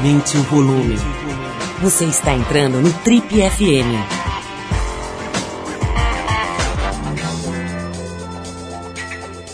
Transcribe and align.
Aumente 0.00 0.38
o 0.38 0.42
volume. 0.44 0.96
Você 1.82 2.06
está 2.06 2.32
entrando 2.32 2.80
no 2.80 2.90
Trip 3.00 3.28
FM. 3.28 4.00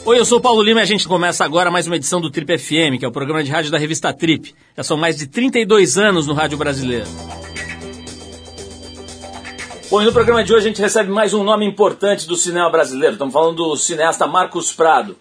Oi, 0.05 0.17
eu 0.17 0.25
sou 0.25 0.39
o 0.39 0.41
Paulo 0.41 0.63
Lima 0.63 0.79
e 0.79 0.83
a 0.85 0.87
gente 0.87 1.09
começa 1.09 1.45
agora 1.45 1.69
mais 1.69 1.89
uma 1.89 1.97
edição 1.97 2.21
do 2.21 2.31
Trip 2.31 2.59
FM, 2.59 2.97
que 2.97 3.05
é 3.05 3.09
o 3.09 3.11
programa 3.11 3.43
de 3.43 3.51
rádio 3.51 3.73
da 3.73 3.79
revista 3.79 4.13
Trip. 4.13 4.55
Já 4.77 4.85
são 4.85 4.97
mais 4.97 5.17
de 5.17 5.27
32 5.27 5.99
anos 5.99 6.29
no 6.29 6.33
rádio 6.33 6.57
brasileiro. 6.57 7.09
Bom, 9.91 10.01
e 10.01 10.05
no 10.05 10.13
programa 10.13 10.45
de 10.45 10.55
hoje 10.55 10.67
a 10.67 10.69
gente 10.69 10.81
recebe 10.81 11.11
mais 11.11 11.35
um 11.35 11.43
nome 11.43 11.67
importante 11.67 12.25
do 12.25 12.37
cinema 12.37 12.71
brasileiro. 12.71 13.15
Estamos 13.15 13.35
falando 13.35 13.57
do 13.57 13.77
cineasta 13.77 14.29
Marcos 14.29 14.73
Prado. 14.73 15.17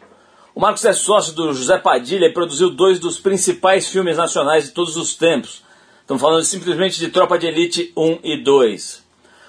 O 0.55 0.61
Marcos 0.61 0.85
é 0.85 0.93
sócio 0.93 1.33
do 1.33 1.53
José 1.53 1.77
Padilha 1.77 2.27
e 2.27 2.33
produziu 2.33 2.69
dois 2.69 2.97
dos 2.97 3.19
principais 3.19 3.89
filmes 3.89 4.15
nacionais 4.15 4.63
de 4.63 4.71
todos 4.71 4.95
os 4.95 5.13
tempos. 5.13 5.61
Estamos 5.99 6.21
falando 6.21 6.45
simplesmente 6.45 6.97
de 6.97 7.09
Tropa 7.09 7.37
de 7.37 7.45
Elite 7.45 7.91
1 7.93 8.19
e 8.23 8.41
2. 8.41 9.03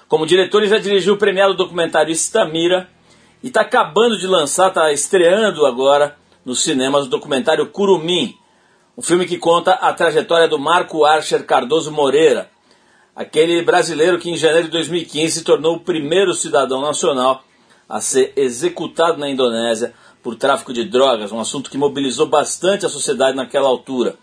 Como 0.09 0.25
diretor, 0.25 0.61
ele 0.61 0.69
já 0.69 0.77
dirigiu 0.79 1.13
o 1.13 1.17
premiado 1.17 1.53
documentário 1.53 2.11
Estamira 2.11 2.89
e 3.41 3.47
está 3.47 3.61
acabando 3.61 4.17
de 4.17 4.27
lançar, 4.27 4.67
está 4.67 4.91
estreando 4.91 5.65
agora 5.65 6.17
nos 6.43 6.61
cinemas 6.61 7.05
o 7.05 7.09
documentário 7.09 7.67
Curumim, 7.67 8.37
um 8.97 9.01
filme 9.01 9.25
que 9.25 9.37
conta 9.37 9.75
a 9.75 9.93
trajetória 9.93 10.49
do 10.49 10.59
Marco 10.59 11.05
Archer 11.05 11.45
Cardoso 11.45 11.89
Moreira, 11.89 12.49
aquele 13.15 13.61
brasileiro 13.61 14.19
que 14.19 14.29
em 14.29 14.35
janeiro 14.35 14.65
de 14.65 14.71
2015 14.71 15.39
se 15.39 15.43
tornou 15.45 15.77
o 15.77 15.79
primeiro 15.79 16.33
cidadão 16.33 16.81
nacional 16.81 17.45
a 17.87 18.01
ser 18.01 18.33
executado 18.35 19.17
na 19.17 19.29
Indonésia 19.29 19.93
por 20.21 20.35
tráfico 20.35 20.73
de 20.73 20.83
drogas, 20.83 21.31
um 21.31 21.39
assunto 21.39 21.69
que 21.69 21.77
mobilizou 21.77 22.27
bastante 22.27 22.85
a 22.85 22.89
sociedade 22.89 23.35
naquela 23.35 23.67
altura. 23.67 24.17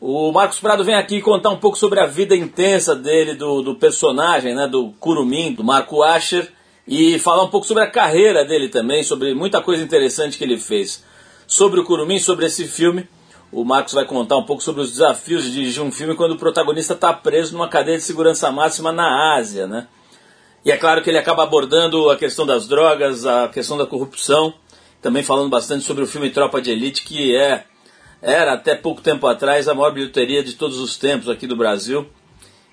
O 0.00 0.30
Marcos 0.32 0.60
Prado 0.60 0.84
vem 0.84 0.94
aqui 0.94 1.20
contar 1.20 1.50
um 1.50 1.56
pouco 1.56 1.78
sobre 1.78 1.98
a 1.98 2.06
vida 2.06 2.36
intensa 2.36 2.94
dele, 2.94 3.34
do, 3.34 3.62
do 3.62 3.74
personagem, 3.74 4.54
né, 4.54 4.66
do 4.66 4.92
Curumim, 5.00 5.54
do 5.54 5.64
Marco 5.64 6.02
Asher, 6.02 6.52
e 6.86 7.18
falar 7.18 7.44
um 7.44 7.48
pouco 7.48 7.66
sobre 7.66 7.82
a 7.82 7.90
carreira 7.90 8.44
dele 8.44 8.68
também, 8.68 9.02
sobre 9.02 9.34
muita 9.34 9.62
coisa 9.62 9.82
interessante 9.82 10.36
que 10.36 10.44
ele 10.44 10.58
fez. 10.58 11.02
Sobre 11.46 11.80
o 11.80 11.84
Curumim, 11.84 12.18
sobre 12.18 12.46
esse 12.46 12.66
filme, 12.66 13.08
o 13.50 13.64
Marcos 13.64 13.94
vai 13.94 14.04
contar 14.04 14.36
um 14.36 14.42
pouco 14.42 14.62
sobre 14.62 14.82
os 14.82 14.90
desafios 14.90 15.44
de 15.44 15.52
dirigir 15.52 15.82
um 15.82 15.92
filme 15.92 16.14
quando 16.14 16.32
o 16.32 16.38
protagonista 16.38 16.92
está 16.92 17.12
preso 17.12 17.52
numa 17.52 17.68
cadeia 17.68 17.96
de 17.96 18.04
segurança 18.04 18.50
máxima 18.50 18.92
na 18.92 19.36
Ásia, 19.36 19.66
né? 19.66 19.86
E 20.64 20.72
é 20.72 20.76
claro 20.76 21.02
que 21.02 21.10
ele 21.10 21.18
acaba 21.18 21.42
abordando 21.42 22.10
a 22.10 22.16
questão 22.16 22.44
das 22.44 22.66
drogas, 22.66 23.26
a 23.26 23.48
questão 23.48 23.76
da 23.76 23.86
corrupção, 23.86 24.54
também 25.04 25.22
falando 25.22 25.50
bastante 25.50 25.84
sobre 25.84 26.02
o 26.02 26.06
filme 26.06 26.30
Tropa 26.30 26.62
de 26.62 26.70
Elite, 26.70 27.04
que 27.04 27.36
é 27.36 27.64
era 28.22 28.54
até 28.54 28.74
pouco 28.74 29.02
tempo 29.02 29.26
atrás 29.26 29.68
a 29.68 29.74
maior 29.74 29.92
bilheteria 29.92 30.42
de 30.42 30.54
todos 30.54 30.78
os 30.78 30.96
tempos 30.96 31.28
aqui 31.28 31.46
do 31.46 31.54
Brasil. 31.54 32.06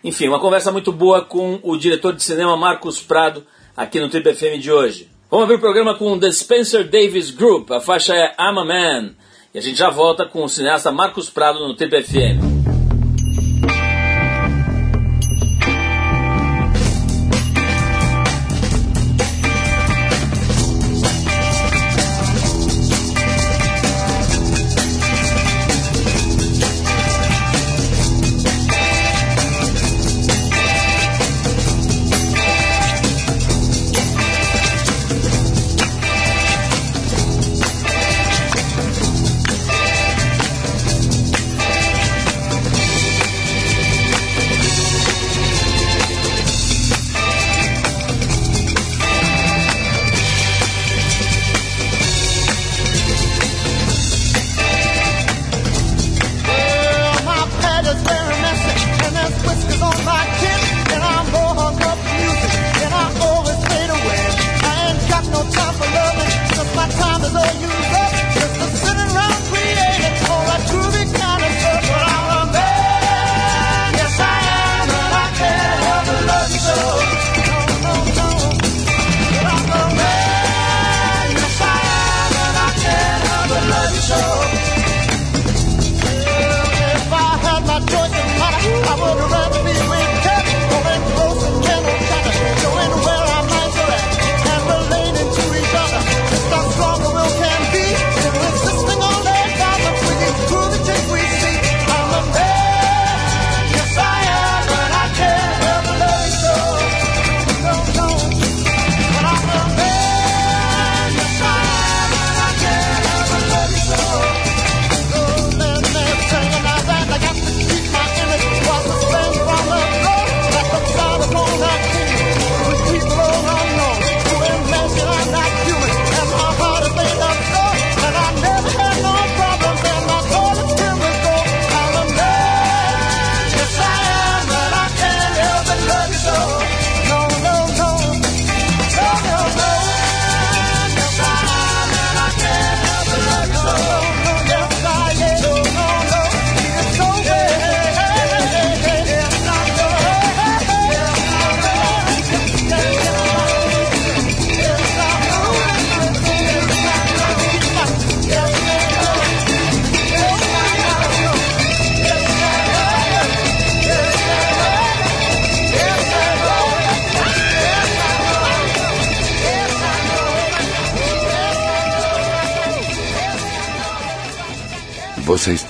Enfim, 0.02 0.30
uma 0.30 0.40
conversa 0.40 0.72
muito 0.72 0.94
boa 0.94 1.26
com 1.26 1.60
o 1.62 1.76
diretor 1.76 2.16
de 2.16 2.24
cinema 2.24 2.56
Marcos 2.56 3.02
Prado 3.02 3.46
aqui 3.76 4.00
no 4.00 4.08
Trip 4.08 4.34
FM 4.34 4.62
de 4.62 4.72
hoje. 4.72 5.10
Vamos 5.30 5.44
abrir 5.44 5.56
o 5.56 5.60
programa 5.60 5.94
com 5.94 6.18
The 6.18 6.32
Spencer 6.32 6.90
Davis 6.90 7.32
Group, 7.32 7.70
a 7.70 7.82
faixa 7.82 8.16
é 8.16 8.34
I'm 8.40 8.60
a 8.60 8.64
Man. 8.64 9.10
E 9.54 9.60
a 9.60 9.62
gente 9.62 9.78
já 9.78 9.90
volta 9.90 10.26
com 10.26 10.42
o 10.42 10.48
cineasta 10.48 10.90
Marcos 10.90 11.30
Prado 11.30 11.60
no 11.68 11.76
Trip 11.76 12.02
FM. 12.02 12.51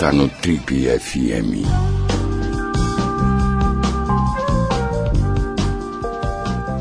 Está 0.02 0.12
no 0.12 0.28
Trip 0.28 0.88
FM. 1.00 1.62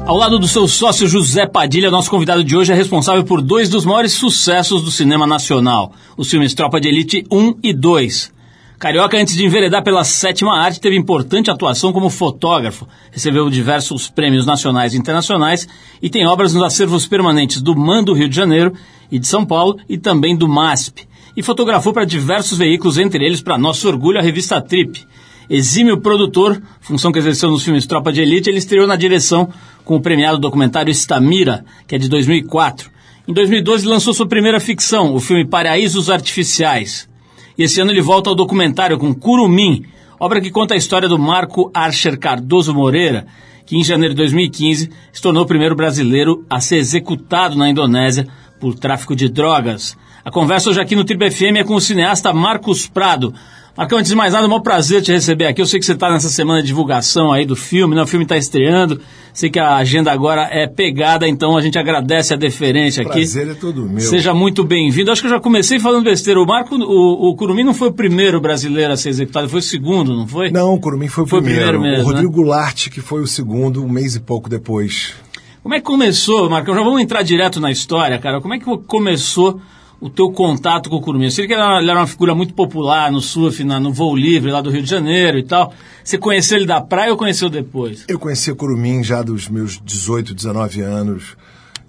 Ao 0.06 0.16
lado 0.16 0.38
do 0.38 0.48
seu 0.48 0.66
sócio 0.66 1.06
José 1.06 1.44
Padilha, 1.46 1.90
nosso 1.90 2.10
convidado 2.10 2.42
de 2.42 2.56
hoje 2.56 2.72
é 2.72 2.74
responsável 2.74 3.22
por 3.22 3.42
dois 3.42 3.68
dos 3.68 3.84
maiores 3.84 4.12
sucessos 4.12 4.82
do 4.82 4.90
cinema 4.90 5.26
nacional: 5.26 5.92
os 6.16 6.30
filmes 6.30 6.54
Tropa 6.54 6.80
de 6.80 6.88
Elite 6.88 7.26
1 7.30 7.56
e 7.62 7.74
2. 7.74 8.32
Carioca, 8.78 9.18
antes 9.18 9.36
de 9.36 9.44
enveredar 9.44 9.84
pela 9.84 10.02
sétima 10.02 10.58
arte, 10.58 10.80
teve 10.80 10.96
importante 10.96 11.50
atuação 11.50 11.92
como 11.92 12.08
fotógrafo, 12.08 12.88
recebeu 13.10 13.50
diversos 13.50 14.08
prêmios 14.08 14.46
nacionais 14.46 14.94
e 14.94 14.96
internacionais 14.96 15.68
e 16.00 16.08
tem 16.08 16.26
obras 16.26 16.54
nos 16.54 16.62
acervos 16.62 17.06
permanentes 17.06 17.60
do 17.60 17.76
MAN 17.76 18.02
do 18.02 18.14
Rio 18.14 18.30
de 18.30 18.36
Janeiro 18.36 18.72
e 19.12 19.18
de 19.18 19.26
São 19.26 19.44
Paulo 19.44 19.78
e 19.86 19.98
também 19.98 20.34
do 20.34 20.48
MASP 20.48 21.09
e 21.36 21.42
fotografou 21.42 21.92
para 21.92 22.04
diversos 22.04 22.58
veículos, 22.58 22.98
entre 22.98 23.24
eles, 23.24 23.40
para 23.40 23.58
nosso 23.58 23.88
orgulho, 23.88 24.18
a 24.18 24.22
revista 24.22 24.60
Trip. 24.60 25.06
exímio 25.48 26.00
produtor, 26.00 26.60
função 26.80 27.10
que 27.10 27.18
exerceu 27.18 27.50
nos 27.50 27.64
filmes 27.64 27.86
Tropa 27.86 28.12
de 28.12 28.20
Elite, 28.20 28.48
ele 28.48 28.58
estreou 28.58 28.86
na 28.86 28.96
direção 28.96 29.48
com 29.84 29.96
o 29.96 30.00
premiado 30.00 30.38
documentário 30.38 30.90
Estamira, 30.90 31.64
que 31.86 31.94
é 31.94 31.98
de 31.98 32.08
2004. 32.08 32.90
Em 33.26 33.32
2012 33.32 33.86
lançou 33.86 34.14
sua 34.14 34.26
primeira 34.26 34.60
ficção, 34.60 35.14
o 35.14 35.20
filme 35.20 35.44
Paraísos 35.44 36.10
Artificiais. 36.10 37.08
E 37.56 37.64
esse 37.64 37.80
ano 37.80 37.90
ele 37.90 38.00
volta 38.00 38.30
ao 38.30 38.34
documentário 38.34 38.98
com 38.98 39.14
Curumim, 39.14 39.84
obra 40.18 40.40
que 40.40 40.50
conta 40.50 40.74
a 40.74 40.76
história 40.76 41.08
do 41.08 41.18
Marco 41.18 41.70
Archer 41.74 42.18
Cardoso 42.18 42.74
Moreira, 42.74 43.26
que 43.66 43.76
em 43.76 43.84
janeiro 43.84 44.14
de 44.14 44.18
2015 44.18 44.90
se 45.12 45.22
tornou 45.22 45.44
o 45.44 45.46
primeiro 45.46 45.76
brasileiro 45.76 46.44
a 46.50 46.60
ser 46.60 46.78
executado 46.78 47.56
na 47.56 47.70
Indonésia 47.70 48.26
por 48.58 48.74
tráfico 48.74 49.14
de 49.14 49.28
drogas. 49.28 49.96
A 50.24 50.30
conversa 50.30 50.68
hoje 50.68 50.80
aqui 50.80 50.94
no 50.94 51.04
Tribo 51.04 51.30
FM 51.30 51.56
é 51.56 51.64
com 51.64 51.74
o 51.74 51.80
cineasta 51.80 52.32
Marcos 52.32 52.86
Prado. 52.86 53.32
Marcão, 53.74 53.98
antes 53.98 54.10
de 54.10 54.16
mais 54.16 54.34
nada, 54.34 54.44
é 54.44 54.46
um 54.46 54.50
maior 54.50 54.60
prazer 54.60 55.00
te 55.00 55.10
receber 55.10 55.46
aqui. 55.46 55.62
Eu 55.62 55.66
sei 55.66 55.80
que 55.80 55.86
você 55.86 55.92
está 55.92 56.10
nessa 56.10 56.28
semana 56.28 56.60
de 56.60 56.66
divulgação 56.66 57.32
aí 57.32 57.46
do 57.46 57.56
filme, 57.56 57.94
né? 57.94 58.02
O 58.02 58.06
filme 58.06 58.24
está 58.24 58.36
estreando. 58.36 59.00
Sei 59.32 59.48
que 59.48 59.58
a 59.58 59.76
agenda 59.76 60.12
agora 60.12 60.42
é 60.50 60.66
pegada, 60.66 61.26
então 61.26 61.56
a 61.56 61.62
gente 61.62 61.78
agradece 61.78 62.34
a 62.34 62.36
deferência 62.36 63.02
aqui. 63.02 63.12
Prazer 63.20 63.48
é 63.48 63.54
todo 63.54 63.88
meu. 63.88 64.00
Seja 64.00 64.34
muito 64.34 64.62
bem-vindo. 64.64 65.10
Acho 65.10 65.22
que 65.22 65.28
eu 65.28 65.30
já 65.32 65.40
comecei 65.40 65.80
falando 65.80 66.04
besteira. 66.04 66.38
O 66.38 66.46
Marco, 66.46 66.74
o, 66.74 67.30
o 67.30 67.36
Curumim 67.36 67.64
não 67.64 67.72
foi 67.72 67.88
o 67.88 67.92
primeiro 67.92 68.38
brasileiro 68.40 68.92
a 68.92 68.96
ser 68.98 69.08
executado, 69.08 69.48
foi 69.48 69.60
o 69.60 69.62
segundo, 69.62 70.14
não 70.14 70.26
foi? 70.26 70.50
Não, 70.50 70.74
o 70.74 70.80
Curumim 70.80 71.08
foi 71.08 71.24
o 71.24 71.26
Foi 71.26 71.40
primeiro. 71.40 71.70
primeiro 71.70 71.96
mesmo, 71.96 72.04
o 72.04 72.12
Rodrigo 72.12 72.32
né? 72.32 72.36
Goulart, 72.36 72.90
que 72.90 73.00
foi 73.00 73.22
o 73.22 73.26
segundo, 73.26 73.82
um 73.82 73.88
mês 73.88 74.14
e 74.14 74.20
pouco 74.20 74.50
depois. 74.50 75.14
Como 75.62 75.74
é 75.74 75.78
que 75.78 75.86
começou, 75.86 76.50
Marcão? 76.50 76.74
Já 76.74 76.82
vamos 76.82 77.00
entrar 77.00 77.22
direto 77.22 77.60
na 77.60 77.70
história, 77.70 78.18
cara. 78.18 78.42
Como 78.42 78.52
é 78.52 78.58
que 78.58 78.64
começou 78.86 79.58
o 80.00 80.08
teu 80.08 80.30
contato 80.32 80.88
com 80.88 80.96
o 80.96 81.00
Curumim? 81.00 81.30
Sei 81.30 81.46
que 81.46 81.52
ele 81.52 81.60
era 81.62 82.00
uma 82.00 82.06
figura 82.06 82.34
muito 82.34 82.54
popular 82.54 83.12
no 83.12 83.20
surf, 83.20 83.62
na, 83.64 83.78
no 83.78 83.92
voo 83.92 84.16
livre 84.16 84.50
lá 84.50 84.60
do 84.62 84.70
Rio 84.70 84.82
de 84.82 84.88
Janeiro 84.88 85.38
e 85.38 85.42
tal. 85.44 85.72
Você 86.02 86.16
conheceu 86.16 86.56
ele 86.56 86.66
da 86.66 86.80
praia 86.80 87.10
ou 87.10 87.16
conheceu 87.18 87.50
depois? 87.50 88.04
Eu 88.08 88.18
conheci 88.18 88.50
o 88.50 88.56
Curumim 88.56 89.04
já 89.04 89.22
dos 89.22 89.48
meus 89.48 89.80
18, 89.84 90.34
19 90.34 90.80
anos. 90.80 91.36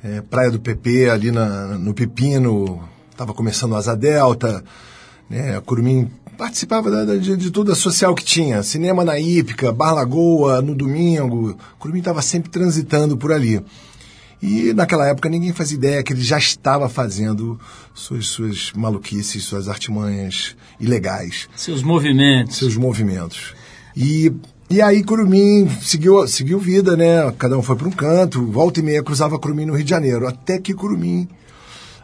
É, 0.03 0.19
praia 0.21 0.49
do 0.51 0.59
PP, 0.59 1.09
ali 1.09 1.31
na, 1.31 1.77
no 1.77 1.93
Pepino, 1.93 2.81
estava 3.11 3.33
começando 3.33 3.71
o 3.71 3.75
Asa 3.75 3.95
Delta. 3.95 4.63
Né, 5.29 5.57
o 5.57 5.61
Curumim 5.61 6.09
participava 6.37 6.89
da- 6.89 7.05
da- 7.05 7.15
de, 7.17 7.37
de 7.37 7.51
toda 7.51 7.73
a 7.73 7.75
social 7.75 8.13
que 8.15 8.25
tinha. 8.25 8.63
Cinema 8.63 9.05
na 9.05 9.19
Ípica, 9.19 9.71
Bar 9.71 9.93
Lagoa, 9.93 10.61
no 10.61 10.73
domingo. 10.75 11.51
O 11.51 11.77
Curumim 11.79 11.99
estava 11.99 12.21
sempre 12.21 12.49
transitando 12.49 13.15
por 13.15 13.31
ali. 13.31 13.61
E 14.41 14.73
naquela 14.73 15.07
época 15.07 15.29
ninguém 15.29 15.53
fazia 15.53 15.77
ideia 15.77 16.03
que 16.03 16.13
ele 16.13 16.21
já 16.21 16.37
estava 16.37 16.89
fazendo 16.89 17.59
suas, 17.93 18.25
suas 18.27 18.71
maluquices, 18.75 19.43
suas 19.43 19.69
artimanhas 19.69 20.55
ilegais 20.79 21.47
Seus 21.55 21.83
movimentos. 21.83 22.57
seus 22.57 22.75
movimentos. 22.75 23.53
E, 23.95 24.31
e 24.67 24.81
aí 24.81 25.03
Curumim 25.03 25.69
seguiu, 25.81 26.27
seguiu 26.27 26.57
vida, 26.57 26.97
né? 26.97 27.31
Cada 27.37 27.55
um 27.55 27.61
foi 27.61 27.75
para 27.75 27.87
um 27.87 27.91
canto, 27.91 28.43
volta 28.47 28.79
e 28.79 28.83
meia 28.83 29.03
cruzava 29.03 29.37
Curumim 29.37 29.65
no 29.65 29.75
Rio 29.75 29.83
de 29.83 29.89
Janeiro, 29.89 30.27
até 30.27 30.57
que 30.57 30.73
Curumim 30.73 31.27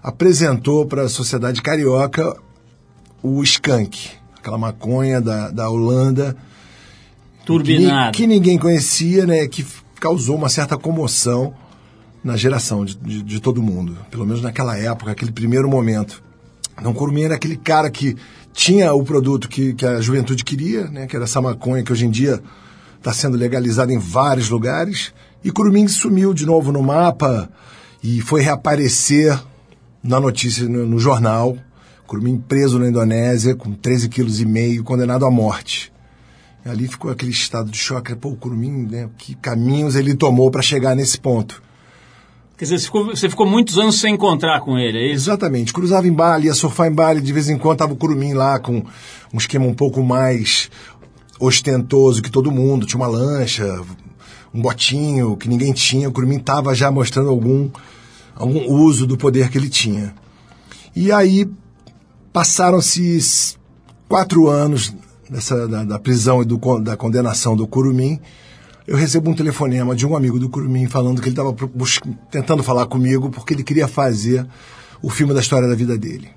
apresentou 0.03 0.85
para 0.85 1.03
a 1.03 1.09
sociedade 1.09 1.61
carioca 1.61 2.37
o 3.23 3.41
skunk, 3.41 4.09
aquela 4.37 4.59
maconha 4.59 5.19
da, 5.19 5.49
da 5.49 5.69
Holanda, 5.69 6.37
que, 7.39 7.45
Turbinado. 7.45 8.15
que 8.15 8.27
ninguém 8.27 8.59
conhecia, 8.59 9.25
né? 9.25 9.47
Que 9.47 9.65
causou 9.99 10.35
uma 10.35 10.49
certa 10.49 10.77
comoção 10.77 11.53
na 12.27 12.35
geração 12.35 12.83
de, 12.83 12.95
de, 12.97 13.23
de 13.23 13.39
todo 13.39 13.63
mundo, 13.63 13.97
pelo 14.11 14.25
menos 14.25 14.41
naquela 14.41 14.77
época, 14.77 15.11
aquele 15.11 15.31
primeiro 15.31 15.69
momento. 15.69 16.21
Então, 16.77 16.93
Curumim 16.93 17.23
era 17.23 17.35
aquele 17.35 17.55
cara 17.55 17.89
que 17.89 18.17
tinha 18.53 18.93
o 18.93 19.01
produto 19.03 19.47
que, 19.47 19.73
que 19.73 19.85
a 19.85 20.01
juventude 20.01 20.43
queria, 20.43 20.87
né? 20.87 21.07
Que 21.07 21.15
era 21.15 21.23
essa 21.23 21.41
maconha 21.41 21.83
que 21.83 21.91
hoje 21.91 22.05
em 22.05 22.11
dia 22.11 22.41
está 22.97 23.13
sendo 23.13 23.37
legalizada 23.37 23.93
em 23.93 23.97
vários 23.97 24.49
lugares. 24.49 25.13
E 25.41 25.49
Curumim 25.49 25.87
sumiu 25.87 26.33
de 26.33 26.45
novo 26.45 26.71
no 26.71 26.83
mapa 26.83 27.49
e 28.03 28.19
foi 28.19 28.41
reaparecer 28.41 29.41
na 30.03 30.19
notícia 30.19 30.67
no, 30.67 30.85
no 30.85 30.99
jornal. 30.99 31.57
Curumim 32.05 32.37
preso 32.37 32.77
na 32.77 32.89
Indonésia 32.89 33.55
com 33.55 33.73
13,5 33.73 34.09
kg, 34.09 34.83
condenado 34.83 35.25
à 35.25 35.31
morte. 35.31 35.93
E 36.65 36.69
ali 36.69 36.87
ficou 36.87 37.09
aquele 37.09 37.31
estado 37.31 37.71
de 37.71 37.77
choque. 37.77 38.15
Pô, 38.15 38.29
o 38.29 38.35
Curumim, 38.35 38.85
né? 38.85 39.09
Que 39.17 39.33
caminhos 39.33 39.95
ele 39.95 40.13
tomou 40.13 40.51
para 40.51 40.61
chegar 40.61 40.93
nesse 40.93 41.17
ponto? 41.17 41.65
Quer 42.57 42.65
dizer, 42.65 42.79
você 42.79 42.85
ficou, 42.85 43.05
você 43.05 43.29
ficou 43.29 43.45
muitos 43.45 43.77
anos 43.77 43.99
sem 43.99 44.15
encontrar 44.15 44.61
com 44.61 44.79
ele, 44.79 44.97
é 44.97 45.05
isso? 45.13 45.29
Exatamente. 45.29 45.71
Cruzava 45.71 46.07
em 46.07 46.11
Bali, 46.11 46.47
ia 46.47 46.55
surfar 46.55 46.87
em 46.87 46.91
Bali, 46.91 47.21
de 47.21 47.31
vez 47.31 47.49
em 47.49 47.57
quando 47.57 47.77
tava 47.77 47.93
o 47.93 47.95
Curumim 47.95 48.33
lá 48.33 48.57
com 48.57 48.83
um 49.31 49.37
esquema 49.37 49.65
um 49.67 49.75
pouco 49.75 50.01
mais 50.01 50.67
ostentoso 51.39 52.19
que 52.19 52.31
todo 52.31 52.51
mundo. 52.51 52.87
Tinha 52.87 52.99
uma 52.99 53.07
lancha, 53.07 53.79
um 54.51 54.59
botinho 54.59 55.37
que 55.37 55.47
ninguém 55.47 55.71
tinha. 55.71 56.09
O 56.09 56.11
Curumim 56.11 56.39
tava 56.39 56.73
já 56.73 56.89
mostrando 56.89 57.29
algum, 57.29 57.69
algum 58.35 58.71
uso 58.71 59.05
do 59.05 59.17
poder 59.17 59.49
que 59.49 59.57
ele 59.59 59.69
tinha. 59.69 60.15
E 60.95 61.11
aí 61.11 61.47
passaram-se 62.33 63.55
quatro 64.09 64.47
anos 64.47 64.95
dessa, 65.29 65.67
da, 65.67 65.83
da 65.83 65.99
prisão 65.99 66.41
e 66.41 66.45
do, 66.45 66.57
da 66.79 66.97
condenação 66.97 67.55
do 67.55 67.67
Curumim. 67.67 68.19
Eu 68.87 68.95
recebo 68.95 69.29
um 69.29 69.35
telefonema 69.35 69.93
de 69.93 70.07
um 70.07 70.15
amigo 70.15 70.39
do 70.39 70.47
Curumim 70.47 70.87
falando 70.87 71.21
que 71.21 71.27
ele 71.27 71.37
estava 71.37 71.53
tentando 72.31 72.63
falar 72.63 72.85
comigo 72.85 73.29
porque 73.29 73.53
ele 73.53 73.63
queria 73.63 73.85
fazer 73.85 74.47
o 75.01 75.09
filme 75.09 75.33
da 75.33 75.41
história 75.41 75.67
da 75.67 75.75
vida 75.75 75.97
dele. 75.97 76.29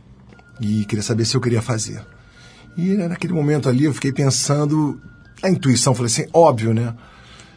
E 0.61 0.85
queria 0.85 1.02
saber 1.02 1.25
se 1.25 1.37
eu 1.37 1.41
queria 1.41 1.62
fazer. 1.62 2.05
E 2.76 2.94
naquele 2.94 3.32
momento 3.32 3.69
ali 3.69 3.85
eu 3.85 3.94
fiquei 3.94 4.11
pensando, 4.11 5.00
a 5.41 5.49
intuição, 5.49 5.94
falei 5.94 6.11
assim, 6.11 6.26
óbvio, 6.32 6.75
né? 6.75 6.93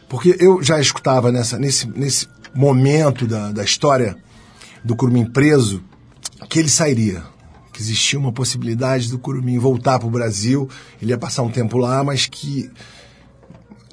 Porque 0.08 0.36
eu 0.38 0.62
já 0.62 0.80
escutava 0.80 1.32
nessa, 1.32 1.58
nesse, 1.58 1.88
nesse 1.88 2.28
momento 2.54 3.26
da, 3.26 3.50
da 3.50 3.64
história 3.64 4.16
do 4.84 4.94
Curumim 4.94 5.24
preso 5.24 5.82
que 6.48 6.60
ele 6.60 6.68
sairia. 6.68 7.24
Que 7.72 7.82
existia 7.82 8.16
uma 8.16 8.32
possibilidade 8.32 9.10
do 9.10 9.18
Curumim 9.18 9.58
voltar 9.58 9.98
para 9.98 10.06
o 10.06 10.10
Brasil, 10.10 10.68
ele 11.02 11.10
ia 11.10 11.18
passar 11.18 11.42
um 11.42 11.50
tempo 11.50 11.78
lá, 11.78 12.04
mas 12.04 12.26
que 12.26 12.70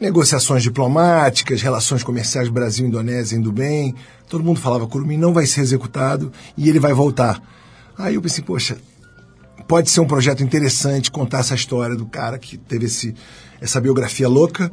negociações 0.01 0.63
diplomáticas, 0.63 1.61
relações 1.61 2.03
comerciais 2.03 2.49
Brasil-Indonésia 2.49 3.37
indo 3.37 3.51
bem, 3.51 3.93
todo 4.27 4.43
mundo 4.43 4.59
falava 4.59 4.87
Curumim 4.87 5.15
não 5.15 5.31
vai 5.31 5.45
ser 5.45 5.61
executado 5.61 6.31
e 6.57 6.67
ele 6.67 6.79
vai 6.79 6.91
voltar. 6.91 7.39
Aí 7.95 8.15
eu 8.15 8.21
pensei, 8.21 8.43
poxa, 8.43 8.77
pode 9.67 9.91
ser 9.91 9.99
um 9.99 10.07
projeto 10.07 10.41
interessante 10.41 11.11
contar 11.11 11.39
essa 11.39 11.53
história 11.53 11.95
do 11.95 12.07
cara 12.07 12.39
que 12.39 12.57
teve 12.57 12.87
esse, 12.87 13.13
essa 13.61 13.79
biografia 13.79 14.27
louca, 14.27 14.71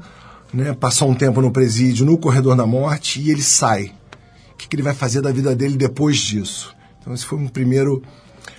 né? 0.53 0.73
passou 0.73 1.11
um 1.11 1.15
tempo 1.15 1.43
no 1.43 1.51
presídio, 1.51 2.07
no 2.07 2.17
corredor 2.17 2.57
da 2.57 2.67
morte, 2.67 3.21
e 3.21 3.31
ele 3.31 3.43
sai. 3.43 3.93
O 4.55 4.57
que, 4.57 4.67
que 4.67 4.77
ele 4.77 4.83
vai 4.83 4.95
fazer 4.95 5.21
da 5.21 5.31
vida 5.31 5.55
dele 5.55 5.77
depois 5.77 6.17
disso? 6.17 6.75
Então 7.01 7.13
esse 7.13 7.27
foi 7.27 7.39
um 7.39 7.49
primeiro 7.49 8.03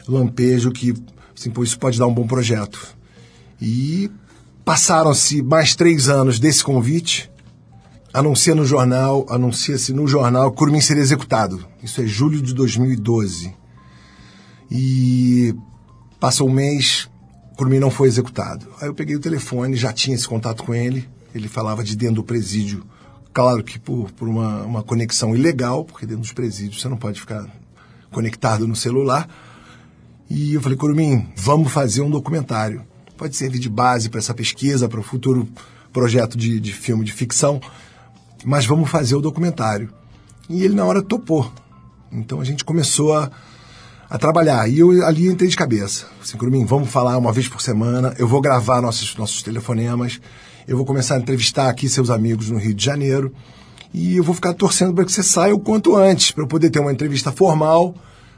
lampejo 0.07 0.71
que, 0.71 0.93
assim, 1.35 1.49
pô, 1.49 1.63
isso 1.63 1.79
pode 1.79 1.97
dar 1.97 2.05
um 2.05 2.13
bom 2.13 2.27
projeto. 2.27 2.95
E 3.59 4.09
passaram-se 4.69 5.41
mais 5.41 5.73
três 5.73 6.09
anos 6.09 6.39
desse 6.39 6.63
convite, 6.63 7.27
anuncia 8.13 8.53
no 8.53 8.63
jornal, 8.63 9.25
anuncia-se 9.27 9.91
no 9.91 10.07
jornal 10.07 10.51
que 10.51 10.57
Curumim 10.57 10.79
seria 10.79 11.01
executado. 11.01 11.65
Isso 11.81 11.99
é 11.99 12.05
julho 12.05 12.39
de 12.39 12.53
2012. 12.53 13.51
E 14.69 15.55
passa 16.19 16.43
um 16.43 16.51
mês, 16.51 17.09
Curumim 17.57 17.79
não 17.79 17.89
foi 17.89 18.09
executado. 18.09 18.67
Aí 18.79 18.87
eu 18.87 18.93
peguei 18.93 19.15
o 19.15 19.19
telefone, 19.19 19.75
já 19.75 19.91
tinha 19.91 20.15
esse 20.15 20.27
contato 20.27 20.63
com 20.63 20.75
ele, 20.75 21.09
ele 21.33 21.47
falava 21.47 21.83
de 21.83 21.95
dentro 21.95 22.17
do 22.17 22.23
presídio, 22.23 22.85
claro 23.33 23.63
que 23.63 23.79
por, 23.79 24.11
por 24.11 24.27
uma, 24.27 24.61
uma 24.61 24.83
conexão 24.83 25.35
ilegal, 25.35 25.83
porque 25.83 26.05
dentro 26.05 26.21
dos 26.21 26.31
presídios 26.31 26.79
você 26.79 26.87
não 26.87 26.97
pode 26.97 27.19
ficar 27.19 27.43
conectado 28.11 28.67
no 28.67 28.75
celular. 28.75 29.27
E 30.29 30.53
eu 30.53 30.61
falei, 30.61 30.77
Curumim, 30.77 31.27
vamos 31.35 31.71
fazer 31.71 32.01
um 32.01 32.09
documentário. 32.11 32.85
Pode 33.19 33.35
servir 33.35 33.59
de 33.59 33.67
base 33.67 34.07
para 34.07 34.19
essa 34.19 34.33
pesquisa, 34.33 34.87
para 34.87 35.01
o 35.01 35.03
futuro 35.03 35.45
projeto 35.91 36.37
de, 36.37 36.57
de 36.57 36.71
filme 36.71 37.03
de 37.03 37.11
ficção, 37.11 37.59
mas 38.45 38.65
vamos 38.65 38.89
fazer 38.89 39.13
o 39.13 39.19
documentário. 39.19 39.89
E 40.47 40.63
ele 40.63 40.73
na 40.73 40.85
hora 40.85 41.01
topou. 41.01 41.51
Então 42.09 42.39
a 42.39 42.45
gente 42.45 42.63
começou 42.63 43.13
a, 43.13 43.29
a 44.09 44.17
trabalhar. 44.17 44.69
E 44.69 44.79
eu 44.79 45.05
ali 45.05 45.27
entrei 45.27 45.49
de 45.49 45.57
cabeça. 45.57 46.07
Assim, 46.21 46.37
Curumim, 46.37 46.63
vamos 46.63 46.87
falar 46.87 47.17
uma 47.17 47.33
vez 47.33 47.49
por 47.49 47.61
semana, 47.61 48.15
eu 48.17 48.25
vou 48.25 48.39
gravar 48.39 48.81
nossos, 48.81 49.17
nossos 49.17 49.43
telefonemas, 49.43 50.21
eu 50.65 50.77
vou 50.77 50.85
começar 50.85 51.15
a 51.15 51.19
entrevistar 51.19 51.67
aqui 51.67 51.89
seus 51.89 52.09
amigos 52.09 52.49
no 52.49 52.57
Rio 52.57 52.73
de 52.73 52.85
Janeiro, 52.85 53.35
e 53.93 54.15
eu 54.15 54.23
vou 54.23 54.33
ficar 54.33 54.53
torcendo 54.53 54.93
para 54.93 55.03
que 55.03 55.11
você 55.11 55.23
saia 55.23 55.53
o 55.53 55.59
quanto 55.59 55.93
antes, 55.93 56.31
para 56.31 56.45
eu 56.45 56.47
poder 56.47 56.69
ter 56.69 56.79
uma 56.79 56.93
entrevista 56.93 57.33
formal, 57.33 57.93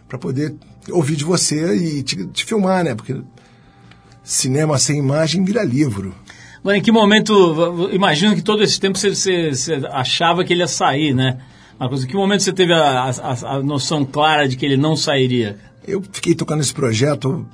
para 0.09 0.17
poder 0.17 0.55
ouvir 0.89 1.15
de 1.15 1.23
você 1.23 1.75
e 1.75 2.01
te, 2.01 2.25
te 2.25 2.45
filmar, 2.45 2.83
né? 2.83 2.95
Porque 2.95 3.21
cinema 4.31 4.79
sem 4.79 4.97
imagem 4.97 5.43
vira 5.43 5.63
livro. 5.63 6.15
Agora, 6.59 6.77
em 6.77 6.81
que 6.81 6.91
momento, 6.91 7.89
imagino 7.91 8.35
que 8.35 8.41
todo 8.41 8.63
esse 8.63 8.79
tempo 8.79 8.97
você, 8.97 9.13
você, 9.13 9.49
você 9.49 9.73
achava 9.91 10.43
que 10.43 10.53
ele 10.53 10.61
ia 10.61 10.67
sair, 10.67 11.13
né? 11.13 11.39
Marcos, 11.77 12.03
em 12.03 12.07
que 12.07 12.15
momento 12.15 12.43
você 12.43 12.53
teve 12.53 12.73
a, 12.73 13.09
a, 13.09 13.55
a 13.55 13.63
noção 13.63 14.05
clara 14.05 14.47
de 14.47 14.55
que 14.55 14.65
ele 14.65 14.77
não 14.77 14.95
sairia? 14.95 15.59
Eu 15.85 16.01
fiquei 16.11 16.33
tocando 16.35 16.61
esse 16.61 16.73
projeto 16.73 17.45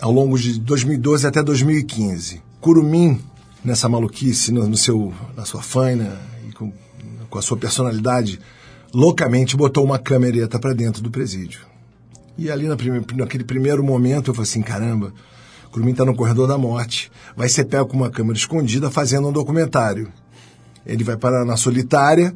ao 0.00 0.12
longo 0.12 0.38
de 0.38 0.60
2012 0.60 1.26
até 1.26 1.42
2015. 1.42 2.42
Curumim 2.60 3.18
nessa 3.64 3.88
maluquice, 3.88 4.52
no, 4.52 4.68
no 4.68 4.76
seu, 4.76 5.12
na 5.36 5.44
sua 5.44 5.62
faina 5.62 6.20
e 6.48 6.52
com, 6.52 6.72
com 7.28 7.38
a 7.38 7.42
sua 7.42 7.56
personalidade, 7.56 8.38
loucamente 8.92 9.56
botou 9.56 9.84
uma 9.84 9.98
câmereta 9.98 10.58
para 10.58 10.74
dentro 10.74 11.02
do 11.02 11.10
presídio. 11.10 11.60
E 12.38 12.50
ali 12.50 12.68
na 12.68 12.76
prime, 12.76 13.02
naquele 13.14 13.44
primeiro 13.44 13.82
momento 13.82 14.30
eu 14.30 14.34
falei 14.34 14.48
assim, 14.48 14.62
caramba, 14.62 15.12
o 15.72 15.88
está 15.88 16.04
no 16.04 16.14
corredor 16.14 16.48
da 16.48 16.58
morte, 16.58 17.10
vai 17.36 17.48
ser 17.48 17.64
pego 17.64 17.86
com 17.86 17.96
uma 17.96 18.10
câmera 18.10 18.36
escondida 18.36 18.90
fazendo 18.90 19.28
um 19.28 19.32
documentário. 19.32 20.12
Ele 20.84 21.04
vai 21.04 21.16
parar 21.16 21.44
na 21.44 21.56
solitária, 21.56 22.34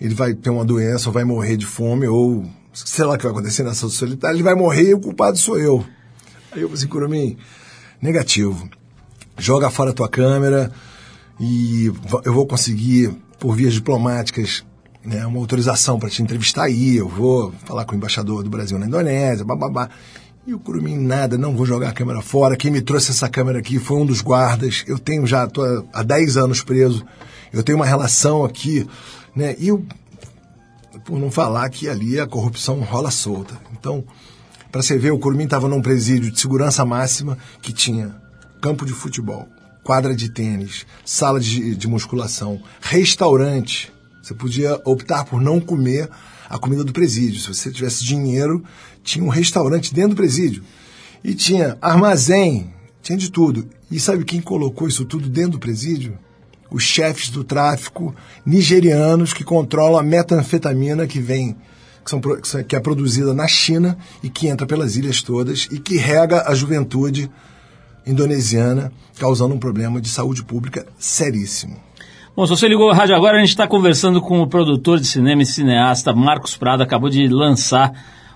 ele 0.00 0.14
vai 0.14 0.34
ter 0.34 0.50
uma 0.50 0.64
doença, 0.64 1.08
ou 1.08 1.12
vai 1.12 1.24
morrer 1.24 1.56
de 1.56 1.66
fome, 1.66 2.06
ou 2.06 2.46
sei 2.72 3.04
lá 3.04 3.14
o 3.14 3.16
que 3.16 3.24
vai 3.24 3.32
acontecer 3.32 3.62
nessa 3.62 3.88
solitária, 3.88 4.34
ele 4.34 4.42
vai 4.42 4.54
morrer 4.54 4.90
e 4.90 4.94
o 4.94 5.00
culpado 5.00 5.36
sou 5.38 5.58
eu. 5.58 5.84
Aí 6.52 6.62
eu 6.62 6.68
falei 6.68 6.74
assim, 6.74 6.86
Curumim, 6.86 7.36
negativo. 8.00 8.68
Joga 9.38 9.68
fora 9.68 9.90
a 9.90 9.94
tua 9.94 10.08
câmera 10.08 10.72
e 11.38 11.92
eu 12.24 12.32
vou 12.32 12.46
conseguir, 12.46 13.14
por 13.38 13.54
vias 13.54 13.74
diplomáticas, 13.74 14.64
né, 15.04 15.24
uma 15.26 15.38
autorização 15.38 15.98
para 15.98 16.08
te 16.08 16.22
entrevistar 16.22 16.64
aí, 16.64 16.96
eu 16.96 17.08
vou 17.08 17.52
falar 17.64 17.84
com 17.84 17.92
o 17.92 17.96
embaixador 17.96 18.42
do 18.42 18.50
Brasil 18.50 18.78
na 18.78 18.86
Indonésia, 18.86 19.44
bababá. 19.44 19.90
E 20.46 20.54
o 20.54 20.60
Curumim 20.60 20.96
nada, 20.96 21.36
não 21.36 21.56
vou 21.56 21.66
jogar 21.66 21.88
a 21.88 21.92
câmera 21.92 22.22
fora. 22.22 22.56
Quem 22.56 22.70
me 22.70 22.80
trouxe 22.80 23.10
essa 23.10 23.28
câmera 23.28 23.58
aqui 23.58 23.80
foi 23.80 23.96
um 23.96 24.06
dos 24.06 24.20
guardas. 24.20 24.84
Eu 24.86 24.96
tenho 24.96 25.26
já, 25.26 25.44
tô 25.48 25.84
há 25.92 26.04
10 26.04 26.36
anos 26.36 26.62
preso. 26.62 27.04
Eu 27.52 27.64
tenho 27.64 27.76
uma 27.76 27.84
relação 27.84 28.44
aqui, 28.44 28.86
né? 29.34 29.56
E 29.58 29.66
eu, 29.66 29.84
por 31.04 31.18
não 31.18 31.32
falar 31.32 31.68
que 31.68 31.88
ali 31.88 32.20
a 32.20 32.28
corrupção 32.28 32.78
rola 32.78 33.10
solta. 33.10 33.58
Então, 33.72 34.04
para 34.70 34.82
você 34.82 34.96
ver, 34.96 35.10
o 35.10 35.18
Curumim 35.18 35.44
estava 35.44 35.66
num 35.66 35.82
presídio 35.82 36.30
de 36.30 36.40
segurança 36.40 36.84
máxima 36.84 37.36
que 37.60 37.72
tinha 37.72 38.14
campo 38.60 38.86
de 38.86 38.92
futebol, 38.92 39.48
quadra 39.82 40.14
de 40.14 40.28
tênis, 40.28 40.86
sala 41.04 41.40
de, 41.40 41.74
de 41.74 41.88
musculação, 41.88 42.62
restaurante. 42.80 43.92
Você 44.22 44.32
podia 44.32 44.80
optar 44.84 45.24
por 45.24 45.40
não 45.40 45.58
comer 45.60 46.08
a 46.48 46.58
comida 46.58 46.84
do 46.84 46.92
presídio. 46.92 47.40
Se 47.40 47.48
você 47.48 47.70
tivesse 47.70 48.04
dinheiro, 48.04 48.62
tinha 49.02 49.24
um 49.24 49.28
restaurante 49.28 49.94
dentro 49.94 50.10
do 50.10 50.16
presídio. 50.16 50.62
E 51.22 51.34
tinha 51.34 51.76
armazém, 51.80 52.72
tinha 53.02 53.18
de 53.18 53.30
tudo. 53.30 53.68
E 53.90 53.98
sabe 53.98 54.24
quem 54.24 54.40
colocou 54.40 54.88
isso 54.88 55.04
tudo 55.04 55.28
dentro 55.28 55.52
do 55.52 55.58
presídio? 55.58 56.18
Os 56.70 56.82
chefes 56.82 57.30
do 57.30 57.44
tráfico 57.44 58.14
nigerianos 58.44 59.32
que 59.32 59.44
controlam 59.44 59.98
a 59.98 60.02
metanfetamina 60.02 61.06
que 61.06 61.20
vem, 61.20 61.56
que, 62.04 62.10
são, 62.10 62.20
que 62.64 62.74
é 62.74 62.80
produzida 62.80 63.32
na 63.32 63.46
China 63.46 63.96
e 64.22 64.28
que 64.28 64.48
entra 64.48 64.66
pelas 64.66 64.96
ilhas 64.96 65.22
todas 65.22 65.68
e 65.70 65.78
que 65.78 65.96
rega 65.96 66.44
a 66.48 66.54
juventude 66.54 67.30
indonesiana, 68.04 68.92
causando 69.18 69.54
um 69.54 69.58
problema 69.58 70.00
de 70.00 70.08
saúde 70.08 70.44
pública 70.44 70.86
seríssimo. 70.98 71.85
Bom, 72.36 72.44
se 72.44 72.50
você 72.50 72.68
ligou 72.68 72.90
o 72.90 72.92
rádio 72.92 73.16
agora, 73.16 73.38
a 73.38 73.40
gente 73.40 73.48
está 73.48 73.66
conversando 73.66 74.20
com 74.20 74.42
o 74.42 74.46
produtor 74.46 75.00
de 75.00 75.06
cinema 75.06 75.40
e 75.40 75.46
cineasta 75.46 76.12
Marcos 76.12 76.54
Prado, 76.54 76.82
acabou 76.82 77.08
de 77.08 77.26
lançar 77.28 77.90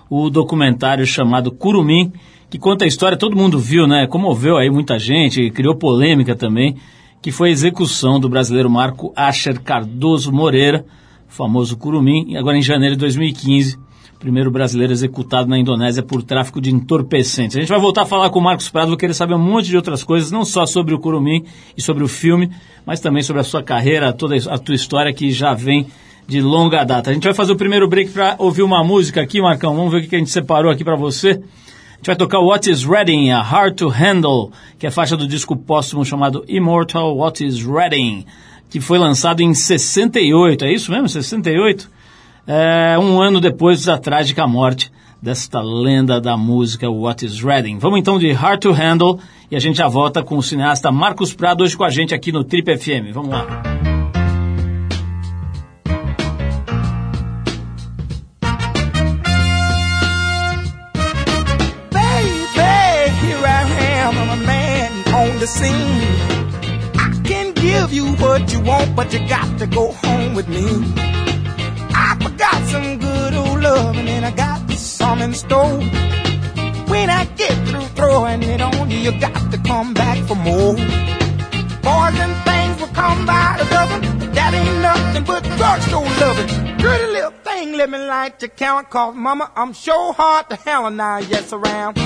o 0.09 0.27
documentário 0.27 1.05
chamado 1.05 1.51
Curumim, 1.51 2.11
que 2.49 2.57
conta 2.57 2.83
a 2.83 2.87
história, 2.87 3.15
todo 3.15 3.37
mundo 3.37 3.59
viu, 3.59 3.85
né? 3.85 4.07
Comoveu 4.07 4.57
aí 4.57 4.71
muita 4.71 4.97
gente, 4.97 5.51
criou 5.51 5.75
polêmica 5.75 6.35
também, 6.35 6.77
que 7.21 7.31
foi 7.31 7.49
a 7.49 7.51
execução 7.51 8.19
do 8.19 8.27
brasileiro 8.27 8.71
Marco 8.71 9.13
Asher 9.15 9.61
Cardoso 9.61 10.31
Moreira, 10.31 10.83
famoso 11.27 11.77
Curumim, 11.77 12.35
agora 12.35 12.57
em 12.57 12.63
janeiro 12.63 12.95
de 12.95 13.01
2015 13.01 13.77
primeiro 14.21 14.51
brasileiro 14.51 14.93
executado 14.93 15.49
na 15.49 15.57
Indonésia 15.57 16.03
por 16.03 16.21
tráfico 16.21 16.61
de 16.61 16.71
entorpecentes. 16.71 17.57
A 17.57 17.59
gente 17.59 17.69
vai 17.69 17.79
voltar 17.79 18.03
a 18.03 18.05
falar 18.05 18.29
com 18.29 18.37
o 18.37 18.43
Marcos 18.43 18.69
Prado, 18.69 18.89
vou 18.89 18.97
querer 18.97 19.15
saber 19.15 19.33
um 19.33 19.39
monte 19.39 19.65
de 19.65 19.75
outras 19.75 20.03
coisas, 20.03 20.31
não 20.31 20.45
só 20.45 20.67
sobre 20.67 20.93
o 20.93 20.99
Curumim 20.99 21.43
e 21.75 21.81
sobre 21.81 22.03
o 22.03 22.07
filme, 22.07 22.51
mas 22.85 22.99
também 22.99 23.23
sobre 23.23 23.39
a 23.41 23.43
sua 23.43 23.63
carreira, 23.63 24.13
toda 24.13 24.35
a 24.35 24.59
tua 24.59 24.75
história 24.75 25.11
que 25.11 25.31
já 25.31 25.55
vem 25.55 25.87
de 26.27 26.39
longa 26.39 26.83
data. 26.83 27.09
A 27.09 27.13
gente 27.13 27.23
vai 27.23 27.33
fazer 27.33 27.51
o 27.51 27.55
primeiro 27.55 27.87
break 27.87 28.11
para 28.11 28.35
ouvir 28.37 28.61
uma 28.61 28.83
música 28.83 29.21
aqui, 29.21 29.41
Marcão. 29.41 29.75
Vamos 29.75 29.91
ver 29.91 30.03
o 30.03 30.07
que 30.07 30.15
a 30.15 30.19
gente 30.19 30.29
separou 30.29 30.71
aqui 30.71 30.83
para 30.83 30.95
você. 30.95 31.29
A 31.29 31.97
gente 31.97 32.05
vai 32.05 32.15
tocar 32.15 32.39
What 32.39 32.69
is 32.69 32.83
Reading, 32.83 33.31
a 33.31 33.41
Hard 33.41 33.75
to 33.75 33.87
Handle, 33.87 34.51
que 34.77 34.85
é 34.85 34.91
faixa 34.91 35.17
do 35.17 35.27
disco 35.27 35.55
póstumo 35.55 36.05
chamado 36.05 36.45
Immortal 36.47 37.17
What 37.17 37.43
is 37.43 37.65
Reading, 37.65 38.25
que 38.69 38.79
foi 38.79 38.99
lançado 38.99 39.41
em 39.41 39.51
68. 39.51 40.63
É 40.63 40.71
isso 40.71 40.91
mesmo? 40.91 41.09
68? 41.09 41.89
É, 42.47 42.97
um 42.99 43.21
ano 43.21 43.39
depois 43.39 43.85
da 43.85 43.97
trágica 43.97 44.47
morte 44.47 44.91
desta 45.21 45.61
lenda 45.61 46.19
da 46.19 46.35
música 46.35 46.89
What 46.89 47.25
is 47.25 47.41
Reading. 47.41 47.77
Vamos 47.77 47.99
então 47.99 48.17
de 48.17 48.31
Hard 48.31 48.61
to 48.61 48.71
Handle 48.71 49.19
e 49.49 49.55
a 49.55 49.59
gente 49.59 49.77
já 49.77 49.87
volta 49.87 50.23
com 50.23 50.37
o 50.37 50.43
cineasta 50.43 50.91
Marcos 50.91 51.33
Prado 51.33 51.63
hoje 51.63 51.77
com 51.77 51.83
a 51.83 51.89
gente 51.89 52.15
aqui 52.15 52.31
no 52.31 52.43
Trip 52.43 52.77
FM. 52.77 53.13
Vamos 53.13 53.29
lá. 53.29 53.81
the 65.41 65.47
scene. 65.47 65.73
I 66.93 67.19
can 67.23 67.51
give 67.55 67.91
you 67.91 68.05
what 68.17 68.53
you 68.53 68.59
want, 68.59 68.95
but 68.95 69.11
you 69.11 69.27
got 69.27 69.57
to 69.57 69.65
go 69.65 69.91
home 69.91 70.35
with 70.35 70.47
me. 70.47 71.10
Some 72.71 72.97
good 72.99 73.33
old 73.33 73.61
loving 73.61 74.07
and 74.07 74.25
I 74.25 74.31
got 74.31 74.71
some 74.71 75.21
in 75.21 75.33
store. 75.33 75.77
When 76.91 77.09
I 77.09 77.25
get 77.35 77.55
through 77.67 77.87
throwing 77.97 78.43
it 78.43 78.61
on 78.61 78.89
you, 78.89 78.97
you 78.97 79.11
got 79.19 79.51
to 79.51 79.57
come 79.57 79.93
back 79.93 80.17
for 80.27 80.35
more. 80.35 80.75
Boys 81.87 82.17
and 82.25 82.35
things 82.49 82.75
will 82.79 82.93
come 83.01 83.25
by 83.25 83.57
the 83.59 83.65
dozen, 83.75 84.01
but 84.19 84.33
that 84.35 84.53
ain't 84.53 84.79
nothing 84.89 85.23
but 85.25 85.43
drugstore 85.57 86.09
loving. 86.21 86.49
Pretty 86.79 87.07
little 87.11 87.35
thing, 87.43 87.73
let 87.73 87.89
me 87.89 87.97
light 87.97 88.41
your 88.41 88.49
count, 88.49 88.89
cause 88.89 89.15
mama, 89.15 89.51
I'm 89.55 89.73
sure 89.73 90.13
hard 90.13 90.49
to 90.49 90.55
hell 90.55 90.85
and 90.87 90.97
now, 90.97 91.17
yes, 91.17 91.51
around. 91.51 91.97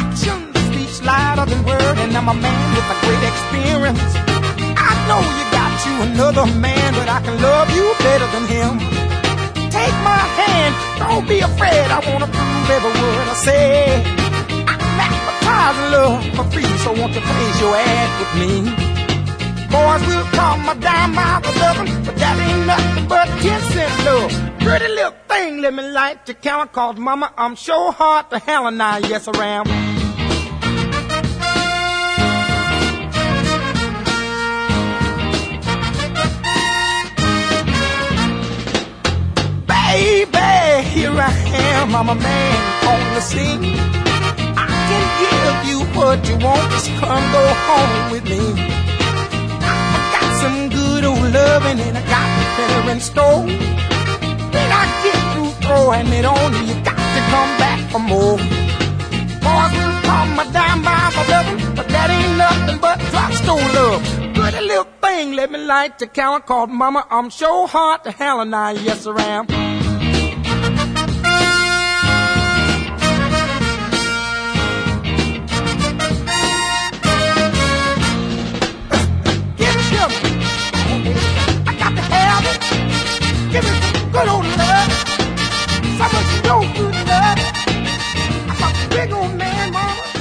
Action 0.00 0.38
speaks 0.66 1.02
louder 1.02 1.44
than 1.50 1.62
word, 1.64 1.98
and 2.04 2.16
I'm 2.16 2.28
a 2.28 2.34
man 2.34 2.74
with 2.74 2.94
a 2.94 2.96
great 3.04 3.24
experience 3.32 4.32
I 4.84 4.94
know 5.08 5.20
you 5.38 5.41
you 5.92 6.02
another 6.02 6.46
man, 6.58 6.94
but 6.94 7.08
I 7.08 7.20
can 7.20 7.36
love 7.40 7.68
you 7.76 7.86
better 7.98 8.28
than 8.34 8.44
him. 8.46 8.72
Take 9.70 9.96
my 10.04 10.22
hand, 10.40 10.72
don't 10.98 11.26
be 11.28 11.40
afraid. 11.40 11.86
I 11.96 12.00
wanna 12.08 12.26
prove 12.26 12.70
every 12.76 12.94
word 13.00 13.26
I 13.28 13.36
say. 13.46 14.02
I'm 14.70 15.00
advertising 15.08 15.88
love 15.96 16.22
for 16.36 16.46
free, 16.52 16.72
so 16.84 16.92
won't 16.92 17.14
you 17.14 17.20
place 17.20 17.60
your 17.60 17.74
ad 17.76 18.08
with 18.20 18.32
me? 18.42 18.52
Boys 19.72 20.02
will 20.06 20.26
call 20.36 20.56
my 20.58 20.74
dime 20.74 21.14
by 21.14 21.40
the 21.44 21.52
dozen, 21.58 22.04
but 22.04 22.16
that 22.16 22.36
ain't 22.46 22.66
nothing 22.66 23.08
but 23.08 23.26
ten 23.42 23.60
cent 23.72 23.92
love. 24.04 24.32
Pretty 24.60 24.88
little 24.88 25.14
thing, 25.28 25.60
let 25.62 25.74
me 25.74 25.82
light 25.82 26.28
your 26.28 26.36
count, 26.36 26.72
cause 26.72 26.96
mama, 26.96 27.32
I'm 27.36 27.56
sure 27.56 27.92
hard 27.92 28.30
to 28.30 28.38
hell 28.38 28.66
and 28.66 28.82
I, 28.82 28.98
yes 28.98 29.28
I 29.28 29.32
am. 29.44 30.01
Baby, 39.92 40.88
here 40.88 41.12
I 41.12 41.30
am, 41.52 41.94
I'm 41.94 42.08
a 42.08 42.14
man 42.14 42.56
on 42.88 43.14
the 43.14 43.20
scene. 43.20 43.60
I 44.56 44.66
can 44.88 45.04
give 45.20 45.58
you 45.68 45.78
what 45.92 46.16
you 46.26 46.36
want, 46.40 46.64
just 46.72 46.88
come 46.96 47.24
go 47.36 47.44
home 47.68 48.10
with 48.10 48.24
me. 48.24 48.40
I 49.60 50.00
got 50.16 50.30
some 50.40 50.70
good 50.70 51.04
old 51.04 51.20
loving 51.20 51.78
and 51.78 51.98
I 51.98 52.04
got 52.08 52.28
the 52.38 52.44
better 52.56 52.90
in 52.92 53.00
store. 53.00 53.44
When 54.54 54.68
I 54.80 54.84
get 55.04 55.20
through 55.34 55.52
throwing 55.60 56.08
it 56.08 56.24
on 56.24 56.52
you, 56.54 56.72
you 56.72 56.76
got 56.88 56.96
to 56.96 57.20
come 57.28 57.52
back 57.60 57.80
for 57.92 58.00
more. 58.00 58.38
Boys 59.44 59.72
will 59.76 59.96
call 60.08 60.26
my 60.38 60.46
dime 60.56 60.80
by 60.88 61.12
my 61.16 61.24
loving, 61.28 61.74
but 61.76 61.86
that 61.88 62.08
ain't 62.08 62.38
nothing 62.38 62.78
but 62.80 62.96
drugstore 63.12 63.60
love. 63.76 64.02
Pretty 64.32 64.66
little 64.66 64.88
thing, 65.02 65.34
let 65.34 65.50
me 65.52 65.58
light 65.58 65.98
the 65.98 66.06
count 66.06 66.46
called 66.46 66.70
Mama. 66.70 67.06
I'm 67.10 67.28
sure 67.28 67.68
hard 67.68 68.04
to 68.04 68.10
hell 68.10 68.40
and 68.40 68.54
I, 68.54 68.72
yes 68.72 69.06
I 69.06 69.22
am. 69.36 69.61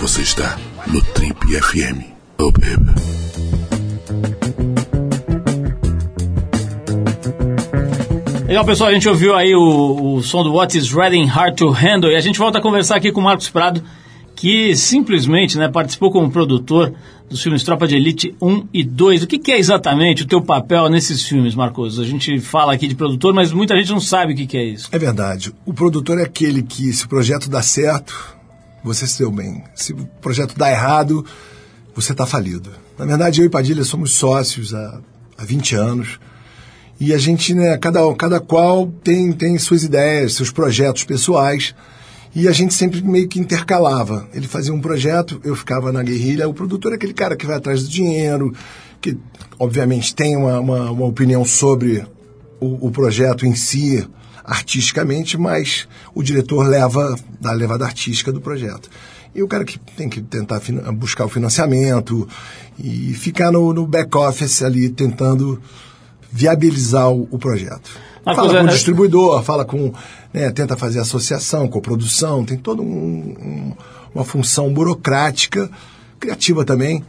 Você 0.02 0.22
está 0.24 0.58
no 0.88 1.02
Trip 1.02 1.38
FM. 1.40 2.12
Oh, 2.38 2.52
baby. 2.52 2.92
Legal, 8.48 8.66
pessoal, 8.66 8.90
a 8.90 8.94
gente 8.94 9.08
ouviu 9.08 9.34
aí 9.34 9.56
o, 9.56 10.16
o 10.16 10.22
som 10.22 10.44
do 10.44 10.52
What 10.52 10.78
is 10.78 10.92
Reading 10.92 11.26
Hard 11.26 11.56
to 11.56 11.70
Handle. 11.70 12.12
E 12.12 12.18
a 12.18 12.20
gente 12.20 12.38
volta 12.38 12.58
a 12.58 12.62
conversar 12.62 12.98
aqui 12.98 13.14
com 13.14 13.22
o 13.22 13.24
Marcos 13.24 13.50
Prado, 13.50 13.82
que 14.42 14.76
simplesmente 14.76 15.56
né, 15.56 15.70
participou 15.70 16.12
como 16.12 16.32
produtor 16.32 16.92
dos 17.30 17.44
filmes 17.44 17.62
Tropa 17.64 17.88
de 17.88 17.96
Elite 17.96 18.36
1 18.42 18.70
e 18.74 18.84
2. 18.84 19.22
O 19.22 19.28
que, 19.28 19.38
que, 19.38 19.52
é 19.52 19.60
exatamente 19.60 20.24
o 20.24 20.26
teu 20.26 20.42
papel 20.42 20.90
nesses 20.90 21.24
filmes, 21.28 21.54
Marcos? 21.54 22.00
A 22.00 22.04
gente 22.04 22.40
fala 22.40 22.74
aqui 22.74 22.88
de 22.88 22.96
produtor, 22.96 23.36
mas 23.36 23.54
muita 23.54 23.78
gente 23.78 23.92
não 23.92 24.00
sabe 24.00 24.34
o 24.34 24.36
que, 24.36 24.48
que 24.48 24.58
é 24.58 24.64
isso. 24.64 24.90
É 24.92 24.98
verdade. 24.98 25.54
O 25.64 25.72
produtor 25.72 26.18
é 26.18 26.24
aquele 26.24 26.64
que, 26.64 26.92
se 26.92 27.06
o 27.06 27.08
projeto 27.08 27.52
dá 27.52 27.62
certo, 27.62 28.36
você 28.84 29.06
se 29.06 29.20
deu 29.20 29.32
bem. 29.32 29.64
Se 29.76 29.94
o 29.94 30.08
projeto 30.20 30.58
dá 30.58 30.72
errado, 30.72 31.24
você 31.94 32.12
está 32.12 32.26
falido. 32.26 32.72
Na 32.98 33.06
verdade, 33.06 33.42
eu 33.42 33.46
e 33.46 33.50
Padilha 33.50 33.84
somos 33.84 34.16
sócios 34.16 34.74
há, 34.74 35.02
há 35.38 35.46
20 35.46 35.76
anos. 35.76 36.20
E 37.00 37.14
a 37.14 37.18
gente, 37.20 37.54
né, 37.54 37.78
cada, 37.78 38.00
cada 38.16 38.40
qual 38.40 38.88
tem, 39.04 39.32
tem 39.34 39.56
suas 39.60 39.84
ideias, 39.84 40.34
seus 40.34 40.50
projetos 40.50 41.04
pessoais. 41.04 41.76
E 42.34 42.48
a 42.48 42.52
gente 42.52 42.74
sempre 42.74 43.02
meio 43.02 43.28
que 43.28 43.40
intercalava. 43.40 44.28
Ele 44.34 44.48
fazia 44.48 44.74
um 44.74 44.80
projeto, 44.80 45.42
eu 45.44 45.56
ficava 45.56 45.92
na 45.92 46.02
guerrilha. 46.02 46.48
O 46.48 46.54
produtor 46.54 46.94
é 46.94 46.96
aquele 46.96 47.14
cara 47.14 47.36
que 47.36 47.46
vai 47.46 47.58
atrás 47.58 47.84
do 47.84 47.90
dinheiro, 47.90 48.54
que 49.02 49.18
obviamente 49.60 50.16
tem 50.16 50.38
uma, 50.38 50.60
uma, 50.60 50.92
uma 50.92 51.06
opinião 51.06 51.44
sobre 51.44 52.06
o, 52.60 52.88
o, 52.88 52.92
projeto 52.92 53.46
em 53.46 53.54
si, 53.54 54.08
artisticamente, 54.46 55.38
mas 55.38 55.88
o 56.16 56.24
diretor 56.24 56.66
leva 56.68 57.16
da 57.40 57.52
levada 57.52 57.84
artística 57.84 58.32
do 58.32 58.40
projeto. 58.40 58.90
E 59.36 59.44
o 59.44 59.48
cara 59.48 59.66
que 59.66 59.78
tem 59.80 60.08
que 60.08 60.22
tentar 60.22 60.62
buscar 60.94 61.26
o 61.26 61.30
financiamento 61.30 62.28
e 62.80 63.14
ficar 63.14 63.52
no, 63.52 63.74
no 63.74 63.86
back-office 63.86 64.62
ali 64.62 64.90
tentando 64.90 65.62
viabilizar 66.32 67.10
o, 67.10 67.28
o 67.32 67.38
projeto. 67.38 67.92
Uma 68.26 68.36
fala 68.36 68.60
com 68.60 68.64
o 68.66 68.68
distribuidor, 68.68 69.44
fala 69.44 69.66
com. 69.66 69.94
Né, 70.34 70.50
tenta 70.52 70.78
fazer 70.78 71.00
associação, 71.00 71.68
coprodução, 71.68 72.46
tem 72.46 72.58
toda 72.58 72.82
um, 72.82 72.86
um, 72.86 73.74
uma 74.16 74.24
função 74.24 74.72
burocrática, 74.72 75.70
criativa 76.20 76.64
também, 76.64 77.04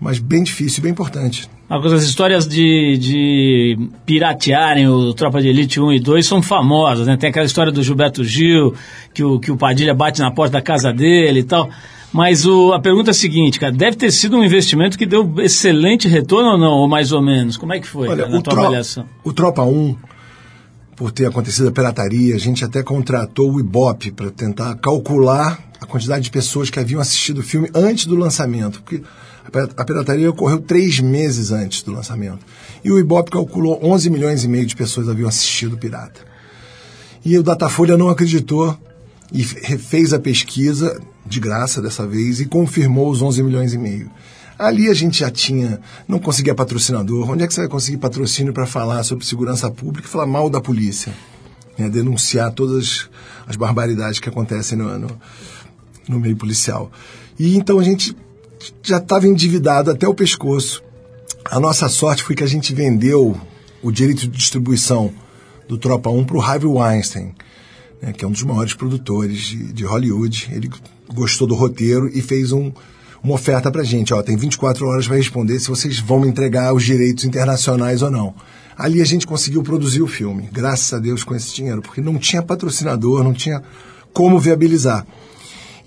mas 0.00 0.18
bem 0.18 0.42
difícil, 0.42 0.82
bem 0.82 0.92
importante. 0.92 1.48
As 1.68 2.04
histórias 2.04 2.46
de, 2.46 2.96
de 2.98 3.88
piratearem 4.04 4.86
o 4.88 5.12
Tropa 5.14 5.40
de 5.40 5.48
Elite 5.48 5.80
1 5.80 5.94
e 5.94 6.00
2 6.00 6.24
são 6.24 6.40
famosas, 6.40 7.08
né? 7.08 7.16
Tem 7.16 7.30
aquela 7.30 7.46
história 7.46 7.72
do 7.72 7.82
Gilberto 7.82 8.22
Gil, 8.22 8.72
que 9.12 9.24
o, 9.24 9.40
que 9.40 9.50
o 9.50 9.56
Padilha 9.56 9.92
bate 9.92 10.20
na 10.20 10.30
porta 10.30 10.52
da 10.52 10.62
casa 10.62 10.92
dele 10.92 11.40
e 11.40 11.44
tal. 11.44 11.68
Mas 12.12 12.46
o, 12.46 12.72
a 12.72 12.80
pergunta 12.80 13.10
é 13.10 13.12
a 13.12 13.14
seguinte, 13.14 13.58
cara, 13.58 13.72
deve 13.72 13.96
ter 13.96 14.12
sido 14.12 14.36
um 14.36 14.44
investimento 14.44 14.96
que 14.96 15.04
deu 15.04 15.28
excelente 15.38 16.06
retorno 16.06 16.52
ou 16.52 16.58
não, 16.58 16.72
ou 16.72 16.88
mais 16.88 17.10
ou 17.10 17.20
menos? 17.20 17.56
Como 17.56 17.74
é 17.74 17.80
que 17.80 17.86
foi, 17.86 18.08
Olha, 18.08 18.22
cara, 18.24 18.36
na 18.36 18.42
tua 18.42 18.52
avaliação? 18.52 19.04
O 19.24 19.32
Tropa 19.32 19.64
1, 19.64 19.96
por 20.96 21.12
ter 21.12 21.26
acontecido 21.26 21.68
a 21.68 21.72
pirataria, 21.72 22.34
a 22.34 22.38
gente 22.38 22.64
até 22.64 22.82
contratou 22.82 23.52
o 23.52 23.60
Ibope 23.60 24.10
para 24.10 24.30
tentar 24.30 24.74
calcular 24.76 25.62
a 25.78 25.84
quantidade 25.84 26.24
de 26.24 26.30
pessoas 26.30 26.70
que 26.70 26.80
haviam 26.80 27.00
assistido 27.00 27.38
o 27.38 27.42
filme 27.42 27.70
antes 27.74 28.06
do 28.06 28.16
lançamento, 28.16 28.82
porque 28.82 29.02
a 29.76 29.84
pirataria 29.84 30.30
ocorreu 30.30 30.58
três 30.58 30.98
meses 30.98 31.52
antes 31.52 31.82
do 31.82 31.92
lançamento. 31.92 32.44
E 32.82 32.90
o 32.90 32.98
Ibope 32.98 33.30
calculou 33.30 33.78
11 33.82 34.10
milhões 34.10 34.42
e 34.42 34.48
meio 34.48 34.64
de 34.64 34.74
pessoas 34.74 35.08
haviam 35.08 35.28
assistido 35.28 35.74
o 35.74 35.78
Pirata. 35.78 36.20
E 37.24 37.38
o 37.38 37.42
Datafolha 37.42 37.96
não 37.96 38.08
acreditou 38.08 38.76
e 39.32 39.44
fez 39.44 40.12
a 40.12 40.18
pesquisa, 40.18 41.00
de 41.26 41.40
graça 41.40 41.82
dessa 41.82 42.06
vez, 42.06 42.40
e 42.40 42.46
confirmou 42.46 43.10
os 43.10 43.20
11 43.20 43.42
milhões 43.42 43.74
e 43.74 43.78
meio. 43.78 44.10
Ali 44.58 44.88
a 44.88 44.94
gente 44.94 45.18
já 45.18 45.30
tinha, 45.30 45.80
não 46.08 46.18
conseguia 46.18 46.54
patrocinador. 46.54 47.30
Onde 47.30 47.44
é 47.44 47.46
que 47.46 47.52
você 47.52 47.60
vai 47.60 47.68
conseguir 47.68 47.98
patrocínio 47.98 48.52
para 48.52 48.66
falar 48.66 49.02
sobre 49.02 49.26
segurança 49.26 49.70
pública 49.70 50.08
e 50.08 50.10
falar 50.10 50.26
mal 50.26 50.48
da 50.48 50.60
polícia? 50.60 51.12
Né? 51.78 51.88
Denunciar 51.90 52.52
todas 52.52 53.10
as 53.46 53.56
barbaridades 53.56 54.18
que 54.18 54.28
acontecem 54.28 54.78
no, 54.78 54.98
no, 54.98 55.20
no 56.08 56.18
meio 56.18 56.36
policial. 56.36 56.90
E 57.38 57.56
então 57.56 57.78
a 57.78 57.82
gente 57.82 58.16
já 58.82 58.96
estava 58.96 59.26
endividado 59.26 59.90
até 59.90 60.08
o 60.08 60.14
pescoço. 60.14 60.82
A 61.44 61.60
nossa 61.60 61.88
sorte 61.88 62.22
foi 62.22 62.34
que 62.34 62.42
a 62.42 62.48
gente 62.48 62.74
vendeu 62.74 63.38
o 63.82 63.92
direito 63.92 64.22
de 64.22 64.28
distribuição 64.28 65.12
do 65.68 65.76
Tropa 65.76 66.10
1 66.10 66.24
para 66.24 66.36
o 66.36 66.40
Harvey 66.40 66.68
Weinstein, 66.68 67.34
né, 68.00 68.12
que 68.12 68.24
é 68.24 68.28
um 68.28 68.32
dos 68.32 68.42
maiores 68.42 68.72
produtores 68.72 69.42
de, 69.42 69.72
de 69.72 69.84
Hollywood. 69.84 70.48
Ele 70.50 70.70
gostou 71.12 71.46
do 71.46 71.54
roteiro 71.54 72.08
e 72.12 72.22
fez 72.22 72.52
um, 72.52 72.72
uma 73.26 73.34
oferta 73.34 73.72
para 73.72 73.82
gente. 73.82 74.14
Ó, 74.14 74.22
tem 74.22 74.36
24 74.36 74.86
horas 74.86 75.08
para 75.08 75.16
responder 75.16 75.58
se 75.58 75.68
vocês 75.68 75.98
vão 75.98 76.20
me 76.20 76.28
entregar 76.28 76.72
os 76.72 76.84
direitos 76.84 77.24
internacionais 77.24 78.00
ou 78.00 78.10
não. 78.10 78.32
Ali 78.78 79.02
a 79.02 79.04
gente 79.04 79.26
conseguiu 79.26 79.62
produzir 79.64 80.00
o 80.00 80.06
filme, 80.06 80.48
graças 80.52 80.92
a 80.92 80.98
Deus 80.98 81.24
com 81.24 81.34
esse 81.34 81.52
dinheiro, 81.52 81.82
porque 81.82 82.00
não 82.00 82.18
tinha 82.18 82.40
patrocinador, 82.40 83.24
não 83.24 83.32
tinha 83.32 83.62
como 84.12 84.38
viabilizar. 84.38 85.04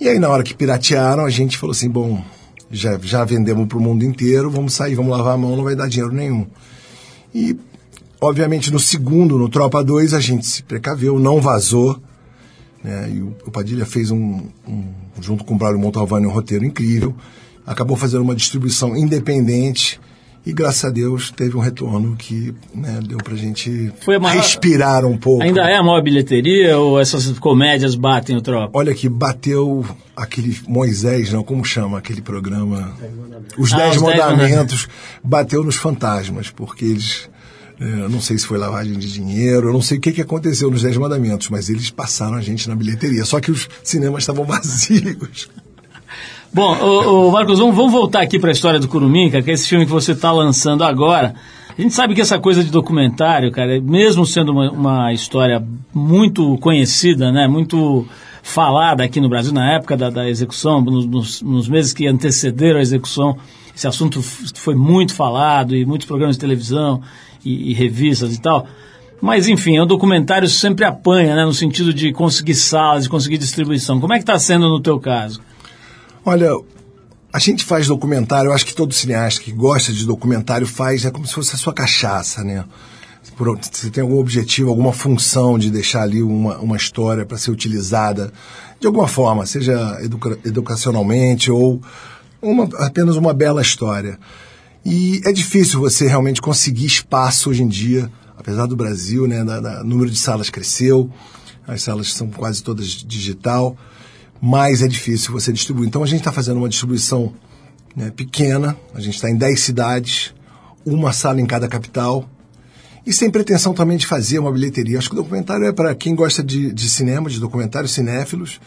E 0.02 0.10
aí, 0.10 0.19
na 0.19 0.28
hora 0.28 0.43
que 0.43 0.54
piratearam, 0.54 1.23
a 1.23 1.30
gente 1.30 1.58
falou 1.58 1.71
assim: 1.71 1.89
bom, 1.89 2.21
já, 2.69 2.99
já 3.02 3.23
vendemos 3.23 3.67
para 3.67 3.78
o 3.78 3.82
mundo 3.82 4.04
inteiro, 4.04 4.49
vamos 4.49 4.73
sair, 4.73 4.95
vamos 4.95 5.12
lavar 5.12 5.36
a 5.36 5.38
mão, 5.38 5.56
não 5.56 5.63
vai 5.63 5.75
dar 5.75 5.88
dinheiro 5.88 6.13
nenhum. 6.13 6.45
E, 7.34 7.56
obviamente, 8.19 8.71
no 8.71 8.80
segundo, 8.80 9.38
no 9.38 9.47
Tropa 9.47 9.82
2, 9.82 10.13
a 10.13 10.19
gente 10.19 10.45
se 10.45 10.63
precaveu, 10.63 11.17
não 11.19 11.39
vazou. 11.39 12.02
Né? 12.84 13.12
E 13.13 13.22
o, 13.22 13.52
Padilha 13.52 13.86
fez 13.86 14.12
um, 14.12 14.48
um, 14.68 14.86
junto 15.22 15.44
com 15.44 15.56
o 15.56 15.58
Braulio 15.58 15.80
Montalvani, 15.80 16.26
um 16.26 16.32
roteiro 16.32 16.65
incrível. 16.65 17.15
Acabou 17.65 17.96
fazendo 17.96 18.22
uma 18.22 18.36
distribuição 18.36 18.96
independente 18.96 20.00
e 20.46 20.54
graças 20.54 20.86
a 20.86 20.89
Deus 20.89 21.32
teve 21.32 21.56
um 21.58 21.60
retorno 21.60 22.15
que 22.15 22.54
né, 22.74 23.00
deu 23.06 23.18
pra 23.18 23.36
gente 23.36 23.92
maior... 24.08 24.30
respirar 24.30 25.06
um 25.06 25.18
pouco. 25.18 25.44
Ainda 25.44 25.62
é 25.70 25.76
a 25.76 25.84
maior 25.84 26.02
bilheteria 26.02 26.78
ou 26.78 27.00
essas 27.00 27.38
comédias 27.38 27.94
batem 27.94 28.38
o 28.38 28.42
tropa? 28.42 28.78
Olha 28.78 28.94
que 28.94 29.10
bateu 29.10 29.86
aquele 30.15 30.58
Moisés, 30.68 31.32
não, 31.32 31.44
como 31.44 31.63
chama 31.65 31.98
aquele 31.98 32.22
programa? 32.22 32.96
Os 33.58 33.74
Ah, 33.74 33.78
Dez 33.78 33.98
os 33.98 34.02
Dez 34.02 34.18
Mandamentos 34.18 34.88
bateu 35.24 35.63
nos 35.63 35.76
fantasmas, 35.76 36.50
porque 36.50 36.86
eles. 36.86 37.30
Eh, 37.80 38.02
Eu 38.02 38.10
não 38.10 38.20
sei 38.22 38.38
se 38.38 38.46
foi 38.46 38.58
lavagem 38.58 38.98
de 38.98 39.12
dinheiro, 39.12 39.70
eu 39.70 39.74
não 39.74 39.82
sei 39.82 39.98
o 39.98 40.02
que, 40.02 40.12
que 40.12 40.22
aconteceu 40.22 40.70
nos 40.70 40.82
Dez 40.84 40.98
Mandamentos, 40.98 41.50
mas 41.50 41.70
eles 41.70 41.89
passaram 41.89 42.36
a 42.36 42.42
gente 42.42 42.68
na 42.70 42.76
bilheteria. 42.76 43.26
Só 43.26 43.39
que 43.39 43.52
os 43.52 43.68
cinemas 43.84 44.24
estavam 44.24 44.44
vazios. 44.46 45.50
Bom, 46.54 46.76
ô, 46.82 47.28
ô, 47.28 47.32
Marcos, 47.32 47.60
vamos, 47.60 47.76
vamos 47.76 47.92
voltar 47.92 48.22
aqui 48.22 48.39
para 48.39 48.50
a 48.50 48.54
história 48.54 48.80
do 48.80 48.88
Curumim, 48.88 49.30
que 49.30 49.38
é 49.38 49.54
esse 49.54 49.68
filme 49.68 49.86
que 49.86 49.92
você 49.92 50.13
está 50.13 50.32
lançando 50.32 50.84
agora. 50.84 51.36
A 51.78 51.82
gente 51.82 51.94
sabe 51.94 52.13
que 52.15 52.22
essa 52.22 52.39
coisa 52.39 52.63
de 52.63 52.72
documentário, 52.72 53.52
cara, 53.52 53.80
mesmo 53.80 54.26
sendo 54.26 54.52
uma, 54.52 54.72
uma 54.72 55.13
história 55.13 55.63
muito 55.94 56.58
conhecida, 56.58 57.32
né, 57.32 57.48
muito 57.48 58.06
falada 58.42 59.04
aqui 59.04 59.22
no 59.22 59.30
Brasil 59.30 59.54
na 59.54 59.76
época 59.76 59.96
da, 59.96 60.10
da 60.10 60.28
execução, 60.30 60.82
nos, 60.82 61.42
nos- 61.42 61.70
meses 61.70 61.94
que 61.94 62.08
antecederam 62.08 62.80
a 62.80 62.82
execução, 62.82 63.38
esse 63.76 63.88
assunto 63.88 64.22
foi 64.22 64.76
muito 64.76 65.13
falado 65.13 65.76
e 65.76 65.86
muitos 65.86 66.06
programas 66.08 66.36
de 66.36 66.39
televisão 66.42 67.02
e, 67.43 67.71
e 67.71 67.73
revistas 67.73 68.36
e 68.36 68.41
tal. 68.41 68.67
Mas, 69.21 69.47
enfim, 69.47 69.75
é 69.75 69.84
um 69.84 69.88
documentário 69.88 70.47
sempre 70.47 70.86
apanha, 70.86 71.36
né, 71.36 71.43
no 71.43 71.54
sentido 71.54 71.93
de 71.93 72.13
conseguir 72.13 72.56
salas, 72.56 73.04
de 73.04 73.10
conseguir 73.10 73.38
distribuição. 73.38 73.99
Como 73.99 74.13
é 74.13 74.17
que 74.17 74.23
está 74.23 74.39
sendo 74.39 74.69
no 74.69 74.82
teu 74.82 74.99
caso? 74.99 75.41
Olha, 76.25 76.52
a 77.32 77.39
gente 77.39 77.65
faz 77.65 77.88
documentário, 77.88 78.49
eu 78.49 78.54
acho 78.54 78.65
que 78.65 78.73
todo 78.73 78.93
cineasta 78.93 79.41
que 79.41 79.52
gosta 79.52 79.91
de 79.91 80.06
documentário 80.06 80.65
faz, 80.65 81.06
é 81.06 81.12
como 81.12 81.28
se 81.28 81.34
fosse 81.34 81.54
a 81.54 81.58
sua 81.58 81.73
cachaça, 81.73 82.43
né? 82.43 82.63
Você 83.38 83.89
tem 83.89 84.02
algum 84.02 84.19
objetivo, 84.19 84.69
alguma 84.69 84.91
função 84.91 85.58
de 85.58 85.69
deixar 85.69 86.02
ali 86.02 86.21
uma, 86.21 86.58
uma 86.58 86.75
história 86.75 87.25
para 87.25 87.38
ser 87.38 87.52
utilizada 87.52 88.34
de 88.80 88.88
alguma 88.88 89.08
forma, 89.08 89.45
seja 89.45 89.97
educa- 90.02 90.38
educacionalmente 90.43 91.49
ou 91.49 91.82
uma, 92.41 92.67
apenas 92.80 93.15
uma 93.15 93.34
bela 93.34 93.62
história. 93.62 94.17
E 94.86 95.22
é 95.26 95.32
difícil 95.32 95.80
você 95.80 96.08
realmente 96.08 96.42
conseguir 96.42 96.86
espaço 96.86 97.50
hoje 97.50 97.63
em 97.63 97.68
dia, 97.68 98.10
apesar 98.38 98.65
do 98.65 98.76
Brasil, 98.76 99.28
né? 99.28 99.44
da- 99.44 99.60
da- 99.60 99.82
o 99.82 99.84
número 99.86 100.10
de 100.10 100.18
salas 100.18 100.50
cresceu, 100.50 101.10
as 101.68 101.84
salas 101.84 102.13
são 102.13 102.30
quase 102.30 102.63
todas 102.63 102.88
digital, 102.88 103.78
mas 104.42 104.82
é 104.82 104.88
difícil 104.88 105.32
você 105.32 105.52
distribuir. 105.52 105.88
Então 105.88 106.02
a 106.04 106.08
gente 106.08 106.20
está 106.20 106.32
fazendo 106.32 106.58
uma 106.58 106.70
distribuição 106.70 107.34
né, 107.96 108.10
pequena, 108.12 108.78
a 108.94 109.02
gente 109.02 109.15
está 109.15 109.30
em 109.30 109.36
10 109.36 109.60
cidades, 109.60 110.34
uma 110.86 111.12
sala 111.12 111.42
em 111.42 111.46
cada 111.46 111.68
capital, 111.68 112.28
e 113.06 113.12
sem 113.12 113.30
pretensão 113.30 113.74
também 113.74 113.98
de 113.98 114.06
fazer 114.08 114.39
uma 114.39 114.52
bilheteria. 114.52 114.98
Acho 114.98 115.10
que 115.10 115.15
o 115.15 115.22
documentário 115.22 115.65
é 115.65 115.72
para 115.72 115.94
quem 115.96 116.15
gosta 116.15 116.42
de, 116.44 116.72
de 116.72 116.89
cinema, 116.89 117.30
de 117.30 117.39
documentários 117.39 117.92
cinéfilos. 117.92 118.60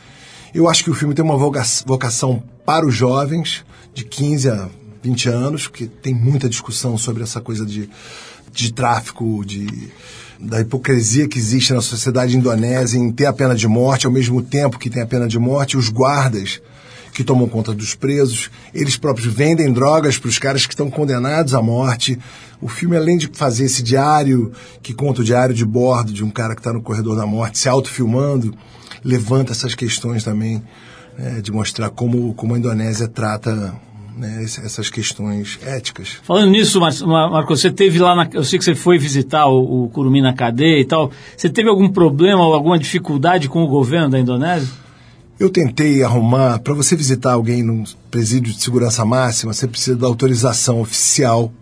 Eu 0.55 0.69
acho 0.69 0.83
que 0.85 0.91
o 0.91 0.95
filme 0.95 1.15
tem 1.15 1.25
uma 1.25 1.37
vocação 1.37 2.43
para 2.67 2.85
os 2.87 2.95
jovens, 2.95 3.65
de 3.95 4.05
15 4.05 4.51
a 4.51 4.69
20 5.03 5.29
anos, 5.29 5.67
porque 5.67 5.87
tem 5.87 6.15
muita 6.15 6.49
discussão 6.49 6.97
sobre 6.97 7.23
essa 7.23 7.41
coisa 7.41 7.67
de, 7.67 7.89
de 8.53 8.73
tráfico, 8.73 9.45
de, 9.45 9.67
da 10.39 10.61
hipocrisia 10.61 11.29
que 11.29 11.39
existe 11.39 11.73
na 11.73 11.81
sociedade 11.81 12.37
indonésia 12.37 12.99
em 12.99 13.11
ter 13.11 13.27
a 13.27 13.33
pena 13.33 13.55
de 13.55 13.67
morte, 13.67 14.07
ao 14.07 14.13
mesmo 14.13 14.43
tempo 14.43 14.79
que 14.79 14.91
tem 14.91 15.03
a 15.03 15.07
pena 15.07 15.27
de 15.27 15.39
morte, 15.39 15.77
os 15.77 15.89
guardas 15.89 16.61
que 17.13 17.23
tomam 17.23 17.47
conta 17.47 17.75
dos 17.75 17.95
presos, 17.95 18.51
eles 18.73 18.97
próprios 18.97 19.33
vendem 19.33 19.71
drogas 19.71 20.19
para 20.19 20.29
os 20.29 20.39
caras 20.39 20.65
que 20.65 20.73
estão 20.73 20.91
condenados 20.91 21.53
à 21.53 21.61
morte. 21.61 22.19
O 22.61 22.69
filme, 22.69 22.97
além 22.97 23.19
de 23.19 23.31
fazer 23.35 23.65
esse 23.65 23.83
diário, 23.83 24.51
que 24.83 24.95
conta 24.95 25.21
o 25.21 25.25
diário 25.25 25.55
de 25.55 25.65
bordo 25.65 26.13
de 26.13 26.25
um 26.25 26.31
cara 26.31 26.55
que 26.55 26.61
está 26.61 26.73
no 26.73 26.81
corredor 26.81 27.15
da 27.15 27.27
morte, 27.27 27.59
se 27.59 27.69
autofilmando, 27.69 28.55
levanta 29.05 29.53
essas 29.53 29.75
questões 29.75 30.25
também 30.25 30.63
é, 31.19 31.41
de 31.43 31.53
mostrar 31.53 31.91
como, 31.91 32.33
como 32.35 32.55
a 32.55 32.59
Indonésia 32.59 33.07
trata 33.07 33.75
né, 34.17 34.43
essas 34.43 34.91
questões 34.91 35.59
éticas. 35.65 36.19
Falando 36.23 36.51
nisso, 36.51 36.81
Marcos, 36.81 37.61
você 37.61 37.71
teve 37.71 37.99
lá, 37.99 38.15
na, 38.15 38.29
eu 38.33 38.45
sei 38.45 38.59
que 38.59 38.65
você 38.65 38.75
foi 38.75 38.99
visitar 38.99 39.47
o, 39.47 39.85
o 39.85 39.89
Curumim 39.89 40.21
na 40.21 40.33
cadeia 40.33 40.81
e 40.81 40.85
tal, 40.85 41.11
você 41.37 41.49
teve 41.49 41.69
algum 41.69 41.89
problema 41.89 42.45
ou 42.47 42.55
alguma 42.55 42.79
dificuldade 42.79 43.49
com 43.49 43.63
o 43.63 43.69
governo 43.69 44.11
da 44.11 44.19
Indonésia? 44.19 44.69
Eu 45.39 45.51
tentei 45.51 46.03
arrumar, 46.03 46.61
para 46.61 46.75
você 46.75 46.95
visitar 46.95 47.33
alguém 47.33 47.63
num 47.63 47.85
presídio 48.11 48.53
de 48.53 48.61
segurança 48.61 49.05
máxima, 49.05 49.53
você 49.53 49.67
precisa 49.67 49.97
da 49.97 50.07
autorização 50.07 50.81
oficial 50.81 51.53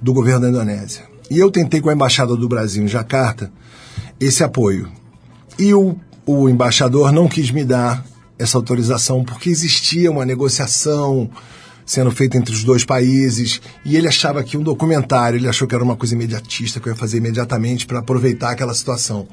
do 0.00 0.12
governo 0.12 0.40
da 0.40 0.48
Indonésia. 0.48 1.04
E 1.30 1.38
eu 1.38 1.50
tentei 1.50 1.80
com 1.80 1.90
a 1.90 1.92
embaixada 1.92 2.34
do 2.34 2.48
Brasil 2.48 2.82
em 2.82 2.88
Jacarta 2.88 3.52
esse 4.18 4.42
apoio. 4.42 4.88
E 5.58 5.72
o, 5.72 5.94
o 6.26 6.48
embaixador 6.48 7.12
não 7.12 7.28
quis 7.28 7.50
me 7.50 7.64
dar 7.64 8.04
essa 8.38 8.56
autorização 8.56 9.22
porque 9.22 9.50
existia 9.50 10.10
uma 10.10 10.24
negociação 10.24 11.30
sendo 11.90 12.12
feita 12.12 12.38
entre 12.38 12.54
os 12.54 12.62
dois 12.62 12.84
países 12.84 13.60
e 13.84 13.96
ele 13.96 14.06
achava 14.06 14.44
que 14.44 14.56
um 14.56 14.62
documentário, 14.62 15.36
ele 15.36 15.48
achou 15.48 15.66
que 15.66 15.74
era 15.74 15.82
uma 15.82 15.96
coisa 15.96 16.14
imediatista 16.14 16.78
que 16.78 16.88
eu 16.88 16.92
ia 16.92 16.96
fazer 16.96 17.16
imediatamente 17.16 17.84
para 17.84 17.98
aproveitar 17.98 18.52
aquela 18.52 18.72
situação. 18.72 19.26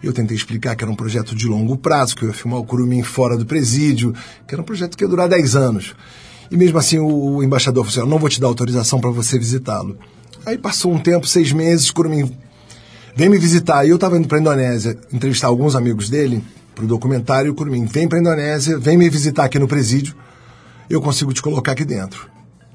Eu 0.00 0.12
tentei 0.12 0.36
explicar 0.36 0.76
que 0.76 0.84
era 0.84 0.90
um 0.90 0.94
projeto 0.94 1.34
de 1.34 1.48
longo 1.48 1.76
prazo, 1.76 2.14
que 2.14 2.22
eu 2.22 2.28
ia 2.28 2.32
filmar 2.32 2.60
o 2.60 2.64
Curumim 2.64 3.02
fora 3.02 3.36
do 3.36 3.44
presídio, 3.44 4.14
que 4.46 4.54
era 4.54 4.62
um 4.62 4.64
projeto 4.64 4.96
que 4.96 5.02
ia 5.02 5.08
durar 5.08 5.28
10 5.28 5.56
anos. 5.56 5.96
E 6.48 6.56
mesmo 6.56 6.78
assim 6.78 7.00
o, 7.00 7.42
embaixador 7.42 7.84
falou 7.84 8.02
assim, 8.02 8.08
não 8.08 8.20
vou 8.20 8.28
te 8.28 8.40
dar 8.40 8.46
autorização 8.46 9.00
para 9.00 9.10
você 9.10 9.36
visitá-lo. 9.36 9.98
Aí 10.46 10.56
passou 10.56 10.92
um 10.92 11.00
tempo, 11.00 11.26
seis 11.26 11.50
meses, 11.50 11.90
Curumim 11.90 12.30
vem 13.16 13.28
me 13.28 13.36
visitar. 13.36 13.84
E 13.84 13.88
eu 13.88 13.96
estava 13.96 14.16
indo 14.16 14.28
para 14.28 14.38
a 14.38 14.40
Indonésia 14.40 14.96
entrevistar 15.12 15.48
alguns 15.48 15.74
amigos 15.74 16.08
dele 16.08 16.40
para 16.72 16.84
o 16.84 16.86
documentário. 16.86 17.48
E 17.48 17.50
o 17.50 17.54
Curumim 17.56 17.84
vem 17.84 18.06
para 18.06 18.18
a 18.18 18.20
Indonésia, 18.20 18.78
vem 18.78 18.96
me 18.96 19.10
visitar 19.10 19.46
aqui 19.46 19.58
no 19.58 19.66
presídio. 19.66 20.14
Eu 20.88 21.00
consigo 21.00 21.32
te 21.32 21.42
colocar 21.42 21.72
aqui 21.72 21.84
dentro. 21.84 22.28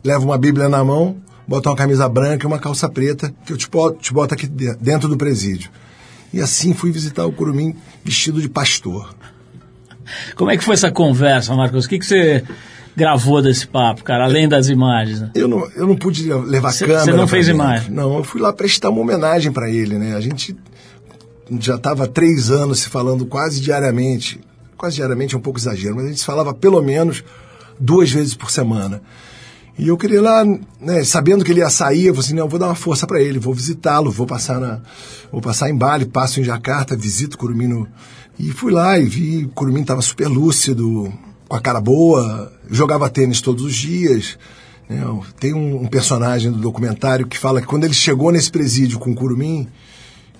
Levo 0.03 0.25
uma 0.25 0.37
Bíblia 0.37 0.67
na 0.67 0.83
mão, 0.83 1.17
boto 1.47 1.69
uma 1.69 1.75
camisa 1.75 2.07
branca 2.09 2.45
e 2.45 2.47
uma 2.47 2.59
calça 2.59 2.89
preta, 2.89 3.33
que 3.45 3.53
eu 3.53 3.57
te 3.57 3.69
boto, 3.69 3.99
te 3.99 4.13
boto 4.13 4.33
aqui 4.33 4.47
dentro 4.47 5.07
do 5.07 5.17
presídio. 5.17 5.69
E 6.33 6.39
assim 6.39 6.73
fui 6.73 6.91
visitar 6.91 7.25
o 7.25 7.31
Curumim 7.31 7.75
vestido 8.03 8.41
de 8.41 8.49
pastor. 8.49 9.13
Como 10.35 10.49
é 10.49 10.57
que 10.57 10.63
foi 10.63 10.73
essa 10.73 10.91
conversa, 10.91 11.53
Marcos? 11.55 11.85
O 11.85 11.89
que, 11.89 11.99
que 11.99 12.05
você 12.05 12.43
gravou 12.95 13.41
desse 13.41 13.67
papo, 13.67 14.03
cara, 14.03 14.25
além 14.25 14.47
das 14.47 14.67
imagens? 14.67 15.21
Né? 15.21 15.31
Eu, 15.35 15.47
não, 15.47 15.69
eu 15.71 15.87
não 15.87 15.95
pude 15.95 16.31
levar 16.33 16.71
cê, 16.71 16.85
câmera. 16.85 17.05
Você 17.05 17.13
não 17.13 17.27
fez 17.27 17.47
imagem? 17.47 17.91
Não, 17.91 18.17
eu 18.17 18.23
fui 18.23 18.41
lá 18.41 18.51
prestar 18.51 18.89
uma 18.89 19.01
homenagem 19.01 19.51
para 19.51 19.69
ele, 19.69 19.97
né? 19.97 20.15
A 20.15 20.21
gente 20.21 20.55
já 21.59 21.75
estava 21.75 22.07
três 22.07 22.49
anos 22.49 22.79
se 22.79 22.89
falando 22.89 23.25
quase 23.25 23.61
diariamente. 23.61 24.39
Quase 24.77 24.95
diariamente 24.95 25.35
é 25.35 25.37
um 25.37 25.41
pouco 25.41 25.59
exagero, 25.59 25.95
mas 25.95 26.05
a 26.05 26.07
gente 26.07 26.19
se 26.19 26.25
falava 26.25 26.53
pelo 26.53 26.81
menos 26.81 27.23
duas 27.79 28.11
vezes 28.11 28.33
por 28.33 28.51
semana. 28.51 29.01
E 29.77 29.87
eu 29.87 29.97
queria 29.97 30.17
ir 30.17 30.21
lá, 30.21 30.43
né, 30.79 31.03
sabendo 31.03 31.43
que 31.43 31.51
ele 31.51 31.61
ia 31.61 31.69
sair, 31.69 32.05
eu 32.05 32.13
falei 32.13 32.27
assim, 32.27 32.35
não, 32.35 32.47
vou 32.47 32.59
dar 32.59 32.67
uma 32.67 32.75
força 32.75 33.07
para 33.07 33.21
ele, 33.21 33.39
vou 33.39 33.53
visitá-lo, 33.53 34.11
vou 34.11 34.27
passar 34.27 34.59
na, 34.59 34.81
vou 35.31 35.41
passar 35.41 35.69
em 35.69 35.75
Bali, 35.75 36.05
passo 36.05 36.39
em 36.39 36.43
Jacarta, 36.43 36.95
visito 36.95 37.37
Curumim 37.37 37.87
e 38.37 38.51
fui 38.51 38.71
lá 38.71 38.97
e 38.99 39.05
vi, 39.05 39.45
o 39.45 39.49
Curumim 39.49 39.81
estava 39.81 40.01
super 40.01 40.27
lúcido, 40.27 41.11
com 41.47 41.55
a 41.55 41.59
cara 41.59 41.81
boa, 41.81 42.51
jogava 42.69 43.09
tênis 43.09 43.41
todos 43.41 43.63
os 43.63 43.75
dias. 43.75 44.37
Né? 44.89 45.03
Tem 45.39 45.53
um, 45.53 45.83
um, 45.83 45.87
personagem 45.87 46.51
do 46.51 46.57
documentário 46.57 47.27
que 47.27 47.37
fala 47.37 47.61
que 47.61 47.67
quando 47.67 47.83
ele 47.83 47.93
chegou 47.93 48.31
nesse 48.31 48.51
presídio 48.51 48.99
com 48.99 49.11
o 49.11 49.67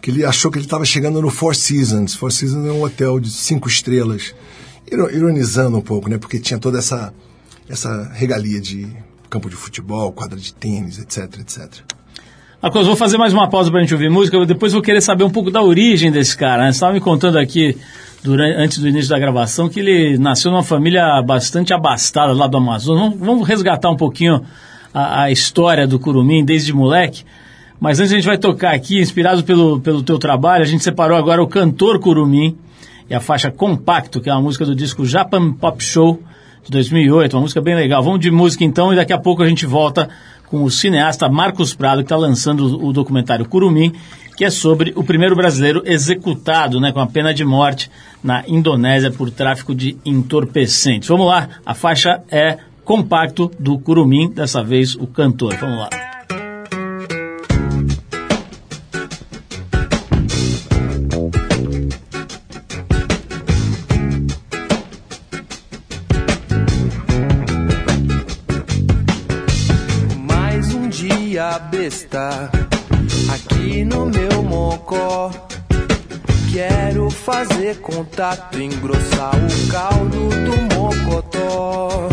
que 0.01 0.09
ele 0.09 0.25
achou 0.25 0.49
que 0.49 0.57
ele 0.57 0.65
estava 0.65 0.83
chegando 0.83 1.21
no 1.21 1.29
Four 1.29 1.55
Seasons. 1.55 2.15
Four 2.15 2.31
Seasons 2.31 2.65
é 2.65 2.71
um 2.71 2.81
hotel 2.81 3.19
de 3.19 3.29
cinco 3.29 3.67
estrelas. 3.67 4.33
Ironizando 4.91 5.77
um 5.77 5.81
pouco, 5.81 6.09
né? 6.09 6.17
Porque 6.17 6.37
tinha 6.37 6.59
toda 6.59 6.79
essa, 6.79 7.13
essa 7.69 8.11
regalia 8.13 8.59
de 8.59 8.87
campo 9.29 9.49
de 9.49 9.55
futebol, 9.55 10.11
quadra 10.11 10.37
de 10.37 10.53
tênis, 10.53 10.99
etc, 10.99 11.39
etc. 11.39 11.83
Vou 12.61 12.95
fazer 12.95 13.17
mais 13.17 13.33
uma 13.33 13.49
pausa 13.49 13.71
para 13.71 13.79
a 13.79 13.81
gente 13.81 13.93
ouvir 13.93 14.09
música. 14.09 14.45
Depois 14.45 14.73
vou 14.73 14.81
querer 14.81 15.01
saber 15.01 15.23
um 15.23 15.29
pouco 15.29 15.49
da 15.49 15.63
origem 15.63 16.11
desse 16.11 16.37
cara. 16.37 16.63
Né? 16.63 16.71
Você 16.71 16.75
estava 16.75 16.93
me 16.93 16.99
contando 16.99 17.39
aqui 17.39 17.75
durante, 18.21 18.55
antes 18.55 18.77
do 18.79 18.87
início 18.87 19.09
da 19.09 19.17
gravação, 19.17 19.69
que 19.69 19.79
ele 19.79 20.17
nasceu 20.17 20.51
numa 20.51 20.61
família 20.61 21.21
bastante 21.23 21.73
abastada 21.73 22.33
lá 22.33 22.45
do 22.45 22.57
Amazonas. 22.57 23.01
Vamos, 23.01 23.19
vamos 23.19 23.47
resgatar 23.47 23.89
um 23.89 23.95
pouquinho 23.95 24.43
a, 24.93 25.23
a, 25.23 25.31
história 25.31 25.87
do 25.87 25.97
Curumim 25.97 26.43
desde 26.43 26.73
moleque. 26.73 27.23
Mas 27.79 27.99
antes 27.99 28.11
a 28.11 28.15
gente 28.15 28.27
vai 28.27 28.37
tocar 28.37 28.75
aqui, 28.75 28.99
inspirado 28.99 29.43
pelo, 29.43 29.79
pelo 29.79 30.03
teu 30.03 30.19
trabalho, 30.19 30.63
a 30.63 30.67
gente 30.67 30.83
separou 30.83 31.17
agora 31.17 31.41
o 31.41 31.47
Cantor 31.47 31.99
Curumim 31.99 32.55
e 33.11 33.13
a 33.13 33.19
faixa 33.19 33.51
Compacto, 33.51 34.21
que 34.21 34.29
é 34.29 34.33
uma 34.33 34.41
música 34.41 34.65
do 34.65 34.73
disco 34.73 35.05
Japan 35.05 35.51
Pop 35.51 35.83
Show 35.83 36.23
de 36.63 36.71
2008, 36.71 37.33
uma 37.35 37.41
música 37.41 37.59
bem 37.59 37.75
legal. 37.75 38.01
Vamos 38.01 38.21
de 38.21 38.31
música 38.31 38.63
então 38.63 38.93
e 38.93 38.95
daqui 38.95 39.11
a 39.11 39.17
pouco 39.17 39.43
a 39.43 39.49
gente 39.49 39.65
volta 39.65 40.07
com 40.47 40.63
o 40.63 40.71
cineasta 40.71 41.27
Marcos 41.27 41.73
Prado, 41.73 41.97
que 41.97 42.05
está 42.05 42.15
lançando 42.15 42.81
o 42.81 42.93
documentário 42.93 43.45
Curumim 43.45 43.91
que 44.37 44.45
é 44.45 44.49
sobre 44.49 44.93
o 44.95 45.03
primeiro 45.03 45.35
brasileiro 45.35 45.83
executado 45.85 46.79
né, 46.79 46.93
com 46.93 47.01
a 47.01 47.05
pena 47.05 47.33
de 47.33 47.43
morte 47.43 47.91
na 48.23 48.43
Indonésia 48.47 49.11
por 49.11 49.29
tráfico 49.29 49.75
de 49.75 49.97
entorpecentes. 50.05 51.09
Vamos 51.09 51.27
lá, 51.27 51.49
a 51.65 51.73
faixa 51.75 52.23
é 52.31 52.57
compacto 52.85 53.51
do 53.59 53.77
Curumim, 53.77 54.31
dessa 54.31 54.63
vez 54.63 54.95
o 54.95 55.05
cantor. 55.05 55.57
Vamos 55.57 55.77
lá. 55.79 56.00
Aqui 73.33 73.83
no 73.83 74.05
meu 74.05 74.43
mocó. 74.43 75.31
Quero 76.51 77.09
fazer 77.09 77.77
contato, 77.81 78.61
engrossar 78.61 79.35
o 79.35 79.71
caldo 79.71 80.29
do 80.29 80.75
mocotó. 80.75 82.10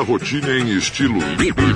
Pequena 0.00 0.02
rotina 0.02 0.50
em 0.50 0.76
estilo 0.76 1.18
livre. 1.38 1.74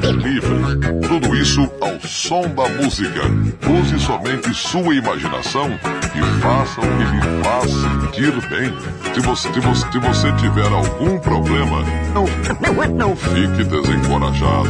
Tudo 1.06 1.37
isso 1.37 1.70
ao 1.80 2.00
som 2.00 2.42
da 2.54 2.68
música. 2.68 3.22
Use 3.68 3.98
somente 4.00 4.54
sua 4.54 4.94
imaginação 4.94 5.68
e 6.14 6.40
faça 6.40 6.80
o 6.80 6.84
que 6.84 7.04
lhe 7.04 7.42
faz 7.42 7.70
sentir 7.70 8.48
bem. 8.48 8.72
Se 9.14 9.20
você, 9.20 9.52
se 9.52 9.60
você, 9.60 9.92
se 9.92 9.98
você 9.98 10.32
tiver 10.32 10.72
algum 10.72 11.18
problema, 11.18 11.84
não, 12.12 12.26
não 12.94 13.16
fique 13.16 13.64
desencorajado. 13.64 14.68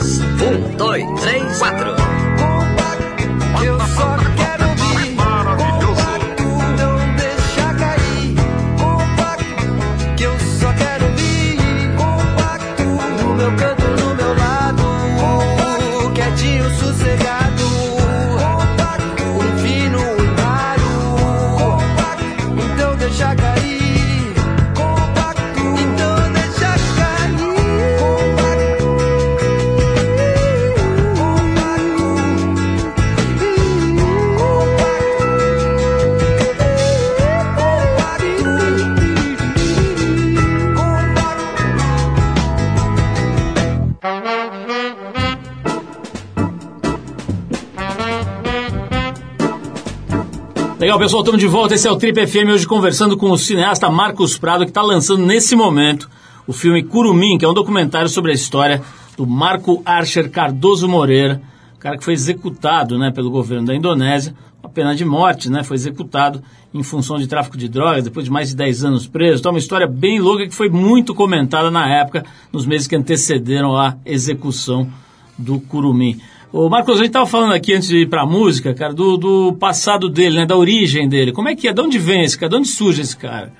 Legal, 50.89 51.01
pessoal, 51.01 51.21
estamos 51.21 51.39
de 51.39 51.45
volta. 51.45 51.75
Esse 51.75 51.87
é 51.87 51.91
o 51.91 51.97
Trip 51.97 52.25
FM, 52.25 52.49
hoje 52.51 52.65
conversando 52.65 53.15
com 53.15 53.29
o 53.29 53.37
cineasta 53.37 53.91
Marcos 53.91 54.39
Prado, 54.39 54.63
que 54.63 54.71
está 54.71 54.81
lançando 54.81 55.23
nesse 55.23 55.55
momento 55.55 56.09
o 56.47 56.51
filme 56.51 56.81
Curumim, 56.81 57.37
que 57.37 57.45
é 57.45 57.47
um 57.47 57.53
documentário 57.53 58.09
sobre 58.09 58.31
a 58.31 58.33
história 58.33 58.81
do 59.15 59.27
Marco 59.27 59.83
Archer 59.85 60.31
Cardoso 60.31 60.87
Moreira, 60.87 61.43
cara 61.77 61.95
que 61.95 62.03
foi 62.03 62.15
executado 62.15 62.97
né, 62.97 63.11
pelo 63.11 63.29
governo 63.29 63.67
da 63.67 63.75
Indonésia, 63.75 64.33
uma 64.63 64.69
pena 64.71 64.95
de 64.95 65.05
morte, 65.05 65.47
né, 65.47 65.63
foi 65.63 65.75
executado 65.75 66.41
em 66.73 66.81
função 66.81 67.19
de 67.19 67.27
tráfico 67.27 67.55
de 67.55 67.69
drogas, 67.69 68.05
depois 68.05 68.25
de 68.25 68.31
mais 68.31 68.49
de 68.49 68.55
10 68.55 68.85
anos 68.85 69.05
preso. 69.05 69.41
Então, 69.41 69.51
uma 69.51 69.59
história 69.59 69.85
bem 69.85 70.19
louca 70.19 70.47
que 70.47 70.55
foi 70.55 70.69
muito 70.69 71.13
comentada 71.13 71.69
na 71.69 71.87
época, 71.87 72.25
nos 72.51 72.65
meses 72.65 72.87
que 72.87 72.95
antecederam 72.95 73.77
a 73.77 73.95
execução 74.07 74.89
do 75.37 75.59
Curumim. 75.59 76.19
Ô 76.51 76.67
Marcos, 76.67 76.95
a 76.95 76.97
gente 76.97 77.09
estava 77.09 77.27
falando 77.27 77.53
aqui 77.53 77.75
antes 77.75 77.89
de 77.89 77.97
ir 77.97 78.09
para 78.09 78.23
a 78.23 78.25
música, 78.25 78.73
cara, 78.73 78.91
do, 78.91 79.17
do 79.17 79.53
passado 79.53 80.09
dele, 80.09 80.37
né, 80.37 80.45
da 80.47 80.57
origem 80.57 81.07
dele. 81.07 81.31
Como 81.31 81.47
é 81.47 81.55
que 81.55 81.67
é? 81.67 81.73
De 81.73 81.79
onde 81.79 81.99
vem 81.99 82.23
esse 82.23 82.35
cara? 82.35 82.49
De 82.49 82.55
onde 82.55 82.67
surge 82.67 83.03
esse 83.03 83.15
cara? 83.15 83.53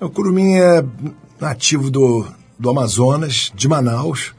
O 0.00 0.08
Curumim 0.08 0.54
é 0.54 0.82
nativo 1.38 1.90
do, 1.90 2.26
do 2.58 2.70
Amazonas, 2.70 3.52
de 3.54 3.68
Manaus, 3.68 4.32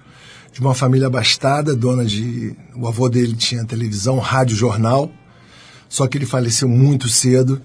de 0.51 0.59
uma 0.59 0.73
família 0.73 1.05
abastada, 1.05 1.75
dona 1.75 2.03
de. 2.03 2.55
O 2.75 2.87
avô 2.87 3.07
dele 3.07 3.35
tinha 3.35 3.63
televisão, 3.65 4.17
rádio, 4.17 4.55
jornal, 4.55 5.11
só 5.87 6.07
que 6.07 6.17
ele 6.17 6.25
faleceu 6.25 6.67
muito 6.67 7.07
cedo 7.07 7.61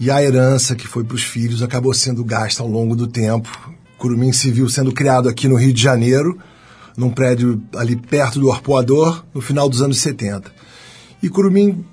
e 0.00 0.10
a 0.10 0.20
herança 0.20 0.74
que 0.74 0.88
foi 0.88 1.04
para 1.04 1.14
os 1.14 1.22
filhos 1.22 1.62
acabou 1.62 1.94
sendo 1.94 2.24
gasta 2.24 2.64
ao 2.64 2.68
longo 2.68 2.96
do 2.96 3.06
tempo. 3.06 3.48
Curumim 3.96 4.32
se 4.32 4.50
viu 4.50 4.68
sendo 4.68 4.90
criado 4.90 5.28
aqui 5.28 5.46
no 5.46 5.54
Rio 5.54 5.72
de 5.72 5.80
Janeiro, 5.80 6.36
num 6.98 7.10
prédio 7.10 7.62
ali 7.76 7.94
perto 7.94 8.40
do 8.40 8.50
Arpoador, 8.50 9.24
no 9.32 9.40
final 9.40 9.68
dos 9.68 9.80
anos 9.80 9.98
70. 9.98 10.52
E 11.22 11.28
Curumim 11.28 11.84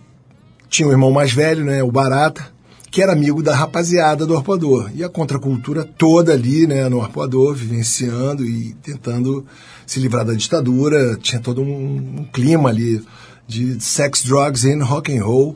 tinha 0.67 0.87
um 0.87 0.91
irmão 0.91 1.11
mais 1.11 1.31
velho, 1.31 1.63
né, 1.63 1.83
o 1.83 1.91
Barata, 1.91 2.51
que 2.89 3.03
era 3.03 3.13
amigo 3.13 3.43
da 3.43 3.53
rapaziada 3.53 4.25
do 4.25 4.35
Arpoador. 4.35 4.89
E 4.95 5.03
a 5.03 5.09
contracultura 5.09 5.83
toda 5.83 6.33
ali, 6.33 6.65
né, 6.65 6.89
no 6.89 7.01
Arpoador, 7.01 7.53
vivenciando 7.53 8.43
e 8.43 8.73
tentando 8.81 9.45
se 9.85 9.99
livrar 9.99 10.25
da 10.25 10.33
ditadura. 10.33 11.15
Tinha 11.17 11.39
todo 11.39 11.61
um, 11.61 12.21
um 12.21 12.25
clima 12.33 12.69
ali 12.69 13.05
de 13.47 13.79
sex, 13.79 14.23
drugs 14.23 14.65
and 14.65 14.83
rock 14.83 15.15
and 15.15 15.23
roll, 15.23 15.55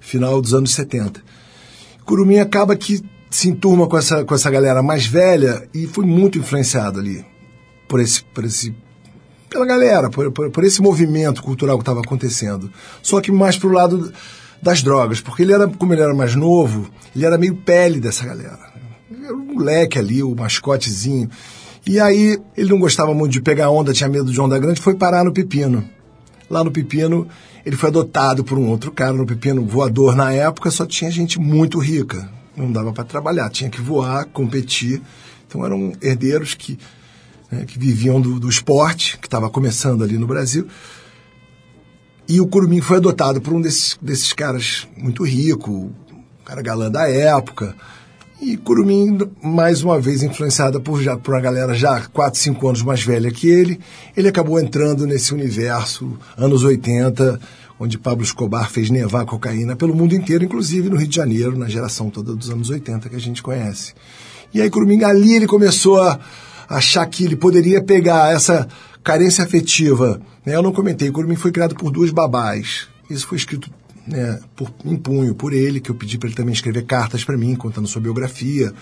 final 0.00 0.40
dos 0.40 0.54
anos 0.54 0.72
70. 0.72 1.22
Curumim 2.06 2.38
acaba 2.38 2.74
que 2.74 3.04
se 3.28 3.50
enturma 3.50 3.86
com 3.86 3.98
essa, 3.98 4.24
com 4.24 4.34
essa 4.34 4.50
galera 4.50 4.82
mais 4.82 5.06
velha 5.06 5.68
e 5.74 5.86
foi 5.86 6.06
muito 6.06 6.38
influenciado 6.38 6.98
ali 6.98 7.22
por 7.86 8.00
esse, 8.00 8.22
por 8.24 8.44
esse 8.44 8.74
pela 9.56 9.64
galera, 9.64 10.10
por, 10.10 10.30
por, 10.30 10.50
por 10.50 10.64
esse 10.64 10.82
movimento 10.82 11.42
cultural 11.42 11.78
que 11.78 11.82
estava 11.82 12.00
acontecendo. 12.00 12.70
Só 13.02 13.22
que 13.22 13.32
mais 13.32 13.56
pro 13.56 13.70
lado 13.70 14.12
das 14.60 14.82
drogas, 14.82 15.20
porque 15.20 15.42
ele 15.42 15.52
era, 15.52 15.66
como 15.66 15.94
ele 15.94 16.02
era 16.02 16.14
mais 16.14 16.34
novo, 16.34 16.90
ele 17.14 17.24
era 17.24 17.38
meio 17.38 17.54
pele 17.56 17.98
dessa 17.98 18.26
galera. 18.26 18.58
Era 19.24 19.34
um 19.34 19.54
moleque 19.54 19.98
ali, 19.98 20.22
o 20.22 20.34
mascotezinho. 20.34 21.30
E 21.86 21.98
aí 21.98 22.38
ele 22.56 22.68
não 22.68 22.78
gostava 22.78 23.14
muito 23.14 23.32
de 23.32 23.40
pegar 23.40 23.70
onda, 23.70 23.94
tinha 23.94 24.08
medo 24.08 24.30
de 24.30 24.40
onda 24.40 24.58
grande, 24.58 24.80
foi 24.80 24.94
parar 24.94 25.24
no 25.24 25.32
Pepino. 25.32 25.88
Lá 26.50 26.62
no 26.62 26.70
Pepino, 26.70 27.26
ele 27.64 27.76
foi 27.76 27.88
adotado 27.88 28.44
por 28.44 28.58
um 28.58 28.68
outro 28.68 28.92
cara 28.92 29.14
no 29.14 29.24
Pepino, 29.24 29.64
voador 29.64 30.14
na 30.14 30.32
época, 30.32 30.70
só 30.70 30.84
tinha 30.84 31.10
gente 31.10 31.40
muito 31.40 31.78
rica. 31.78 32.28
Não 32.54 32.70
dava 32.70 32.92
para 32.92 33.04
trabalhar, 33.04 33.48
tinha 33.50 33.70
que 33.70 33.80
voar, 33.80 34.26
competir. 34.26 35.00
Então 35.46 35.64
eram 35.64 35.92
herdeiros 36.02 36.54
que 36.54 36.78
né, 37.50 37.64
que 37.66 37.78
viviam 37.78 38.20
do, 38.20 38.38
do 38.38 38.48
esporte, 38.48 39.18
que 39.18 39.26
estava 39.26 39.48
começando 39.50 40.02
ali 40.02 40.18
no 40.18 40.26
Brasil. 40.26 40.66
E 42.28 42.40
o 42.40 42.46
Curumim 42.46 42.80
foi 42.80 42.96
adotado 42.96 43.40
por 43.40 43.52
um 43.52 43.60
desses, 43.60 43.96
desses 44.02 44.32
caras 44.32 44.88
muito 44.96 45.24
rico, 45.24 45.70
um 45.70 46.44
cara 46.44 46.60
galã 46.60 46.90
da 46.90 47.08
época. 47.08 47.74
E 48.40 48.56
Curumim, 48.56 49.18
mais 49.42 49.82
uma 49.82 49.98
vez 49.98 50.22
influenciada 50.22 50.80
por, 50.80 51.00
já, 51.00 51.16
por 51.16 51.34
uma 51.34 51.40
galera 51.40 51.72
já 51.72 52.02
4, 52.12 52.38
5 52.38 52.68
anos 52.68 52.82
mais 52.82 53.02
velha 53.02 53.30
que 53.30 53.48
ele, 53.48 53.80
ele 54.16 54.28
acabou 54.28 54.60
entrando 54.60 55.06
nesse 55.06 55.32
universo, 55.32 56.18
anos 56.36 56.64
80, 56.64 57.40
onde 57.78 57.96
Pablo 57.96 58.24
Escobar 58.24 58.70
fez 58.70 58.90
nevar 58.90 59.24
cocaína 59.24 59.76
pelo 59.76 59.94
mundo 59.94 60.14
inteiro, 60.14 60.44
inclusive 60.44 60.90
no 60.90 60.96
Rio 60.96 61.08
de 61.08 61.16
Janeiro, 61.16 61.56
na 61.56 61.68
geração 61.68 62.10
toda 62.10 62.34
dos 62.34 62.50
anos 62.50 62.68
80 62.68 63.08
que 63.08 63.16
a 63.16 63.20
gente 63.20 63.42
conhece. 63.42 63.94
E 64.52 64.60
aí 64.60 64.68
Curumim, 64.68 65.02
ali 65.04 65.34
ele 65.34 65.46
começou 65.46 66.02
a 66.02 66.18
achar 66.68 67.06
que 67.06 67.24
ele 67.24 67.36
poderia 67.36 67.82
pegar 67.82 68.34
essa 68.34 68.68
carência 69.02 69.44
afetiva. 69.44 70.20
Né? 70.44 70.54
Eu 70.56 70.62
não 70.62 70.72
comentei, 70.72 71.10
Curumim 71.10 71.36
foi 71.36 71.52
criado 71.52 71.74
por 71.74 71.90
duas 71.90 72.10
babás. 72.10 72.88
Isso 73.08 73.26
foi 73.26 73.38
escrito 73.38 73.70
né, 74.06 74.40
por, 74.54 74.72
em 74.84 74.96
punho 74.96 75.34
por 75.34 75.52
ele, 75.52 75.80
que 75.80 75.90
eu 75.90 75.94
pedi 75.94 76.18
para 76.18 76.28
ele 76.28 76.36
também 76.36 76.52
escrever 76.52 76.84
cartas 76.84 77.24
para 77.24 77.36
mim, 77.36 77.54
contando 77.54 77.88
sua 77.88 78.02
biografia. 78.02 78.72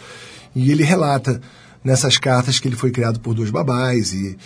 E 0.54 0.70
ele 0.70 0.82
relata 0.82 1.40
nessas 1.82 2.16
cartas 2.16 2.58
que 2.58 2.66
ele 2.66 2.76
foi 2.76 2.90
criado 2.90 3.20
por 3.20 3.34
duas 3.34 3.50
babás 3.50 4.14
e, 4.14 4.36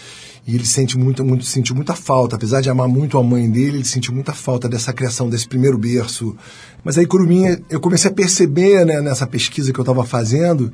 e 0.45 0.55
ele 0.55 0.67
sente 0.67 0.99
muito, 0.99 1.25
muito, 1.25 1.45
sentiu 1.45 1.77
muita 1.77 1.95
falta, 1.95 2.35
apesar 2.35 2.61
de 2.61 2.69
amar 2.69 2.89
muito 2.89 3.17
a 3.17 3.23
mãe 3.23 3.49
dele, 3.49 3.77
ele 3.77 3.85
sentiu 3.85 4.13
muita 4.13 4.33
falta 4.33 4.69
dessa 4.69 4.93
criação, 4.93 5.29
desse 5.29 5.47
primeiro 5.47 5.79
berço. 5.79 6.37
Mas 6.83 6.99
aí, 6.99 7.07
Curumim, 7.07 7.45
eu 7.71 7.79
comecei 7.79 8.11
a 8.11 8.15
perceber 8.15 8.85
né, 8.85 9.01
nessa 9.01 9.27
pesquisa 9.27 9.73
que 9.73 9.79
eu 9.79 9.83
estava 9.83 10.05
fazendo, 10.05 10.73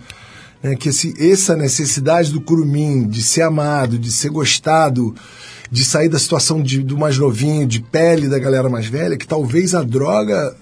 né, 0.64 0.74
que 0.74 0.88
esse, 0.88 1.14
essa 1.22 1.54
necessidade 1.54 2.32
do 2.32 2.40
curumim 2.40 3.06
de 3.06 3.22
ser 3.22 3.42
amado, 3.42 3.98
de 3.98 4.10
ser 4.10 4.30
gostado, 4.30 5.14
de 5.70 5.84
sair 5.84 6.08
da 6.08 6.18
situação 6.18 6.62
de, 6.62 6.82
do 6.82 6.96
mais 6.96 7.18
novinho, 7.18 7.66
de 7.66 7.80
pele 7.80 8.28
da 8.28 8.38
galera 8.38 8.70
mais 8.70 8.86
velha, 8.86 9.18
que 9.18 9.26
talvez 9.26 9.74
a 9.74 9.82
droga 9.82 10.56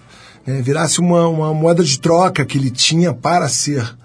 né, 0.44 0.60
virasse 0.60 0.98
uma, 0.98 1.28
uma 1.28 1.54
moeda 1.54 1.84
de 1.84 2.00
troca 2.00 2.44
que 2.44 2.58
ele 2.58 2.70
tinha 2.70 3.14
para 3.14 3.48
ser 3.48 3.96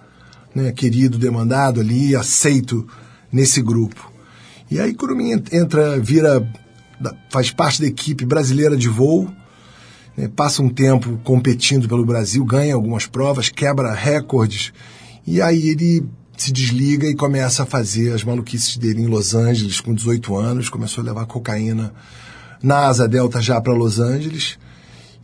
né, 0.54 0.72
querido, 0.72 1.18
demandado 1.18 1.82
ali, 1.82 2.16
aceito 2.16 2.88
nesse 3.32 3.60
grupo. 3.60 4.12
E 4.70 4.80
aí 4.80 4.94
Curumim 4.94 5.32
entra, 5.52 6.00
vira, 6.00 6.48
faz 7.32 7.50
parte 7.50 7.82
da 7.82 7.88
equipe 7.88 8.24
brasileira 8.24 8.78
de 8.78 8.88
voo, 8.88 9.28
né, 10.16 10.30
passa 10.36 10.62
um 10.62 10.70
tempo 10.70 11.20
competindo 11.24 11.88
pelo 11.88 12.06
Brasil, 12.06 12.46
ganha 12.46 12.76
algumas 12.76 13.08
provas, 13.08 13.50
quebra 13.50 13.96
recordes 13.96 14.72
e 15.28 15.42
aí 15.42 15.68
ele 15.70 16.06
se 16.38 16.54
desliga 16.54 17.06
e 17.06 17.16
começa 17.16 17.64
a 17.64 17.66
fazer 17.66 18.14
as 18.14 18.24
maluquices 18.24 18.78
dele 18.78 19.02
em 19.02 19.08
Los 19.08 19.36
Angeles 19.36 19.82
com 19.82 19.94
18 19.94 20.38
anos, 20.38 20.70
começou 20.70 21.02
a 21.02 21.06
levar 21.06 21.26
cocaína 21.26 21.94
na 22.64 22.88
Asa 22.88 23.08
Delta 23.08 23.42
já 23.42 23.60
para 23.60 23.74
Los 23.74 24.00
Angeles. 24.00 24.58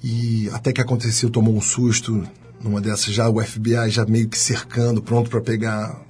E 0.03 0.49
até 0.51 0.73
que 0.73 0.81
aconteceu, 0.81 1.29
tomou 1.29 1.55
um 1.55 1.61
susto 1.61 2.27
numa 2.61 2.81
dessas, 2.81 3.13
já 3.13 3.29
o 3.29 3.41
FBI 3.41 3.89
já 3.89 4.05
meio 4.05 4.27
que 4.27 4.37
cercando, 4.37 5.01
pronto 5.01 5.29
para 5.29 5.39
pegar 5.39 6.01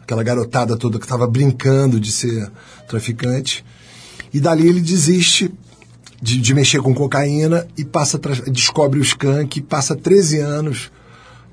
aquela 0.00 0.22
garotada 0.22 0.76
toda 0.76 0.98
que 0.98 1.04
estava 1.04 1.26
brincando 1.26 1.98
de 1.98 2.12
ser 2.12 2.50
traficante. 2.88 3.64
E 4.32 4.38
dali 4.38 4.68
ele 4.68 4.80
desiste 4.80 5.52
de, 6.22 6.38
de 6.38 6.54
mexer 6.54 6.80
com 6.80 6.94
cocaína 6.94 7.66
e 7.76 7.84
passa 7.84 8.20
descobre 8.50 9.00
o 9.00 9.02
skunk 9.02 9.60
passa 9.62 9.96
13 9.96 10.38
anos 10.38 10.92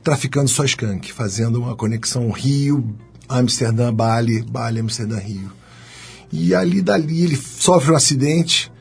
traficando 0.03 0.49
só 0.49 0.65
skunk, 0.65 1.11
fazendo 1.13 1.59
uma 1.59 1.75
conexão 1.75 2.29
Rio, 2.29 2.95
Amsterdã, 3.27 3.93
Bali, 3.93 4.41
Bali, 4.41 4.79
Amsterdã, 4.79 5.17
Rio. 5.17 5.51
E 6.31 6.53
ali 6.53 6.81
dali 6.81 7.23
ele 7.23 7.37
sofre 7.37 7.91
um 7.91 7.95
acidente 7.95 8.71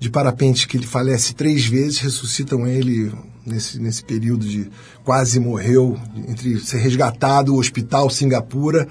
de 0.00 0.10
parapente 0.10 0.66
que 0.66 0.76
ele 0.76 0.86
falece 0.86 1.34
três 1.34 1.64
vezes, 1.64 1.98
ressuscitam 1.98 2.66
ele 2.66 3.12
nesse, 3.46 3.78
nesse 3.78 4.02
período 4.02 4.46
de 4.46 4.70
quase 5.04 5.38
morreu, 5.38 5.98
entre 6.28 6.58
ser 6.60 6.78
resgatado, 6.78 7.54
hospital, 7.56 8.10
Singapura, 8.10 8.88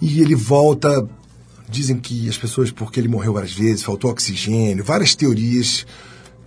e 0.00 0.20
ele 0.20 0.34
volta. 0.34 1.08
Dizem 1.68 1.98
que 1.98 2.28
as 2.28 2.36
pessoas, 2.36 2.70
porque 2.70 3.00
ele 3.00 3.08
morreu 3.08 3.32
várias 3.32 3.52
vezes, 3.52 3.82
faltou 3.82 4.10
oxigênio, 4.10 4.84
várias 4.84 5.14
teorias 5.14 5.86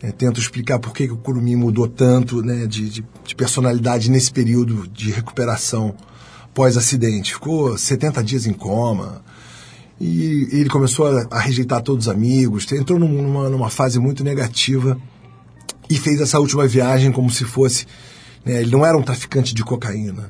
eh, 0.01 0.12
tentam 0.12 0.41
explicar 0.41 0.79
por 0.79 0.93
que, 0.93 1.07
que 1.07 1.13
o 1.13 1.17
Curumim 1.17 1.55
mudou 1.55 1.88
tanto 1.88 2.41
né, 2.41 2.65
de, 2.65 2.89
de, 2.89 3.05
de 3.25 3.36
personalidade 3.36 4.10
nesse 4.12 4.31
período 4.31 4.88
de 4.88 5.12
recuperação 5.12 5.95
pós-acidente. 6.53 7.33
Ficou 7.33 7.77
70 7.77 8.23
dias 8.23 8.45
em 8.45 8.53
coma, 8.53 9.21
e 9.99 10.47
ele 10.51 10.69
começou 10.69 11.07
a, 11.07 11.27
a 11.31 11.39
rejeitar 11.39 11.81
todos 11.81 12.07
os 12.07 12.12
amigos, 12.13 12.71
entrou 12.71 12.99
num- 12.99 13.21
numa, 13.21 13.49
numa 13.49 13.69
fase 13.69 13.99
muito 13.99 14.23
negativa 14.23 14.97
e 15.89 15.97
fez 15.97 16.21
essa 16.21 16.39
última 16.39 16.67
viagem 16.67 17.12
como 17.12 17.29
se 17.29 17.43
fosse. 17.45 17.86
né, 18.45 18.62
ele 18.62 18.71
não 18.71 18.86
era 18.86 18.97
um 18.97 19.01
traficante 19.01 19.53
de 19.55 19.63
cocaína. 19.63 20.29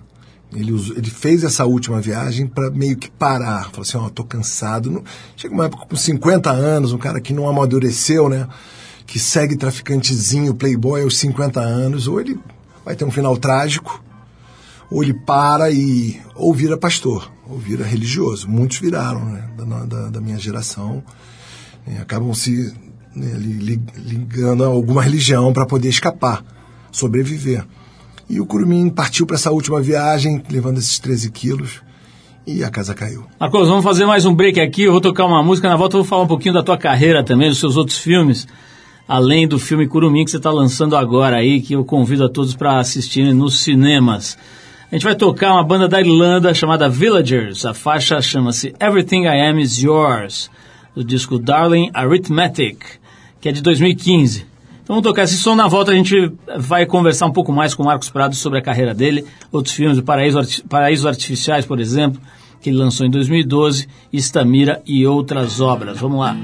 Ele, 0.53 0.71
ele 0.95 1.09
fez 1.09 1.43
essa 1.43 1.65
última 1.65 1.99
viagem 1.99 2.47
para 2.47 2.71
meio 2.71 2.95
que 2.95 3.11
parar. 3.11 3.65
Falou 3.71 3.81
assim: 3.81 3.97
Ó, 3.97 4.07
tô 4.07 4.23
cansado. 4.23 5.03
Chega 5.35 5.53
uma 5.53 5.65
época 5.65 5.85
com 5.85 5.95
50 5.97 6.49
anos, 6.49 6.93
um 6.93 6.97
cara 6.97 7.19
que 7.19 7.33
não 7.33 7.49
amadureceu, 7.49 8.29
né? 8.29 8.47
Que 9.07 9.17
segue 9.19 9.55
traficantezinho, 9.55 10.53
playboy 10.53 11.01
aos 11.01 11.17
50 11.17 11.59
anos, 11.59 12.07
ou 12.07 12.19
ele 12.21 12.37
vai 12.85 12.95
ter 12.95 13.05
um 13.05 13.11
final 13.11 13.35
trágico, 13.37 14.03
ou 14.91 15.01
ele 15.01 15.13
para 15.13 15.71
e 15.71 16.19
ou 16.35 16.53
vira 16.53 16.77
pastor, 16.77 17.31
ou 17.49 17.57
vira 17.57 17.83
religioso. 17.85 18.47
Muitos 18.49 18.77
viraram, 18.79 19.23
né, 19.25 19.49
da, 19.57 19.85
da, 19.85 20.09
da 20.09 20.21
minha 20.21 20.37
geração, 20.37 21.01
né, 21.85 21.99
acabam 22.01 22.33
se 22.33 22.73
né, 23.15 23.33
li- 23.37 23.53
li- 23.77 23.81
ligando 23.97 24.63
a 24.63 24.67
alguma 24.67 25.01
religião 25.01 25.51
para 25.53 25.65
poder 25.65 25.87
escapar, 25.89 26.43
sobreviver. 26.91 27.65
E 28.29 28.41
o 28.41 28.45
Curumim 28.45 28.89
partiu 28.89 29.25
para 29.25 29.35
essa 29.37 29.51
última 29.51 29.81
viagem, 29.81 30.43
levando 30.49 30.79
esses 30.79 30.99
13 30.99 31.31
quilos, 31.31 31.81
e 32.45 32.61
a 32.63 32.69
casa 32.69 32.93
caiu. 32.93 33.25
Marcos, 33.39 33.67
vamos 33.69 33.83
fazer 33.83 34.05
mais 34.05 34.25
um 34.25 34.33
break 34.35 34.59
aqui. 34.59 34.83
Eu 34.83 34.91
vou 34.93 35.01
tocar 35.01 35.25
uma 35.25 35.41
música. 35.43 35.67
Na 35.67 35.75
volta 35.75 35.95
eu 35.97 36.01
vou 36.01 36.07
falar 36.09 36.23
um 36.23 36.27
pouquinho 36.27 36.53
da 36.53 36.63
tua 36.63 36.77
carreira 36.77 37.21
também, 37.23 37.49
dos 37.49 37.59
seus 37.59 37.75
outros 37.75 37.97
filmes, 37.97 38.47
além 39.07 39.47
do 39.47 39.57
filme 39.57 39.87
Curumim 39.87 40.25
que 40.25 40.31
você 40.31 40.37
está 40.37 40.51
lançando 40.51 40.95
agora 40.95 41.37
aí, 41.37 41.61
que 41.61 41.73
eu 41.73 41.85
convido 41.85 42.25
a 42.25 42.29
todos 42.29 42.55
para 42.55 42.79
assistirem 42.79 43.33
nos 43.33 43.59
cinemas. 43.59 44.37
A 44.91 44.95
gente 44.95 45.03
vai 45.03 45.15
tocar 45.15 45.51
uma 45.53 45.63
banda 45.63 45.87
da 45.87 45.99
Irlanda 45.99 46.53
chamada 46.53 46.87
Villagers. 46.89 47.65
A 47.65 47.73
faixa 47.73 48.21
chama-se 48.21 48.73
Everything 48.79 49.23
I 49.23 49.49
Am 49.49 49.59
Is 49.61 49.77
Yours, 49.81 50.49
do 50.95 51.03
disco 51.03 51.37
Darling 51.37 51.89
Arithmetic, 51.93 52.77
que 53.41 53.49
é 53.49 53.51
de 53.51 53.61
2015. 53.61 54.45
Então 54.83 54.95
vamos 54.95 55.03
tocar 55.03 55.23
esse 55.23 55.35
som. 55.37 55.55
Na 55.55 55.67
volta 55.67 55.91
a 55.91 55.95
gente 55.95 56.31
vai 56.57 56.85
conversar 56.85 57.25
um 57.25 57.33
pouco 57.33 57.51
mais 57.51 57.73
com 57.75 57.83
o 57.83 57.85
Marcos 57.85 58.09
Prado 58.09 58.33
sobre 58.35 58.59
a 58.59 58.61
carreira 58.61 58.93
dele, 58.93 59.25
outros 59.51 59.75
filmes, 59.75 59.99
Paraíso 59.99 60.39
Arti- 60.39 60.63
Paraísos 60.63 61.05
Artificiais, 61.05 61.65
por 61.65 61.81
exemplo, 61.81 62.21
que 62.61 62.69
ele 62.69 62.77
lançou 62.77 63.05
em 63.05 63.09
2012, 63.11 63.87
Estamira 64.13 64.81
e 64.85 65.05
outras 65.05 65.59
obras. 65.59 65.99
Vamos 65.99 66.19
lá. 66.19 66.35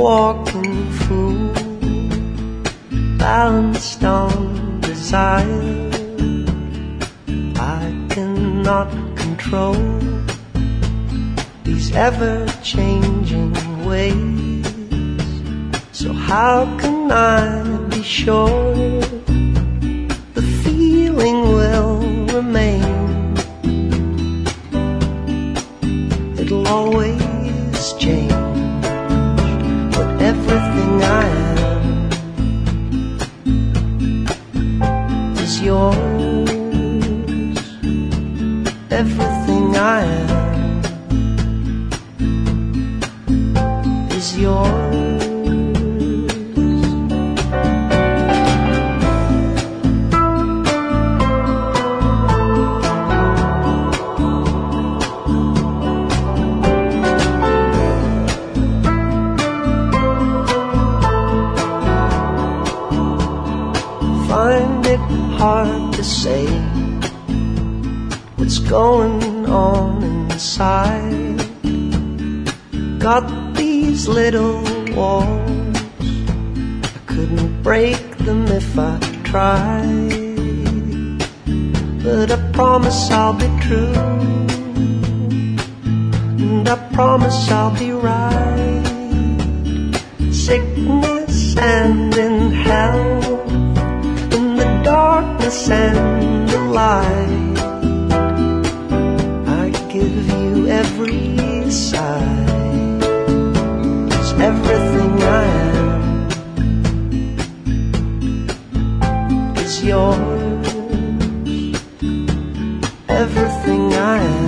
Walking 0.00 0.90
fool, 0.92 1.52
balanced 3.18 4.02
on 4.02 4.80
desire. 4.80 5.90
I 7.56 7.84
cannot 8.08 8.88
control 9.14 9.76
these 11.64 11.94
ever-changing 11.94 13.52
ways. 13.84 14.66
So 15.92 16.14
how 16.14 16.64
can 16.78 17.12
I 17.12 17.76
be 17.90 18.02
sure? 18.02 18.89
Couldn't 77.20 77.62
break 77.62 78.16
them 78.24 78.46
if 78.46 78.78
I 78.78 78.98
tried. 79.24 81.18
But 82.02 82.30
I 82.32 82.38
promise 82.52 83.10
I'll 83.10 83.34
be 83.34 83.50
true, 83.60 83.92
and 86.44 86.66
I 86.66 86.76
promise 86.94 87.50
I'll 87.50 87.78
be 87.78 87.92
right. 87.92 88.86
Sickness 90.32 91.58
and 91.58 92.14
in 92.14 92.52
health 92.52 93.52
in 94.36 94.56
the 94.56 94.80
darkness 94.82 95.68
and 95.68 96.48
the 96.48 96.60
light. 96.80 97.58
I 99.60 99.68
give 99.92 100.16
you 100.40 100.68
every 100.68 101.70
side. 101.70 102.39
Everything 113.70 113.92
I 113.92 114.18
am 114.18 114.39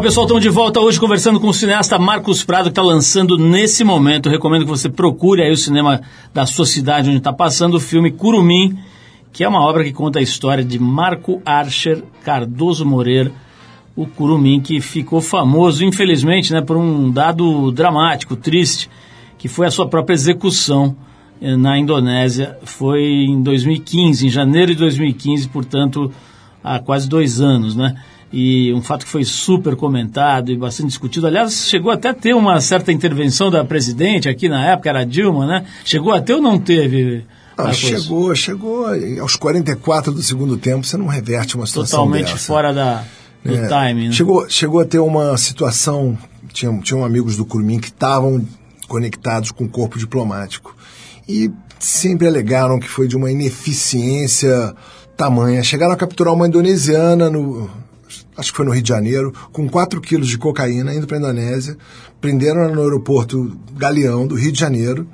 Legal, 0.00 0.08
pessoal, 0.08 0.24
estamos 0.24 0.42
de 0.42 0.48
volta 0.48 0.80
hoje 0.80 0.98
conversando 0.98 1.38
com 1.38 1.48
o 1.48 1.52
cineasta 1.52 1.98
Marcos 1.98 2.42
Prado, 2.42 2.64
que 2.64 2.70
está 2.70 2.80
lançando 2.80 3.36
nesse 3.36 3.84
momento. 3.84 4.28
Eu 4.28 4.32
recomendo 4.32 4.64
que 4.64 4.70
você 4.70 4.88
procure 4.88 5.42
aí 5.42 5.52
o 5.52 5.56
cinema 5.58 6.00
da 6.32 6.46
sua 6.46 6.64
cidade, 6.64 7.10
onde 7.10 7.18
está 7.18 7.34
passando 7.34 7.74
o 7.74 7.80
filme 7.80 8.10
Curumim, 8.10 8.78
que 9.30 9.44
é 9.44 9.48
uma 9.48 9.60
obra 9.60 9.84
que 9.84 9.92
conta 9.92 10.18
a 10.18 10.22
história 10.22 10.64
de 10.64 10.78
Marco 10.78 11.42
Archer 11.44 12.02
Cardoso 12.24 12.86
Moreira, 12.86 13.30
o 13.94 14.06
Curumim, 14.06 14.62
que 14.62 14.80
ficou 14.80 15.20
famoso, 15.20 15.84
infelizmente, 15.84 16.50
né, 16.50 16.62
por 16.62 16.78
um 16.78 17.10
dado 17.10 17.70
dramático, 17.70 18.36
triste, 18.36 18.88
que 19.36 19.48
foi 19.48 19.66
a 19.66 19.70
sua 19.70 19.86
própria 19.86 20.14
execução 20.14 20.96
eh, 21.42 21.56
na 21.56 21.78
Indonésia. 21.78 22.56
Foi 22.62 23.02
em 23.02 23.42
2015, 23.42 24.26
em 24.26 24.30
janeiro 24.30 24.72
de 24.72 24.78
2015, 24.78 25.46
portanto, 25.50 26.10
há 26.64 26.78
quase 26.78 27.06
dois 27.06 27.38
anos, 27.38 27.76
né? 27.76 27.96
E 28.32 28.72
um 28.72 28.80
fato 28.80 29.04
que 29.04 29.10
foi 29.10 29.24
super 29.24 29.74
comentado 29.74 30.52
e 30.52 30.56
bastante 30.56 30.88
discutido. 30.88 31.26
Aliás, 31.26 31.66
chegou 31.68 31.90
até 31.90 32.10
a 32.10 32.14
ter 32.14 32.32
uma 32.34 32.60
certa 32.60 32.92
intervenção 32.92 33.50
da 33.50 33.64
presidente 33.64 34.28
aqui 34.28 34.48
na 34.48 34.64
época, 34.66 34.88
era 34.88 35.00
a 35.00 35.04
Dilma, 35.04 35.46
né? 35.46 35.64
Chegou 35.84 36.12
até 36.12 36.34
ou 36.34 36.40
não 36.40 36.58
teve? 36.58 37.24
Ah, 37.56 37.72
chegou, 37.72 38.34
chegou. 38.34 38.94
e 38.96 39.18
Aos 39.18 39.36
44 39.36 40.12
do 40.12 40.22
segundo 40.22 40.56
tempo, 40.56 40.86
você 40.86 40.96
não 40.96 41.06
reverte 41.06 41.56
uma 41.56 41.66
situação 41.66 42.00
Totalmente 42.04 42.32
dessa. 42.32 42.46
fora 42.46 42.72
da, 42.72 43.04
do 43.44 43.54
É, 43.54 43.66
timing. 43.66 44.06
Né? 44.06 44.12
Chegou, 44.12 44.48
chegou 44.48 44.80
a 44.80 44.84
ter 44.84 45.00
uma 45.00 45.36
situação. 45.36 46.16
Tinham, 46.52 46.80
tinham 46.80 47.04
amigos 47.04 47.36
do 47.36 47.44
Curumim 47.44 47.78
que 47.78 47.88
estavam 47.88 48.46
conectados 48.88 49.50
com 49.50 49.64
o 49.64 49.68
corpo 49.68 49.98
diplomático. 49.98 50.74
E 51.28 51.50
sempre 51.78 52.26
alegaram 52.26 52.78
que 52.78 52.88
foi 52.88 53.06
de 53.08 53.16
uma 53.16 53.30
ineficiência 53.30 54.74
tamanha. 55.16 55.62
Chegaram 55.62 55.92
a 55.92 55.96
capturar 55.96 56.32
uma 56.32 56.46
indonesiana 56.46 57.28
no. 57.28 57.68
Acho 58.40 58.50
que 58.50 58.56
foi 58.56 58.64
no 58.64 58.72
Rio 58.72 58.82
de 58.82 58.88
Janeiro, 58.88 59.34
com 59.52 59.68
4 59.68 60.00
quilos 60.00 60.28
de 60.28 60.38
cocaína 60.38 60.94
indo 60.94 61.06
para 61.06 61.18
a 61.18 61.20
Indonésia. 61.20 61.76
Prenderam 62.20 62.74
no 62.74 62.82
aeroporto 62.82 63.56
Galeão, 63.76 64.26
do 64.26 64.34
Rio 64.34 64.50
de 64.50 64.58
Janeiro. 64.58 65.06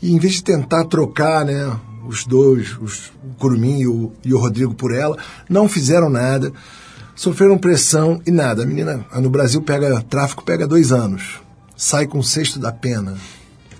E 0.00 0.12
em 0.12 0.18
vez 0.18 0.34
de 0.34 0.44
tentar 0.44 0.84
trocar 0.84 1.44
né, 1.44 1.76
os 2.06 2.24
dois, 2.24 2.78
os, 2.80 3.12
o 3.24 3.34
Curumim 3.36 3.80
e 3.80 3.86
o, 3.88 4.12
e 4.24 4.32
o 4.32 4.38
Rodrigo 4.38 4.74
por 4.74 4.94
ela, 4.94 5.18
não 5.48 5.68
fizeram 5.68 6.08
nada 6.08 6.52
sofreram 7.14 7.58
pressão 7.58 8.20
e 8.26 8.30
nada. 8.30 8.62
A 8.62 8.66
menina 8.66 9.04
no 9.14 9.30
Brasil 9.30 9.60
pega 9.62 10.00
tráfico 10.02 10.44
pega 10.44 10.66
dois 10.66 10.92
anos, 10.92 11.40
sai 11.76 12.06
com 12.06 12.18
um 12.18 12.22
sexto 12.22 12.58
da 12.58 12.72
pena, 12.72 13.16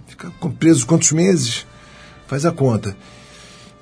fica 0.07 0.31
preso 0.59 0.87
quantos 0.87 1.13
meses? 1.13 1.67
Faz 2.27 2.45
a 2.45 2.53
conta. 2.53 2.97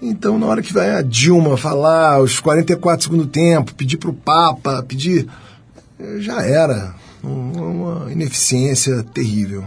Então, 0.02 0.38
na 0.38 0.46
hora 0.46 0.62
que 0.62 0.72
vai 0.72 0.90
a 0.94 1.02
Dilma 1.02 1.56
falar, 1.56 2.20
os 2.20 2.40
44 2.40 3.04
segundo 3.04 3.26
tempo, 3.26 3.74
pedir 3.74 3.98
para 3.98 4.10
o 4.10 4.14
Papa, 4.14 4.82
pedir. 4.86 5.26
eh, 5.98 6.16
Já 6.20 6.42
era. 6.42 6.94
Um- 7.22 7.50
Uma 7.82 8.10
ineficiência 8.12 9.02
terrível. 9.12 9.62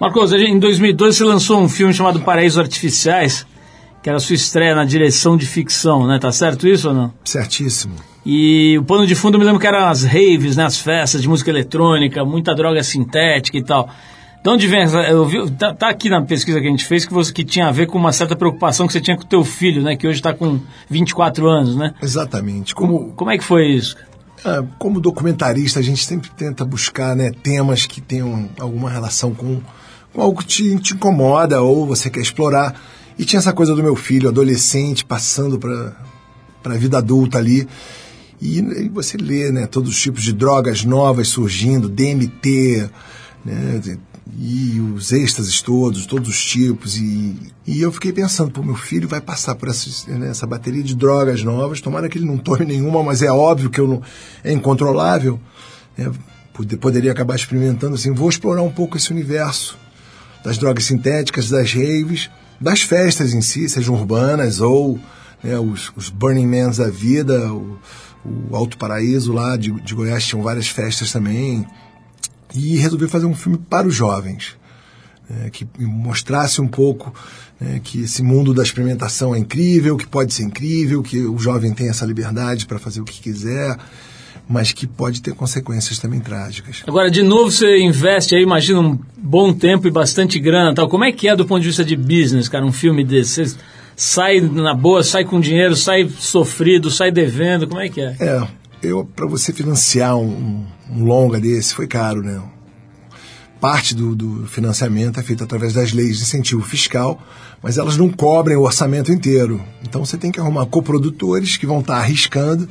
Marcos, 0.00 0.32
em 0.32 0.58
2002 0.58 1.16
você 1.16 1.24
lançou 1.24 1.60
um 1.60 1.68
filme 1.68 1.92
chamado 1.92 2.20
Paraísos 2.20 2.58
Artificiais, 2.58 3.44
que 4.02 4.08
era 4.08 4.18
a 4.18 4.20
sua 4.20 4.34
estreia 4.36 4.74
na 4.74 4.84
direção 4.84 5.36
de 5.36 5.46
ficção, 5.46 6.06
né? 6.06 6.18
Tá 6.20 6.30
certo 6.32 6.66
isso 6.68 6.88
ou 6.88 6.94
não? 6.94 7.12
Certíssimo. 7.24 7.94
E 8.24 8.76
o 8.78 8.84
pano 8.84 9.04
de 9.06 9.14
fundo 9.16 9.34
eu 9.34 9.38
me 9.40 9.44
lembro 9.44 9.60
que 9.60 9.66
eram 9.66 9.86
as 9.88 10.04
raves, 10.04 10.56
né? 10.56 10.64
As 10.64 10.78
festas 10.78 11.22
de 11.22 11.28
música 11.28 11.50
eletrônica, 11.50 12.24
muita 12.24 12.54
droga 12.54 12.82
sintética 12.84 13.58
e 13.58 13.64
tal. 13.64 13.88
De 14.42 14.50
onde 14.50 14.66
vem 14.66 14.80
essa. 14.80 14.98
Eu 15.02 15.24
vi, 15.24 15.50
tá, 15.52 15.72
tá 15.72 15.88
aqui 15.88 16.08
na 16.08 16.20
pesquisa 16.20 16.60
que 16.60 16.66
a 16.66 16.70
gente 16.70 16.84
fez 16.84 17.06
que, 17.06 17.12
você, 17.12 17.32
que 17.32 17.44
tinha 17.44 17.68
a 17.68 17.70
ver 17.70 17.86
com 17.86 17.96
uma 17.96 18.12
certa 18.12 18.34
preocupação 18.34 18.86
que 18.86 18.92
você 18.92 19.00
tinha 19.00 19.16
com 19.16 19.22
o 19.22 19.26
teu 19.26 19.44
filho, 19.44 19.82
né? 19.82 19.96
Que 19.96 20.06
hoje 20.06 20.18
está 20.18 20.34
com 20.34 20.60
24 20.90 21.48
anos, 21.48 21.76
né? 21.76 21.94
Exatamente. 22.02 22.74
Como, 22.74 23.12
Como 23.12 23.30
é 23.30 23.38
que 23.38 23.44
foi 23.44 23.68
isso? 23.68 23.96
Ah, 24.44 24.64
como 24.78 25.00
documentarista, 25.00 25.78
a 25.78 25.82
gente 25.82 26.04
sempre 26.04 26.28
tenta 26.30 26.64
buscar 26.64 27.14
né, 27.14 27.30
temas 27.30 27.86
que 27.86 28.00
tenham 28.00 28.50
alguma 28.58 28.90
relação 28.90 29.32
com, 29.32 29.60
com 30.12 30.20
algo 30.20 30.40
que 30.40 30.46
te, 30.46 30.76
te 30.80 30.94
incomoda 30.94 31.62
ou 31.62 31.86
você 31.86 32.10
quer 32.10 32.20
explorar. 32.20 32.74
E 33.16 33.24
tinha 33.24 33.38
essa 33.38 33.52
coisa 33.52 33.76
do 33.76 33.82
meu 33.82 33.94
filho, 33.94 34.28
adolescente, 34.28 35.04
passando 35.04 35.56
para 35.56 35.94
a 36.74 36.76
vida 36.76 36.98
adulta 36.98 37.38
ali. 37.38 37.68
E, 38.40 38.58
e 38.58 38.88
você 38.88 39.16
lê 39.16 39.52
né, 39.52 39.68
todos 39.68 39.90
os 39.90 40.00
tipos 40.00 40.24
de 40.24 40.32
drogas 40.32 40.84
novas 40.84 41.28
surgindo, 41.28 41.88
DMT, 41.88 42.90
né, 43.44 43.80
e 44.38 44.80
os 44.80 45.12
êxtases 45.12 45.60
todos, 45.60 46.06
todos 46.06 46.28
os 46.28 46.44
tipos. 46.44 46.96
E, 46.96 47.36
e 47.66 47.80
eu 47.80 47.92
fiquei 47.92 48.12
pensando, 48.12 48.50
pô, 48.50 48.62
meu 48.62 48.74
filho 48.76 49.06
vai 49.08 49.20
passar 49.20 49.54
por 49.54 49.68
essa, 49.68 50.10
né, 50.10 50.30
essa 50.30 50.46
bateria 50.46 50.82
de 50.82 50.94
drogas 50.94 51.42
novas, 51.42 51.80
tomara 51.80 52.08
que 52.08 52.18
ele 52.18 52.24
não 52.26 52.38
tome 52.38 52.64
nenhuma, 52.66 53.02
mas 53.02 53.22
é 53.22 53.30
óbvio 53.30 53.70
que 53.70 53.80
eu 53.80 53.86
não, 53.88 54.02
é 54.42 54.52
incontrolável. 54.52 55.38
né, 55.96 56.10
pod- 56.54 56.76
poderia 56.78 57.12
acabar 57.12 57.36
experimentando 57.36 57.94
assim, 57.94 58.12
vou 58.12 58.28
explorar 58.28 58.62
um 58.62 58.70
pouco 58.72 58.96
esse 58.96 59.10
universo 59.10 59.76
das 60.44 60.58
drogas 60.58 60.84
sintéticas, 60.84 61.48
das 61.48 61.72
raves, 61.72 62.30
das 62.60 62.82
festas 62.82 63.32
em 63.34 63.40
si, 63.42 63.68
sejam 63.68 63.94
urbanas 63.94 64.60
ou 64.60 64.98
né, 65.42 65.58
os, 65.58 65.92
os 65.94 66.08
Burning 66.08 66.46
Mans 66.46 66.78
da 66.78 66.88
vida, 66.88 67.52
o, 67.52 67.78
o 68.24 68.56
Alto 68.56 68.78
Paraíso 68.78 69.32
lá 69.32 69.56
de, 69.56 69.70
de 69.82 69.94
Goiás 69.94 70.24
tinham 70.24 70.42
várias 70.42 70.68
festas 70.68 71.12
também. 71.12 71.66
E 72.54 72.76
resolvi 72.76 73.08
fazer 73.08 73.26
um 73.26 73.34
filme 73.34 73.58
para 73.58 73.86
os 73.86 73.94
jovens, 73.94 74.56
né, 75.28 75.50
que 75.50 75.66
mostrasse 75.78 76.60
um 76.60 76.68
pouco 76.68 77.12
né, 77.60 77.80
que 77.82 78.02
esse 78.02 78.22
mundo 78.22 78.52
da 78.52 78.62
experimentação 78.62 79.34
é 79.34 79.38
incrível, 79.38 79.96
que 79.96 80.06
pode 80.06 80.34
ser 80.34 80.42
incrível, 80.42 81.02
que 81.02 81.20
o 81.20 81.38
jovem 81.38 81.72
tem 81.72 81.88
essa 81.88 82.04
liberdade 82.04 82.66
para 82.66 82.78
fazer 82.78 83.00
o 83.00 83.04
que 83.04 83.20
quiser, 83.20 83.76
mas 84.48 84.72
que 84.72 84.86
pode 84.86 85.22
ter 85.22 85.34
consequências 85.34 85.98
também 85.98 86.20
trágicas. 86.20 86.82
Agora, 86.86 87.10
de 87.10 87.22
novo, 87.22 87.50
você 87.50 87.78
investe 87.78 88.34
aí, 88.34 88.42
imagina, 88.42 88.80
um 88.80 88.98
bom 89.16 89.52
tempo 89.52 89.86
e 89.86 89.90
bastante 89.90 90.38
grana 90.38 90.74
tal. 90.74 90.88
Como 90.88 91.04
é 91.04 91.12
que 91.12 91.28
é 91.28 91.36
do 91.36 91.46
ponto 91.46 91.60
de 91.60 91.68
vista 91.68 91.84
de 91.84 91.96
business, 91.96 92.48
cara, 92.48 92.64
um 92.64 92.72
filme 92.72 93.04
desse? 93.04 93.46
Você 93.46 93.56
sai 93.96 94.40
na 94.40 94.74
boa, 94.74 95.02
sai 95.02 95.24
com 95.24 95.40
dinheiro, 95.40 95.76
sai 95.76 96.08
sofrido, 96.18 96.90
sai 96.90 97.10
devendo, 97.10 97.66
como 97.68 97.80
é 97.80 97.88
que 97.88 98.00
é? 98.00 98.16
É, 98.18 98.48
eu 98.82 99.04
para 99.04 99.26
você 99.26 99.52
financiar 99.52 100.16
um, 100.16 100.66
um 100.92 101.04
longa 101.04 101.40
desse 101.40 101.74
foi 101.74 101.86
caro, 101.86 102.22
né? 102.22 102.40
Parte 103.60 103.94
do, 103.94 104.14
do 104.14 104.46
financiamento 104.46 105.20
é 105.20 105.22
feita 105.22 105.44
através 105.44 105.72
das 105.72 105.92
leis 105.92 106.18
de 106.18 106.24
incentivo 106.24 106.62
fiscal, 106.62 107.22
mas 107.62 107.78
elas 107.78 107.96
não 107.96 108.10
cobrem 108.10 108.56
o 108.56 108.62
orçamento 108.62 109.12
inteiro. 109.12 109.62
Então 109.82 110.04
você 110.04 110.16
tem 110.16 110.32
que 110.32 110.40
arrumar 110.40 110.66
coprodutores 110.66 111.56
que 111.56 111.66
vão 111.66 111.80
estar 111.80 111.96
arriscando. 111.96 112.68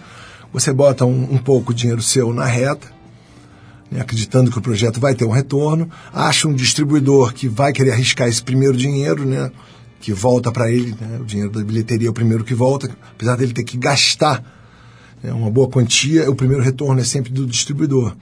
Você 0.51 0.73
bota 0.73 1.05
um, 1.05 1.35
um 1.35 1.37
pouco 1.37 1.73
de 1.73 1.81
dinheiro 1.81 2.01
seu 2.01 2.33
na 2.33 2.45
reta, 2.45 2.87
né, 3.89 4.01
acreditando 4.01 4.51
que 4.51 4.57
o 4.57 4.61
projeto 4.61 4.99
vai 4.99 5.15
ter 5.15 5.23
um 5.23 5.31
retorno, 5.31 5.89
acha 6.13 6.47
um 6.47 6.53
distribuidor 6.53 7.33
que 7.33 7.47
vai 7.47 7.71
querer 7.71 7.91
arriscar 7.91 8.27
esse 8.27 8.43
primeiro 8.43 8.75
dinheiro, 8.75 9.25
né, 9.25 9.49
que 10.01 10.11
volta 10.11 10.51
para 10.51 10.69
ele, 10.69 10.93
né, 10.99 11.19
o 11.21 11.25
dinheiro 11.25 11.51
da 11.51 11.63
bilheteria 11.63 12.09
é 12.09 12.11
o 12.11 12.13
primeiro 12.13 12.43
que 12.43 12.53
volta, 12.53 12.89
apesar 13.13 13.37
dele 13.37 13.53
ter 13.53 13.63
que 13.63 13.77
gastar 13.77 14.43
né, 15.23 15.31
uma 15.31 15.49
boa 15.49 15.69
quantia, 15.69 16.29
o 16.29 16.35
primeiro 16.35 16.63
retorno 16.63 16.99
é 16.99 17.03
sempre 17.03 17.31
do 17.31 17.45
distribuidor. 17.45 18.15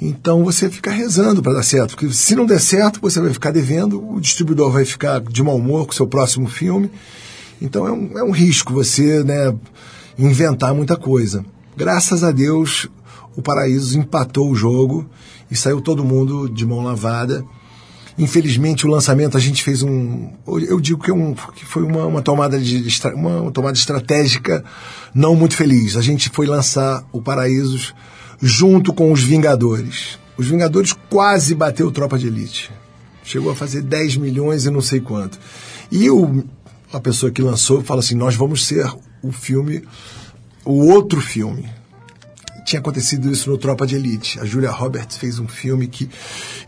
Então 0.00 0.42
você 0.42 0.70
fica 0.70 0.90
rezando 0.90 1.42
para 1.42 1.52
dar 1.52 1.62
certo, 1.62 1.90
porque 1.90 2.10
se 2.12 2.34
não 2.34 2.46
der 2.46 2.60
certo, 2.60 3.00
você 3.00 3.20
vai 3.20 3.32
ficar 3.32 3.50
devendo, 3.50 4.02
o 4.14 4.18
distribuidor 4.18 4.72
vai 4.72 4.84
ficar 4.84 5.20
de 5.20 5.42
mau 5.42 5.56
humor 5.56 5.84
com 5.84 5.92
o 5.92 5.94
seu 5.94 6.06
próximo 6.06 6.48
filme. 6.48 6.90
Então 7.60 7.86
é 7.86 7.92
um, 7.92 8.18
é 8.18 8.24
um 8.24 8.30
risco 8.30 8.72
você 8.72 9.22
né, 9.22 9.54
inventar 10.18 10.74
muita 10.74 10.96
coisa. 10.96 11.44
Graças 11.76 12.24
a 12.24 12.30
Deus, 12.30 12.88
o 13.36 13.42
Paraíso 13.42 13.98
empatou 13.98 14.50
o 14.50 14.54
jogo 14.54 15.06
e 15.50 15.56
saiu 15.56 15.80
todo 15.82 16.04
mundo 16.04 16.48
de 16.48 16.64
mão 16.64 16.82
lavada. 16.82 17.44
Infelizmente, 18.20 18.86
o 18.86 18.90
lançamento 18.90 19.38
a 19.38 19.40
gente 19.40 19.62
fez 19.62 19.82
um. 19.82 20.28
Eu 20.46 20.78
digo 20.78 21.02
que, 21.02 21.10
é 21.10 21.14
um, 21.14 21.32
que 21.32 21.64
foi 21.64 21.82
uma, 21.82 22.04
uma, 22.04 22.20
tomada 22.20 22.60
de, 22.60 22.84
uma 23.14 23.50
tomada 23.50 23.78
estratégica 23.78 24.62
não 25.14 25.34
muito 25.34 25.56
feliz. 25.56 25.96
A 25.96 26.02
gente 26.02 26.28
foi 26.28 26.46
lançar 26.46 27.02
o 27.12 27.22
Paraísos 27.22 27.94
junto 28.38 28.92
com 28.92 29.10
os 29.10 29.22
Vingadores. 29.22 30.18
Os 30.36 30.46
Vingadores 30.46 30.94
quase 31.08 31.54
bateu 31.54 31.90
Tropa 31.90 32.18
de 32.18 32.26
Elite. 32.26 32.70
Chegou 33.24 33.52
a 33.52 33.56
fazer 33.56 33.80
10 33.80 34.16
milhões 34.16 34.66
e 34.66 34.70
não 34.70 34.82
sei 34.82 35.00
quanto. 35.00 35.38
E 35.90 36.10
o, 36.10 36.44
a 36.92 37.00
pessoa 37.00 37.32
que 37.32 37.40
lançou 37.40 37.82
fala 37.82 38.00
assim: 38.00 38.14
nós 38.14 38.34
vamos 38.34 38.66
ser 38.66 38.86
o 39.22 39.32
filme, 39.32 39.82
o 40.62 40.88
outro 40.88 41.22
filme. 41.22 41.66
Tinha 42.70 42.78
acontecido 42.78 43.28
isso 43.28 43.50
no 43.50 43.58
Tropa 43.58 43.84
de 43.84 43.96
Elite. 43.96 44.38
A 44.38 44.44
Julia 44.44 44.70
Roberts 44.70 45.16
fez 45.16 45.40
um 45.40 45.48
filme 45.48 45.88
que 45.88 46.08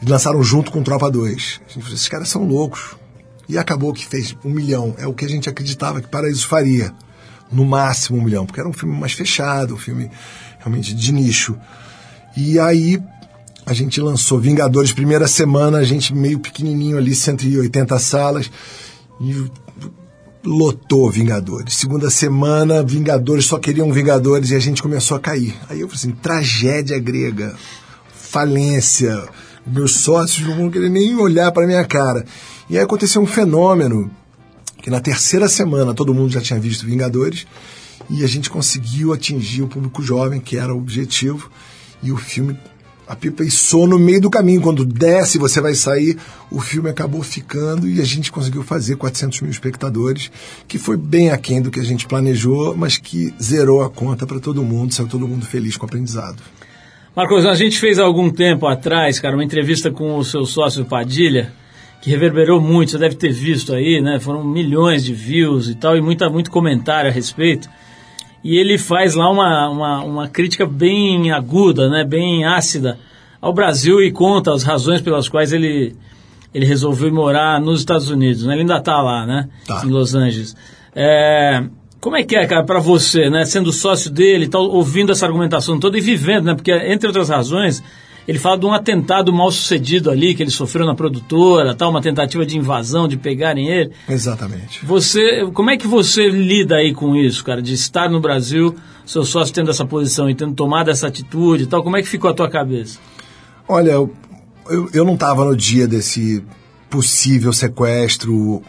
lançaram 0.05 0.43
junto 0.43 0.73
com 0.73 0.83
Tropa 0.83 1.09
2. 1.09 1.31
A 1.31 1.69
gente 1.69 1.83
falou, 1.85 1.95
esses 1.95 2.09
caras 2.09 2.29
são 2.29 2.45
loucos. 2.45 2.97
E 3.49 3.57
acabou 3.57 3.93
que 3.93 4.05
fez 4.05 4.37
um 4.45 4.51
milhão. 4.51 4.97
É 4.99 5.07
o 5.07 5.15
que 5.15 5.25
a 5.25 5.29
gente 5.29 5.49
acreditava 5.49 6.01
que 6.01 6.09
Paraíso 6.09 6.49
faria. 6.49 6.93
No 7.53 7.65
máximo 7.65 8.19
um 8.19 8.23
milhão. 8.25 8.45
Porque 8.45 8.59
era 8.59 8.69
um 8.69 8.73
filme 8.73 8.99
mais 8.99 9.13
fechado, 9.13 9.75
um 9.75 9.79
filme 9.79 10.11
realmente 10.59 10.93
de 10.93 11.13
nicho. 11.13 11.57
E 12.37 12.59
aí 12.59 13.01
a 13.65 13.73
gente 13.73 14.01
lançou 14.01 14.41
Vingadores, 14.41 14.93
primeira 14.93 15.29
semana, 15.29 15.79
a 15.79 15.85
gente 15.85 16.13
meio 16.13 16.41
pequenininho 16.41 16.99
ali, 16.99 17.15
180 17.15 17.97
salas. 18.01 18.51
E 19.21 19.49
lotou 20.45 21.11
Vingadores. 21.11 21.75
Segunda 21.75 22.11
semana, 22.11 22.83
Vingadores 22.83 23.47
só 23.47 23.59
queriam 23.59 23.93
Vingadores 23.93 24.51
e 24.51 24.57
a 24.57 24.59
gente 24.59 24.83
começou 24.83 25.17
a 25.17 25.21
cair. 25.21 25.55
Aí 25.69 25.81
eu 25.81 25.89
falei 25.89 26.01
assim, 26.01 26.11
tragédia 26.11 26.99
grega, 26.99 27.55
falência, 28.13 29.29
meus 29.67 29.97
sócios 29.97 30.47
não 30.47 30.57
vão 30.57 30.71
querer 30.71 30.89
nem 30.89 31.17
olhar 31.17 31.53
para 31.53 31.67
minha 31.67 31.85
cara. 31.85 32.25
E 32.69 32.77
aí 32.77 32.83
aconteceu 32.83 33.23
um 33.23 33.27
fenômeno 33.27 34.11
que 34.83 34.91
na 34.91 35.01
terceira 35.01 35.49
semana 35.49 35.95
todo 35.95 36.15
mundo 36.15 36.33
já 36.33 36.41
tinha 36.41 36.59
visto 36.59 36.87
Vingadores 36.87 37.47
e 38.11 38.25
a 38.25 38.27
gente 38.27 38.51
conseguiu 38.51 39.13
atingir 39.13 39.63
o 39.63 39.69
público 39.69 40.03
jovem, 40.03 40.41
que 40.41 40.57
era 40.57 40.75
o 40.75 40.79
objetivo, 40.79 41.51
e 42.03 42.11
o 42.11 42.17
filme 42.17 42.59
a 43.07 43.17
pipa 43.17 43.43
içou 43.43 43.87
no 43.87 43.99
meio 43.99 44.21
do 44.21 44.31
caminho. 44.31 44.61
Quando 44.61 44.85
desce, 44.85 45.39
você 45.39 45.61
vai 45.61 45.75
sair. 45.75 46.17
O 46.51 46.61
filme 46.61 46.89
acabou 46.89 47.23
ficando 47.23 47.89
e 47.89 48.01
a 48.01 48.05
gente 48.05 48.31
conseguiu 48.31 48.63
fazer 48.63 48.97
400 48.97 49.41
mil 49.41 49.51
espectadores, 49.51 50.31
que 50.69 50.79
foi 50.79 50.97
bem 50.97 51.31
aquém 51.31 51.61
do 51.61 51.71
que 51.71 51.81
a 51.81 51.85
gente 51.85 52.07
planejou, 52.07 52.77
mas 52.77 52.97
que 52.99 53.35
zerou 53.43 53.83
a 53.83 53.91
conta 53.91 54.27
para 54.27 54.41
todo 54.41 54.63
mundo, 54.63 54.95
saiu 54.95 55.09
todo 55.09 55.27
mundo 55.27 55.45
feliz 55.45 55.77
com 55.77 55.85
o 55.85 55.89
aprendizado. 55.89 56.43
Marcos, 57.15 57.45
a 57.45 57.55
gente 57.55 57.79
fez 57.79 57.99
há 57.99 58.05
algum 58.05 58.31
tempo 58.31 58.67
atrás, 58.67 59.21
cara, 59.21 59.37
uma 59.37 59.45
entrevista 59.45 59.91
com 59.91 60.17
o 60.17 60.25
seu 60.25 60.47
sócio 60.47 60.85
Padilha, 60.85 61.53
que 62.01 62.09
reverberou 62.09 62.61
muito, 62.61 62.93
você 62.93 62.99
deve 62.99 63.17
ter 63.17 63.31
visto 63.31 63.75
aí, 63.75 64.01
né? 64.01 64.19
Foram 64.19 64.43
milhões 64.43 65.05
de 65.05 65.13
views 65.13 65.69
e 65.69 65.75
tal, 65.75 65.97
e 65.97 66.01
muita, 66.01 66.31
muito 66.31 66.51
comentário 66.51 67.11
a 67.11 67.13
respeito. 67.13 67.69
E 68.45 68.57
ele 68.57 68.77
faz 68.77 69.15
lá 69.15 69.31
uma, 69.31 69.69
uma, 69.69 70.05
uma 70.05 70.29
crítica 70.29 70.67
bem 70.67 71.31
aguda, 71.31 71.89
né? 71.89 72.05
Bem 72.05 72.45
ácida 72.45 72.99
ao 73.41 73.53
Brasil 73.53 74.03
e 74.03 74.11
conta 74.11 74.53
as 74.53 74.63
razões 74.63 75.01
pelas 75.01 75.29
quais 75.29 75.53
ele, 75.53 75.95
ele 76.53 76.67
resolveu 76.67 77.13
morar 77.13 77.61
nos 77.61 77.81
Estados 77.81 78.11
Unidos, 78.11 78.45
né? 78.45 78.55
Ele 78.55 78.63
ainda 78.63 78.79
está 78.79 79.01
lá, 79.01 79.27
né? 79.27 79.49
Tá. 79.67 79.83
Em 79.85 79.91
Los 79.91 80.15
Angeles. 80.15 80.57
É, 80.95 81.65
como 82.01 82.17
é 82.17 82.25
que 82.25 82.35
é, 82.35 82.45
cara, 82.47 82.65
para 82.65 82.81
você, 82.81 83.31
né? 83.31 83.45
Sendo 83.45 83.73
sócio 83.73 84.11
dele, 84.11 84.49
tal, 84.49 84.65
ouvindo 84.65 85.13
essa 85.13 85.25
argumentação 85.25 85.79
toda 85.79 85.97
e 85.97 86.01
vivendo, 86.01 86.47
né? 86.47 86.55
Porque, 86.55 86.73
entre 86.73 87.07
outras 87.07 87.29
razões, 87.29 87.83
ele 88.27 88.39
fala 88.39 88.59
de 88.59 88.67
um 88.67 88.73
atentado 88.73 89.33
mal 89.33 89.51
sucedido 89.51 90.11
ali 90.11 90.35
que 90.35 90.43
ele 90.43 90.51
sofreu 90.51 90.87
na 90.87 90.95
produtora, 90.95 91.75
tal, 91.75 91.91
uma 91.91 92.01
tentativa 92.01 92.47
de 92.47 92.57
invasão, 92.57 93.09
de 93.09 93.17
pegarem 93.17 93.69
ele. 93.69 93.93
Exatamente. 94.09 94.85
Você, 94.85 95.47
como 95.53 95.71
é 95.71 95.77
que 95.77 95.87
você 95.87 96.29
lida 96.29 96.77
aí 96.77 96.93
com 96.93 97.17
isso, 97.17 97.45
cara, 97.45 97.61
de 97.61 97.75
estar 97.75 98.09
no 98.09 98.21
Brasil, 98.21 98.75
seu 99.05 99.25
sócio 99.25 99.55
tendo 99.55 99.71
essa 99.71 99.85
posição 99.85 100.31
e 100.31 100.35
tendo 100.35 100.55
tomado 100.55 100.91
essa 100.91 101.09
atitude 101.09 101.65
e 101.65 101.67
tal, 101.67 101.83
como 101.83 101.97
é 101.97 102.03
que 102.03 102.09
ficou 102.09 102.31
a 102.31 102.35
tua 102.35 102.49
cabeça? 102.49 102.99
Olha, 103.69 103.91
eu, 103.91 104.13
eu, 104.69 104.89
eu 104.93 105.05
não 105.05 105.15
estava 105.15 105.45
no 105.45 105.57
dia 105.57 105.89
desse 105.89 106.45
possível 106.89 107.53
sequestro. 107.53 108.63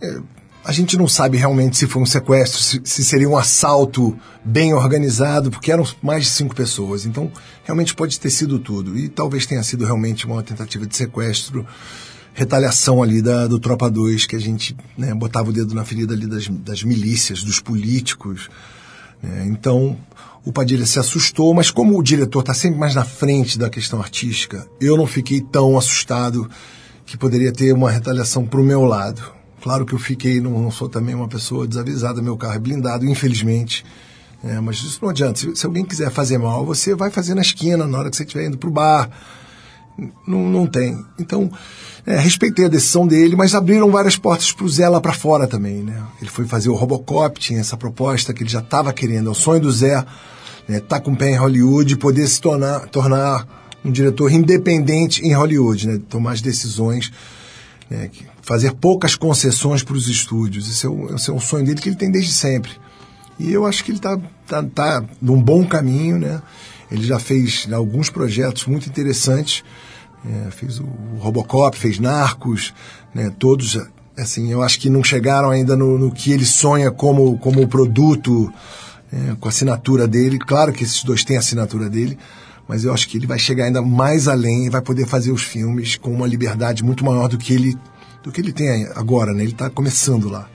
É, 0.00 0.20
a 0.64 0.70
gente 0.70 0.96
não 0.96 1.08
sabe 1.08 1.36
realmente 1.36 1.76
se 1.76 1.86
foi 1.86 2.00
um 2.00 2.06
sequestro, 2.06 2.62
se, 2.62 2.80
se, 2.84 3.04
seria 3.04 3.28
um 3.28 3.36
assalto 3.36 4.16
bem 4.44 4.72
organizado, 4.72 5.50
porque 5.50 5.72
eram 5.72 5.84
mais 6.00 6.24
de 6.24 6.30
cinco 6.30 6.54
pessoas. 6.54 7.04
Então, 7.04 7.30
realmente 7.64 7.94
pode 7.94 8.18
ter 8.20 8.30
sido 8.30 8.58
tudo. 8.58 8.96
E 8.96 9.08
talvez 9.08 9.44
tenha 9.44 9.62
sido 9.62 9.84
realmente 9.84 10.24
uma 10.24 10.42
tentativa 10.42 10.86
de 10.86 10.96
sequestro, 10.96 11.66
retaliação 12.32 13.02
ali 13.02 13.20
da, 13.20 13.48
do 13.48 13.58
Tropa 13.58 13.90
2, 13.90 14.26
que 14.26 14.36
a 14.36 14.40
gente 14.40 14.76
né, 14.96 15.12
botava 15.12 15.50
o 15.50 15.52
dedo 15.52 15.74
na 15.74 15.84
ferida 15.84 16.14
ali 16.14 16.26
das, 16.26 16.46
das 16.46 16.84
milícias, 16.84 17.42
dos 17.42 17.58
políticos. 17.58 18.48
Né? 19.20 19.46
Então, 19.48 19.98
o 20.44 20.52
Padilha 20.52 20.86
se 20.86 20.98
assustou, 20.98 21.52
mas 21.52 21.72
como 21.72 21.98
o 21.98 22.02
diretor 22.02 22.40
está 22.40 22.54
sempre 22.54 22.78
mais 22.78 22.94
na 22.94 23.04
frente 23.04 23.58
da 23.58 23.68
questão 23.68 24.00
artística, 24.00 24.66
eu 24.80 24.96
não 24.96 25.06
fiquei 25.06 25.40
tão 25.40 25.76
assustado 25.76 26.48
que 27.04 27.16
poderia 27.16 27.52
ter 27.52 27.72
uma 27.72 27.90
retaliação 27.90 28.46
para 28.46 28.60
o 28.60 28.64
meu 28.64 28.84
lado. 28.84 29.41
Claro 29.62 29.86
que 29.86 29.92
eu 29.92 29.98
fiquei, 29.98 30.40
não, 30.40 30.60
não, 30.60 30.70
sou 30.72 30.88
também 30.88 31.14
uma 31.14 31.28
pessoa 31.28 31.68
desavisada, 31.68 32.20
meu 32.20 32.36
carro 32.36 32.54
é 32.54 32.58
blindado, 32.58 33.06
infelizmente. 33.06 33.84
É, 34.44 34.60
mas 34.60 34.78
isso 34.78 34.98
não 35.00 35.10
adianta. 35.10 35.38
Se, 35.38 35.54
se, 35.54 35.64
alguém 35.64 35.84
quiser 35.84 36.10
fazer 36.10 36.36
mal, 36.36 36.66
você 36.66 36.96
vai 36.96 37.10
fazer 37.10 37.34
na 37.34 37.42
esquina, 37.42 37.86
na 37.86 37.96
hora 37.96 38.10
que 38.10 38.16
você 38.16 38.24
estiver 38.24 38.46
indo 38.46 38.58
para 38.58 38.68
o 38.68 38.72
bar. 38.72 39.08
Não, 40.26 40.40
não 40.40 40.66
tem. 40.66 40.98
Então, 41.16 41.48
é, 42.04 42.18
respeitei 42.18 42.64
a 42.64 42.68
decisão 42.68 43.06
dele, 43.06 43.36
mas 43.36 43.54
abriram 43.54 43.88
várias 43.88 44.16
portas 44.16 44.50
para 44.50 44.64
o 44.64 44.68
Zé 44.68 44.88
lá 44.88 45.00
para 45.00 45.12
fora 45.12 45.46
também. 45.46 45.82
Né? 45.84 46.02
Ele 46.20 46.30
foi 46.30 46.44
fazer 46.44 46.68
o 46.68 46.74
Robocop, 46.74 47.38
tinha 47.38 47.60
essa 47.60 47.76
proposta 47.76 48.34
que 48.34 48.42
ele 48.42 48.50
já 48.50 48.58
estava 48.58 48.92
querendo. 48.92 49.28
É 49.28 49.30
o 49.30 49.34
sonho 49.34 49.60
do 49.60 49.70
Zé, 49.70 50.04
né, 50.66 50.80
tá 50.80 50.98
com 50.98 51.12
o 51.12 51.16
pé 51.16 51.30
em 51.30 51.36
Hollywood 51.36 51.92
e 51.92 51.96
poder 51.96 52.26
se 52.26 52.40
tornar, 52.40 52.88
tornar 52.88 53.46
um 53.84 53.92
diretor 53.92 54.32
independente 54.32 55.24
em 55.24 55.34
Hollywood, 55.34 55.86
né? 55.86 56.00
tomar 56.08 56.32
as 56.32 56.40
decisões 56.40 57.12
né, 57.88 58.10
fazer 58.42 58.72
poucas 58.74 59.14
concessões 59.14 59.82
para 59.82 59.96
os 59.96 60.08
estúdios. 60.08 60.68
Esse 60.68 60.84
é, 60.84 60.90
um, 60.90 61.14
esse 61.14 61.30
é 61.30 61.32
um 61.32 61.40
sonho 61.40 61.64
dele 61.64 61.80
que 61.80 61.88
ele 61.88 61.96
tem 61.96 62.10
desde 62.10 62.32
sempre. 62.32 62.72
E 63.38 63.50
eu 63.50 63.64
acho 63.64 63.84
que 63.84 63.92
ele 63.92 63.98
está 63.98 64.18
tá, 64.46 64.62
tá 64.62 65.04
num 65.20 65.40
bom 65.40 65.64
caminho, 65.64 66.18
né? 66.18 66.42
Ele 66.90 67.04
já 67.04 67.18
fez 67.18 67.66
alguns 67.72 68.10
projetos 68.10 68.66
muito 68.66 68.88
interessantes. 68.88 69.64
É, 70.24 70.50
fez 70.50 70.78
o 70.78 70.86
Robocop, 71.18 71.76
fez 71.76 71.98
Narcos, 71.98 72.74
né? 73.14 73.32
Todos, 73.38 73.78
assim, 74.16 74.52
eu 74.52 74.62
acho 74.62 74.78
que 74.78 74.90
não 74.90 75.02
chegaram 75.02 75.50
ainda 75.50 75.76
no, 75.76 75.98
no 75.98 76.12
que 76.12 76.32
ele 76.32 76.44
sonha 76.44 76.90
como, 76.90 77.38
como 77.38 77.66
produto, 77.66 78.52
é, 79.12 79.34
com 79.40 79.48
a 79.48 79.50
assinatura 79.50 80.06
dele. 80.06 80.38
Claro 80.38 80.72
que 80.72 80.84
esses 80.84 81.02
dois 81.02 81.24
têm 81.24 81.36
a 81.36 81.40
assinatura 81.40 81.88
dele, 81.88 82.18
mas 82.68 82.84
eu 82.84 82.92
acho 82.92 83.08
que 83.08 83.16
ele 83.16 83.26
vai 83.26 83.38
chegar 83.38 83.64
ainda 83.64 83.82
mais 83.82 84.28
além 84.28 84.66
e 84.66 84.70
vai 84.70 84.82
poder 84.82 85.06
fazer 85.06 85.32
os 85.32 85.42
filmes 85.42 85.96
com 85.96 86.12
uma 86.12 86.26
liberdade 86.26 86.84
muito 86.84 87.04
maior 87.04 87.28
do 87.28 87.38
que 87.38 87.52
ele 87.54 87.76
do 88.22 88.30
que 88.30 88.40
ele 88.40 88.52
tem 88.52 88.86
agora, 88.94 89.32
né? 89.32 89.42
Ele 89.42 89.52
está 89.52 89.68
começando 89.68 90.28
lá. 90.28 90.48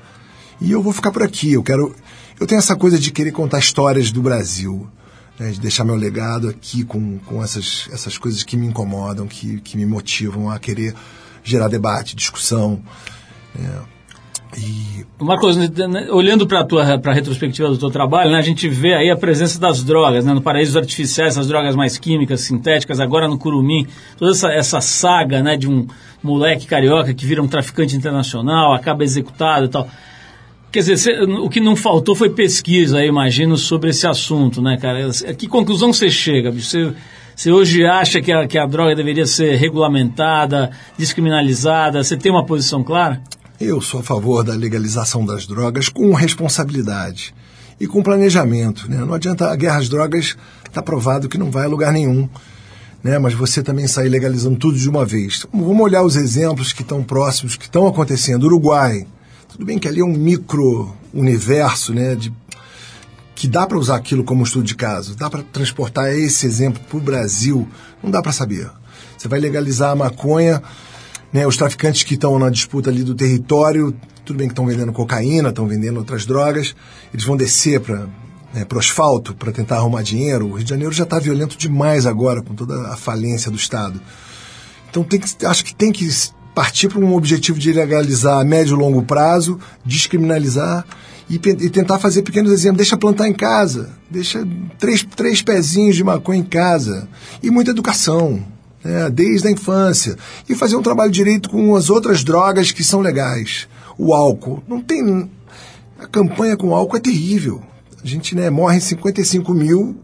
E 0.59 0.72
eu 0.72 0.82
vou 0.82 0.93
ficar 0.93 1.11
por 1.11 1.24
aqui. 1.24 1.53
Eu 1.53 1.63
quero, 1.63 1.95
eu 2.39 2.47
tenho 2.47 2.59
essa 2.59 2.76
coisa 2.76 2.97
de 2.97 3.11
querer 3.11 3.32
contar 3.32 3.59
histórias 3.59 4.11
do 4.11 4.22
Brasil, 4.22 4.88
né? 5.39 5.51
de 5.51 5.59
deixar 5.59 5.84
meu 5.84 5.95
legado 5.95 6.47
aqui 6.47 6.84
com, 6.84 7.20
com 7.20 7.43
essas, 7.43 7.88
essas 7.91 8.18
coisas 8.18 8.43
que 8.43 8.57
me 8.57 8.68
incomodam, 8.68 9.28
que, 9.28 9.59
que 9.61 9.78
me 9.78 9.86
motivam 9.86 10.49
a 10.49 10.59
querer 10.59 10.95
gerar 11.43 11.68
debate, 11.68 12.15
discussão. 12.15 12.82
Né? 13.53 13.82
E... 14.56 15.06
Marcos, 15.20 15.58
né, 15.58 15.70
olhando 16.12 16.45
para 16.45 16.62
a 16.62 17.14
retrospectiva 17.14 17.70
do 17.70 17.78
teu 17.78 17.89
trabalho, 17.89 18.32
né, 18.32 18.38
a 18.38 18.41
gente 18.41 18.70
vê 18.70 18.93
aí 18.93 19.10
a 19.10 19.16
presença 19.16 19.60
das 19.60 19.84
drogas, 19.84 20.24
né, 20.24 20.34
no 20.34 20.41
Paraíso 20.41 20.78
Artificiais, 20.78 21.38
as 21.38 21.48
drogas 21.48 21.76
mais 21.76 21.98
químicas, 21.98 22.41
sintéticas, 22.41 23.00
agora 23.00 23.28
no 23.28 23.38
Curumim, 23.38 23.88
toda 24.18 24.32
essa, 24.32 24.52
essa 24.54 24.80
saga 24.80 25.41
né, 25.41 25.58
de 25.58 25.68
um 25.68 25.88
moleque 26.22 26.68
carioca 26.68 27.14
que 27.14 27.26
vira 27.26 27.41
um 27.41 27.48
traficante 27.48 27.95
internacional, 27.95 28.74
acaba 28.74 29.04
executado 29.04 29.66
e 29.66 29.70
tal. 29.70 29.88
Quer 30.72 30.80
dizer, 30.80 31.24
o 31.24 31.50
que 31.50 31.60
não 31.60 31.76
faltou 31.76 32.14
foi 32.14 32.30
pesquisa, 32.30 33.04
imagino, 33.04 33.58
sobre 33.58 33.89
esse 33.89 34.06
assunto, 34.06 34.62
né, 34.62 34.78
cara? 34.78 35.10
Que 35.38 35.48
conclusão 35.48 35.93
você 35.93 36.10
chega? 36.10 36.52
Você, 36.52 36.93
você 37.34 37.52
hoje 37.52 37.86
acha 37.86 38.22
que 38.22 38.32
a, 38.32 38.45
que 38.45 38.58
a 38.58 38.66
droga 38.66 38.93
deveria 38.93 39.26
ser 39.26 39.56
regulamentada, 39.56 40.70
descriminalizada? 40.98 42.04
Você 42.04 42.18
tem 42.18 42.32
uma 42.32 42.45
posição 42.45 42.84
clara? 42.84 43.22
Eu 43.60 43.82
sou 43.82 44.01
a 44.01 44.03
favor 44.03 44.43
da 44.43 44.53
legalização 44.53 45.26
das 45.26 45.47
drogas 45.47 45.89
com 45.89 46.14
responsabilidade 46.14 47.34
e 47.80 47.88
com 47.88 48.03
planejamento. 48.03 48.88
Né? 48.88 48.97
Não 48.97 49.16
adianta 49.16 49.49
a 49.49 49.55
guerra 49.55 49.78
às 49.78 49.89
drogas, 49.89 50.38
está 50.68 50.80
provado 50.80 51.28
que 51.28 51.39
não 51.39 51.49
vai 51.49 51.66
a 51.66 51.68
lugar 51.68 51.91
nenhum. 51.91 52.30
Né? 53.03 53.18
Mas 53.18 53.34
você 53.34 53.64
também 53.64 53.88
sair 53.88 54.10
legalizando 54.10 54.60
tudo 54.60 54.78
de 54.78 54.88
uma 54.88 55.03
vez. 55.03 55.47
Vamos 55.51 55.80
olhar 55.80 56.03
os 56.03 56.16
exemplos 56.16 56.72
que 56.72 56.84
estão 56.84 57.03
próximos, 57.03 57.55
que 57.55 57.66
estão 57.66 57.88
acontecendo. 57.88 58.43
Uruguai. 58.43 59.08
Tudo 59.49 59.66
bem 59.66 59.80
que 59.80 59.88
ali 59.88 60.01
é 60.01 60.05
um 60.05 60.14
micro-universo, 60.14 61.95
né? 61.95 62.14
De, 62.14 62.32
que 63.34 63.47
dá 63.47 63.66
para 63.66 63.80
usar 63.80 63.95
aquilo 63.95 64.24
como 64.24 64.43
estudo 64.43 64.66
de 64.66 64.76
caso. 64.76 65.16
Dá 65.16 65.32
para 65.32 65.41
transportar 65.41 66.14
esse 66.14 66.45
exemplo 66.45 66.80
para 66.88 66.97
o 66.97 67.01
Brasil. 67.01 67.68
Não 68.03 68.12
dá 68.12 68.22
para 68.22 68.32
saber. 68.32 68.70
Você 69.18 69.28
vai 69.28 69.39
legalizar 69.39 69.91
a 69.91 69.95
maconha 69.95 70.62
né, 71.32 71.46
os 71.46 71.58
traficantes 71.58 72.04
que 72.04 72.14
estão 72.14 72.38
na 72.40 72.50
disputa 72.50 72.90
ali 72.90 73.04
do 73.04 73.14
território, 73.14 73.94
tudo 74.24 74.38
bem 74.38 74.48
que 74.48 74.54
estão 74.54 74.66
vendendo 74.66 74.92
cocaína, 74.92 75.50
estão 75.50 75.68
vendendo 75.68 75.98
outras 75.98 76.26
drogas, 76.26 76.76
eles 77.14 77.26
vão 77.26 77.36
descer 77.36 77.80
para 77.80 78.08
né, 78.54 78.66
o 78.74 78.80
asfalto 78.80 79.36
para 79.36 79.52
tentar 79.52 79.78
arrumar 79.78 80.02
dinheiro. 80.02 80.48
O 80.48 80.54
Rio 80.54 80.64
de 80.64 80.70
Janeiro 80.70 80.94
já 80.94 81.04
está 81.04 81.20
violento 81.20 81.58
demais 81.58 82.06
agora, 82.06 82.42
com 82.42 82.54
toda 82.54 82.88
a 82.88 82.98
falência 82.98 83.52
do 83.52 83.58
Estado. 83.58 84.02
Então 84.90 85.04
tem 85.04 85.20
que, 85.20 85.46
acho 85.46 85.64
que 85.64 85.76
tem 85.76 85.92
que 85.92 86.08
partir 86.56 86.88
para 86.88 87.00
um 87.00 87.14
objetivo 87.14 87.60
de 87.60 87.72
legalizar 87.72 88.40
a 88.40 88.44
médio 88.44 88.76
e 88.76 88.80
longo 88.80 89.04
prazo, 89.04 89.60
descriminalizar 89.86 90.86
e, 91.30 91.36
e, 91.36 91.70
tentar 91.70 92.00
fazer 92.00 92.24
pequenos 92.24 92.52
exemplos. 92.52 92.78
Deixa 92.78 92.98
plantar 92.98 93.28
em 93.28 93.34
casa, 93.34 93.92
deixa 94.10 94.44
três, 94.80 95.04
três 95.04 95.42
pezinhos 95.42 95.96
de 95.96 96.04
maconha 96.04 96.40
em 96.40 96.44
casa 96.44 97.08
e 97.44 97.52
muita 97.52 97.72
educação 97.72 98.44
né, 98.84 99.10
desde 99.10 99.48
a 99.48 99.52
infância, 99.52 100.18
e 100.48 100.56
fazer 100.56 100.76
um 100.76 100.82
trabalho 100.82 101.12
direito 101.12 101.50
com 101.50 101.76
as 101.76 101.90
outras 101.90 102.24
drogas 102.24 102.72
que 102.72 102.84
são 102.84 103.02
legais. 103.02 103.68
O 103.98 104.14
álcool. 104.14 104.64
Não 104.68 104.82
tem. 104.82 105.30
A 106.00 106.06
campanha 106.06 106.56
com 106.56 106.76
álcool 106.76 106.98
é 106.98 107.00
terrível. 107.00 107.62
A 108.04 108.08
gente 108.08 108.36
né, 108.36 108.50
morre 108.50 108.80
55 108.80 109.54
mil 109.54 109.98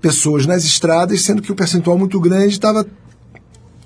pessoas 0.00 0.44
nas 0.44 0.64
estradas, 0.64 1.22
sendo 1.22 1.40
que 1.40 1.50
o 1.50 1.54
percentual 1.54 1.96
muito 1.96 2.20
grande 2.20 2.52
estava 2.52 2.86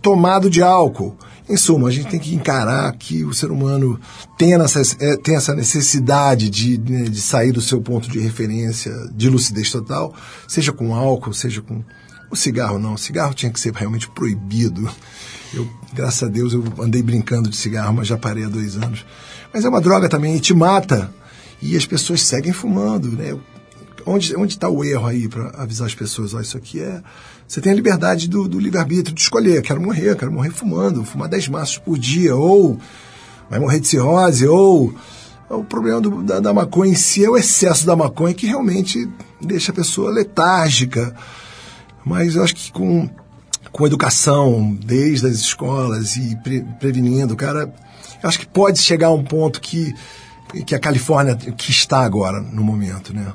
tomado 0.02 0.50
de 0.50 0.62
álcool. 0.62 1.16
Em 1.48 1.56
suma, 1.56 1.88
a 1.88 1.90
gente 1.90 2.08
tem 2.08 2.20
que 2.20 2.34
encarar 2.34 2.92
que 2.96 3.24
o 3.24 3.32
ser 3.32 3.50
humano 3.50 3.98
tem 4.36 4.52
essa, 4.54 4.82
é, 5.00 5.16
tem 5.16 5.34
essa 5.34 5.54
necessidade 5.54 6.50
de, 6.50 6.78
né, 6.78 7.04
de 7.04 7.20
sair 7.22 7.52
do 7.52 7.60
seu 7.60 7.80
ponto 7.80 8.08
de 8.10 8.18
referência 8.18 8.92
de 9.14 9.30
lucidez 9.30 9.70
total, 9.70 10.14
seja 10.46 10.72
com 10.72 10.94
álcool, 10.94 11.32
seja 11.32 11.62
com. 11.62 11.82
O 12.30 12.36
cigarro 12.36 12.78
não. 12.78 12.94
O 12.94 12.98
cigarro 12.98 13.34
tinha 13.34 13.50
que 13.50 13.58
ser 13.58 13.72
realmente 13.72 14.08
proibido. 14.08 14.90
Eu, 15.52 15.68
graças 15.92 16.22
a 16.22 16.30
Deus, 16.30 16.52
eu 16.52 16.62
andei 16.80 17.02
brincando 17.02 17.48
de 17.48 17.56
cigarro, 17.56 17.94
mas 17.94 18.06
já 18.06 18.18
parei 18.18 18.44
há 18.44 18.48
dois 18.48 18.76
anos. 18.76 19.04
Mas 19.52 19.64
é 19.64 19.68
uma 19.68 19.80
droga 19.80 20.08
também 20.08 20.36
e 20.36 20.40
te 20.40 20.52
mata. 20.52 21.12
E 21.60 21.76
as 21.76 21.86
pessoas 21.86 22.22
seguem 22.22 22.52
fumando, 22.52 23.08
né? 23.08 23.36
Onde 24.06 24.54
está 24.54 24.68
o 24.68 24.84
erro 24.84 25.06
aí 25.06 25.28
para 25.28 25.50
avisar 25.62 25.86
as 25.86 25.94
pessoas? 25.94 26.32
Ó, 26.32 26.40
isso 26.40 26.56
aqui 26.56 26.80
é. 26.80 27.02
Você 27.46 27.60
tem 27.60 27.72
a 27.72 27.74
liberdade 27.74 28.28
do, 28.28 28.46
do 28.46 28.58
livre-arbítrio 28.58 29.14
de 29.14 29.20
escolher. 29.20 29.62
Quero 29.62 29.80
morrer, 29.80 30.16
quero 30.16 30.32
morrer 30.32 30.50
fumando, 30.50 31.04
fumar 31.04 31.28
10 31.28 31.48
maços 31.48 31.78
por 31.78 31.98
dia, 31.98 32.34
ou 32.34 32.78
vai 33.50 33.58
morrer 33.58 33.80
de 33.80 33.88
cirrose, 33.88 34.46
ou. 34.46 34.94
O 35.50 35.64
problema 35.64 35.98
do, 35.98 36.22
da, 36.22 36.40
da 36.40 36.52
maconha 36.52 36.92
em 36.92 36.94
si 36.94 37.24
é 37.24 37.30
o 37.30 37.36
excesso 37.36 37.86
da 37.86 37.96
maconha 37.96 38.34
que 38.34 38.46
realmente 38.46 39.08
deixa 39.40 39.72
a 39.72 39.74
pessoa 39.74 40.10
letárgica. 40.10 41.16
Mas 42.04 42.36
eu 42.36 42.42
acho 42.42 42.54
que 42.54 42.72
com, 42.72 43.08
com 43.70 43.86
educação, 43.86 44.76
desde 44.80 45.26
as 45.26 45.34
escolas 45.34 46.16
e 46.16 46.36
pre, 46.42 46.64
prevenindo, 46.78 47.36
cara, 47.36 47.72
eu 48.22 48.28
acho 48.28 48.38
que 48.38 48.46
pode 48.46 48.78
chegar 48.78 49.08
a 49.08 49.12
um 49.12 49.22
ponto 49.22 49.60
que, 49.60 49.94
que 50.66 50.74
a 50.74 50.78
Califórnia 50.78 51.36
que 51.36 51.70
está 51.70 52.00
agora 52.00 52.40
no 52.40 52.62
momento, 52.62 53.14
né? 53.14 53.32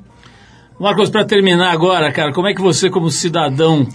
Marcos, 0.79 1.09
para 1.09 1.23
terminar 1.23 1.71
agora, 1.71 2.11
cara, 2.11 2.33
como 2.33 2.47
é 2.47 2.53
que 2.53 2.61
você, 2.61 2.89
como 2.89 3.09
cidadão 3.09 3.87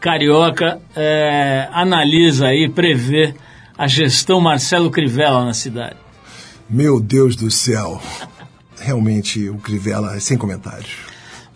carioca, 0.00 0.80
é, 0.94 1.68
analisa 1.72 2.48
aí, 2.48 2.68
prevê 2.68 3.34
a 3.78 3.86
gestão 3.86 4.40
Marcelo 4.40 4.90
Crivella 4.90 5.44
na 5.44 5.54
cidade? 5.54 5.96
Meu 6.68 7.00
Deus 7.00 7.36
do 7.36 7.50
céu. 7.50 8.02
Realmente, 8.78 9.48
o 9.48 9.56
Crivella, 9.58 10.18
sem 10.20 10.36
comentários. 10.36 11.05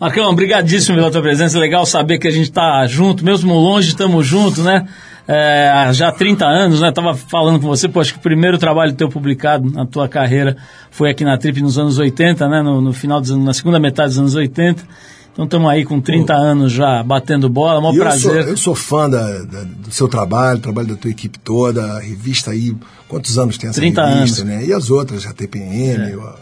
Marcão, 0.01 0.27
obrigadíssimo 0.31 0.97
pela 0.97 1.11
tua 1.11 1.21
presença. 1.21 1.57
É 1.57 1.61
legal 1.61 1.85
saber 1.85 2.17
que 2.17 2.27
a 2.27 2.31
gente 2.31 2.49
está 2.49 2.87
junto, 2.87 3.23
mesmo 3.23 3.53
longe, 3.53 3.89
estamos 3.89 4.25
juntos, 4.25 4.63
né? 4.65 4.87
É, 5.27 5.69
há 5.69 5.93
já 5.93 6.11
30 6.11 6.43
anos, 6.43 6.81
né? 6.81 6.91
Tava 6.91 7.13
falando 7.15 7.59
com 7.59 7.67
você, 7.67 7.87
pô, 7.87 7.99
acho 8.01 8.13
que 8.13 8.19
o 8.19 8.21
primeiro 8.23 8.57
trabalho 8.57 8.93
teu 8.93 9.07
publicado 9.07 9.69
na 9.69 9.85
tua 9.85 10.09
carreira 10.09 10.57
foi 10.89 11.11
aqui 11.11 11.23
na 11.23 11.37
Trip 11.37 11.61
nos 11.61 11.77
anos 11.77 11.99
80, 11.99 12.49
né? 12.49 12.63
No, 12.63 12.81
no 12.81 12.91
final 12.91 13.21
dos 13.21 13.29
anos, 13.29 13.45
na 13.45 13.53
segunda 13.53 13.79
metade 13.79 14.09
dos 14.09 14.17
anos 14.17 14.33
80. 14.35 14.83
Então 15.31 15.45
estamos 15.45 15.69
aí 15.69 15.85
com 15.85 16.01
30 16.01 16.33
anos 16.33 16.71
já 16.73 17.03
batendo 17.03 17.47
bola, 17.47 17.75
é 17.87 17.91
um 17.91 17.95
prazer. 17.95 18.21
sou, 18.21 18.35
eu 18.41 18.57
sou 18.57 18.75
fã 18.75 19.07
da- 19.09 19.43
da- 19.43 19.63
do 19.63 19.91
seu 19.91 20.07
trabalho, 20.07 20.57
do 20.57 20.63
trabalho 20.63 20.87
da 20.89 20.95
tua 20.95 21.11
equipe 21.11 21.37
toda, 21.39 21.85
a 21.97 21.99
revista 22.01 22.49
aí, 22.51 22.75
quantos 23.07 23.37
anos 23.37 23.57
tem 23.57 23.69
essa 23.69 23.79
30 23.79 24.03
revista, 24.05 24.41
anos. 24.41 24.53
né? 24.55 24.65
E 24.65 24.73
as 24.73 24.89
outras, 24.89 25.25
a 25.27 25.31
TPM, 25.31 26.13
a, 26.19 26.25
a, 26.25 26.35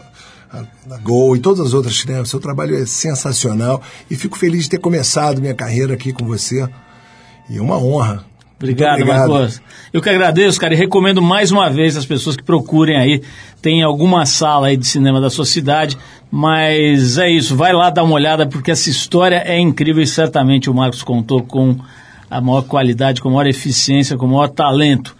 a 0.52 0.96
Gol 0.98 1.36
e 1.36 1.40
todas 1.40 1.60
as 1.60 1.74
outras? 1.74 2.04
O 2.04 2.26
seu 2.26 2.40
trabalho 2.40 2.76
é 2.76 2.84
sensacional 2.84 3.80
e 4.10 4.16
fico 4.16 4.36
feliz 4.36 4.64
de 4.64 4.70
ter 4.70 4.78
começado 4.78 5.40
minha 5.40 5.54
carreira 5.54 5.94
aqui 5.94 6.12
com 6.12 6.24
você. 6.24 6.68
E 7.48 7.58
é 7.58 7.60
uma 7.62 7.78
honra. 7.78 8.24
Obrigado, 8.56 9.00
obrigado. 9.00 9.30
Marcos. 9.30 9.62
Eu 9.90 10.02
que 10.02 10.10
agradeço, 10.10 10.60
cara, 10.60 10.74
e 10.74 10.76
recomendo 10.76 11.22
mais 11.22 11.50
uma 11.50 11.70
vez 11.70 11.96
as 11.96 12.04
pessoas 12.04 12.36
que 12.36 12.42
procurem 12.42 12.96
aí. 12.96 13.22
Tem 13.62 13.82
alguma 13.82 14.26
sala 14.26 14.66
aí 14.66 14.76
de 14.76 14.86
cinema 14.86 15.18
da 15.20 15.30
sua 15.30 15.46
cidade, 15.46 15.96
mas 16.30 17.16
é 17.16 17.30
isso, 17.30 17.56
vai 17.56 17.72
lá 17.72 17.88
dar 17.88 18.02
uma 18.02 18.14
olhada, 18.14 18.46
porque 18.46 18.70
essa 18.70 18.90
história 18.90 19.42
é 19.46 19.58
incrível 19.58 20.02
e 20.02 20.06
certamente 20.06 20.68
o 20.68 20.74
Marcos 20.74 21.02
contou 21.02 21.42
com 21.42 21.76
a 22.30 22.40
maior 22.40 22.62
qualidade, 22.62 23.22
com 23.22 23.28
a 23.30 23.32
maior 23.32 23.46
eficiência, 23.46 24.16
com 24.16 24.26
o 24.26 24.28
maior 24.28 24.48
talento. 24.48 25.16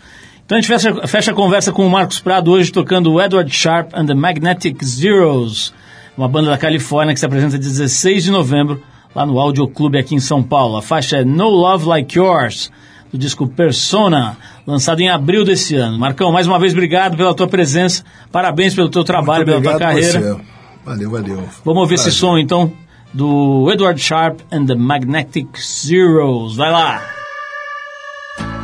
Então 0.51 0.59
a 0.59 0.61
gente 0.61 0.67
fecha, 0.69 1.07
fecha 1.07 1.31
a 1.31 1.35
conversa 1.35 1.71
com 1.71 1.87
o 1.87 1.89
Marcos 1.89 2.19
Prado 2.19 2.51
hoje 2.51 2.73
tocando 2.73 3.13
o 3.13 3.23
Edward 3.23 3.49
Sharp 3.55 3.93
and 3.95 4.07
the 4.07 4.15
Magnetic 4.15 4.85
Zeros, 4.85 5.73
uma 6.19 6.27
banda 6.27 6.51
da 6.51 6.59
Califórnia 6.59 7.15
que 7.15 7.21
se 7.21 7.25
apresenta 7.25 7.57
16 7.57 8.25
de 8.25 8.33
novembro 8.33 8.83
lá 9.15 9.25
no 9.25 9.39
Audio 9.39 9.69
Clube 9.69 9.97
aqui 9.97 10.17
em 10.17 10.19
São 10.19 10.43
Paulo. 10.43 10.77
A 10.77 10.83
faixa 10.83 11.19
é 11.19 11.25
No 11.25 11.49
Love 11.49 11.87
Like 11.87 12.19
Yours, 12.19 12.69
do 13.13 13.17
disco 13.17 13.47
Persona, 13.47 14.37
lançado 14.67 14.99
em 14.99 15.09
abril 15.09 15.45
desse 15.45 15.77
ano. 15.77 15.97
Marcão, 15.97 16.33
mais 16.33 16.49
uma 16.49 16.59
vez 16.59 16.73
obrigado 16.73 17.17
pela 17.17 17.33
tua 17.33 17.47
presença, 17.47 18.03
parabéns 18.33 18.75
pelo 18.75 18.89
teu 18.89 19.05
trabalho, 19.05 19.45
pela 19.45 19.63
tua 19.63 19.75
obrigado 19.75 19.89
carreira. 19.89 20.21
você. 20.21 20.43
Valeu, 20.85 21.11
valeu. 21.13 21.49
Vamos 21.65 21.81
ouvir 21.83 21.95
esse 21.95 22.11
som 22.11 22.37
então 22.37 22.73
do 23.15 23.71
Edward 23.73 24.01
Sharp 24.01 24.41
and 24.51 24.67
the 24.67 24.75
Magnetic 24.75 25.47
Zeros. 25.57 26.57
Vai 26.57 26.73
lá! 26.73 27.01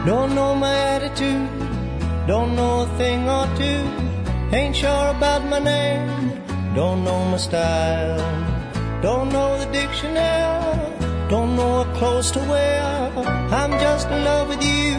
Don't 0.05 0.35
know 0.35 0.57
my 0.57 0.67
attitude, 0.97 1.56
don't 2.27 2.57
know 2.57 2.83
a 2.83 2.87
thing 2.99 3.29
or 3.29 3.47
two. 3.57 3.83
Ain't 4.57 4.75
sure 4.75 5.09
about 5.17 5.45
my 5.45 5.59
name, 5.59 6.09
don't 6.75 7.05
know 7.05 7.25
my 7.31 7.37
style. 7.37 8.19
Don't 9.03 9.29
know 9.31 9.59
the 9.59 9.67
dictionary, 9.73 11.29
don't 11.29 11.55
know 11.57 11.71
what 11.79 11.95
clothes 11.97 12.31
to 12.33 12.41
wear. 12.41 12.83
I'm 13.61 13.73
just 13.79 14.09
in 14.09 14.25
love 14.25 14.49
with 14.49 14.63
you. 14.63 14.95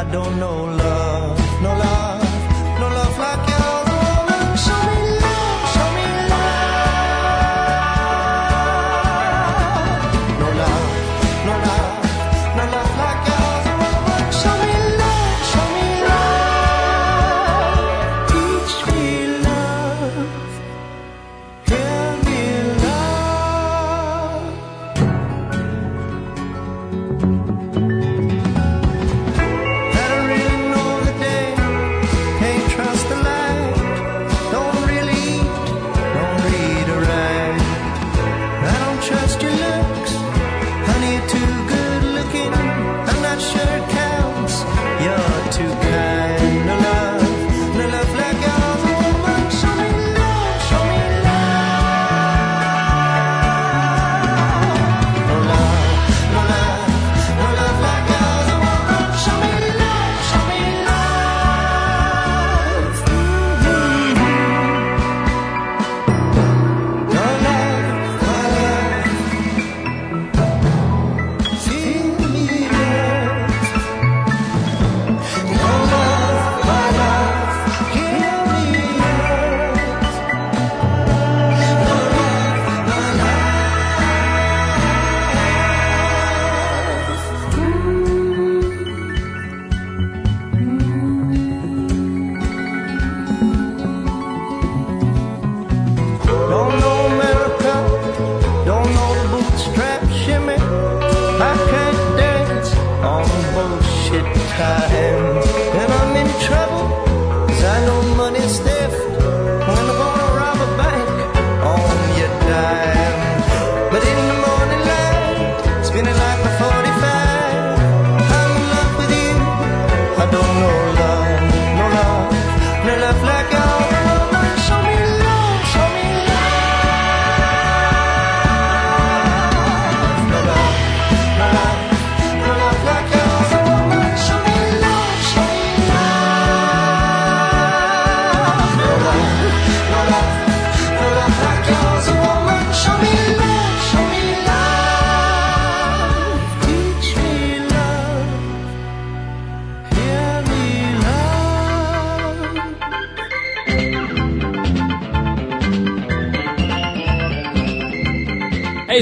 I 0.00 0.04
don't 0.10 0.38
know 0.38 0.64
love, 0.64 1.38
no 1.62 1.72
love, 1.86 2.80
no 2.80 2.88
love 2.88 3.18
like 3.18 3.48
yours. 3.48 3.57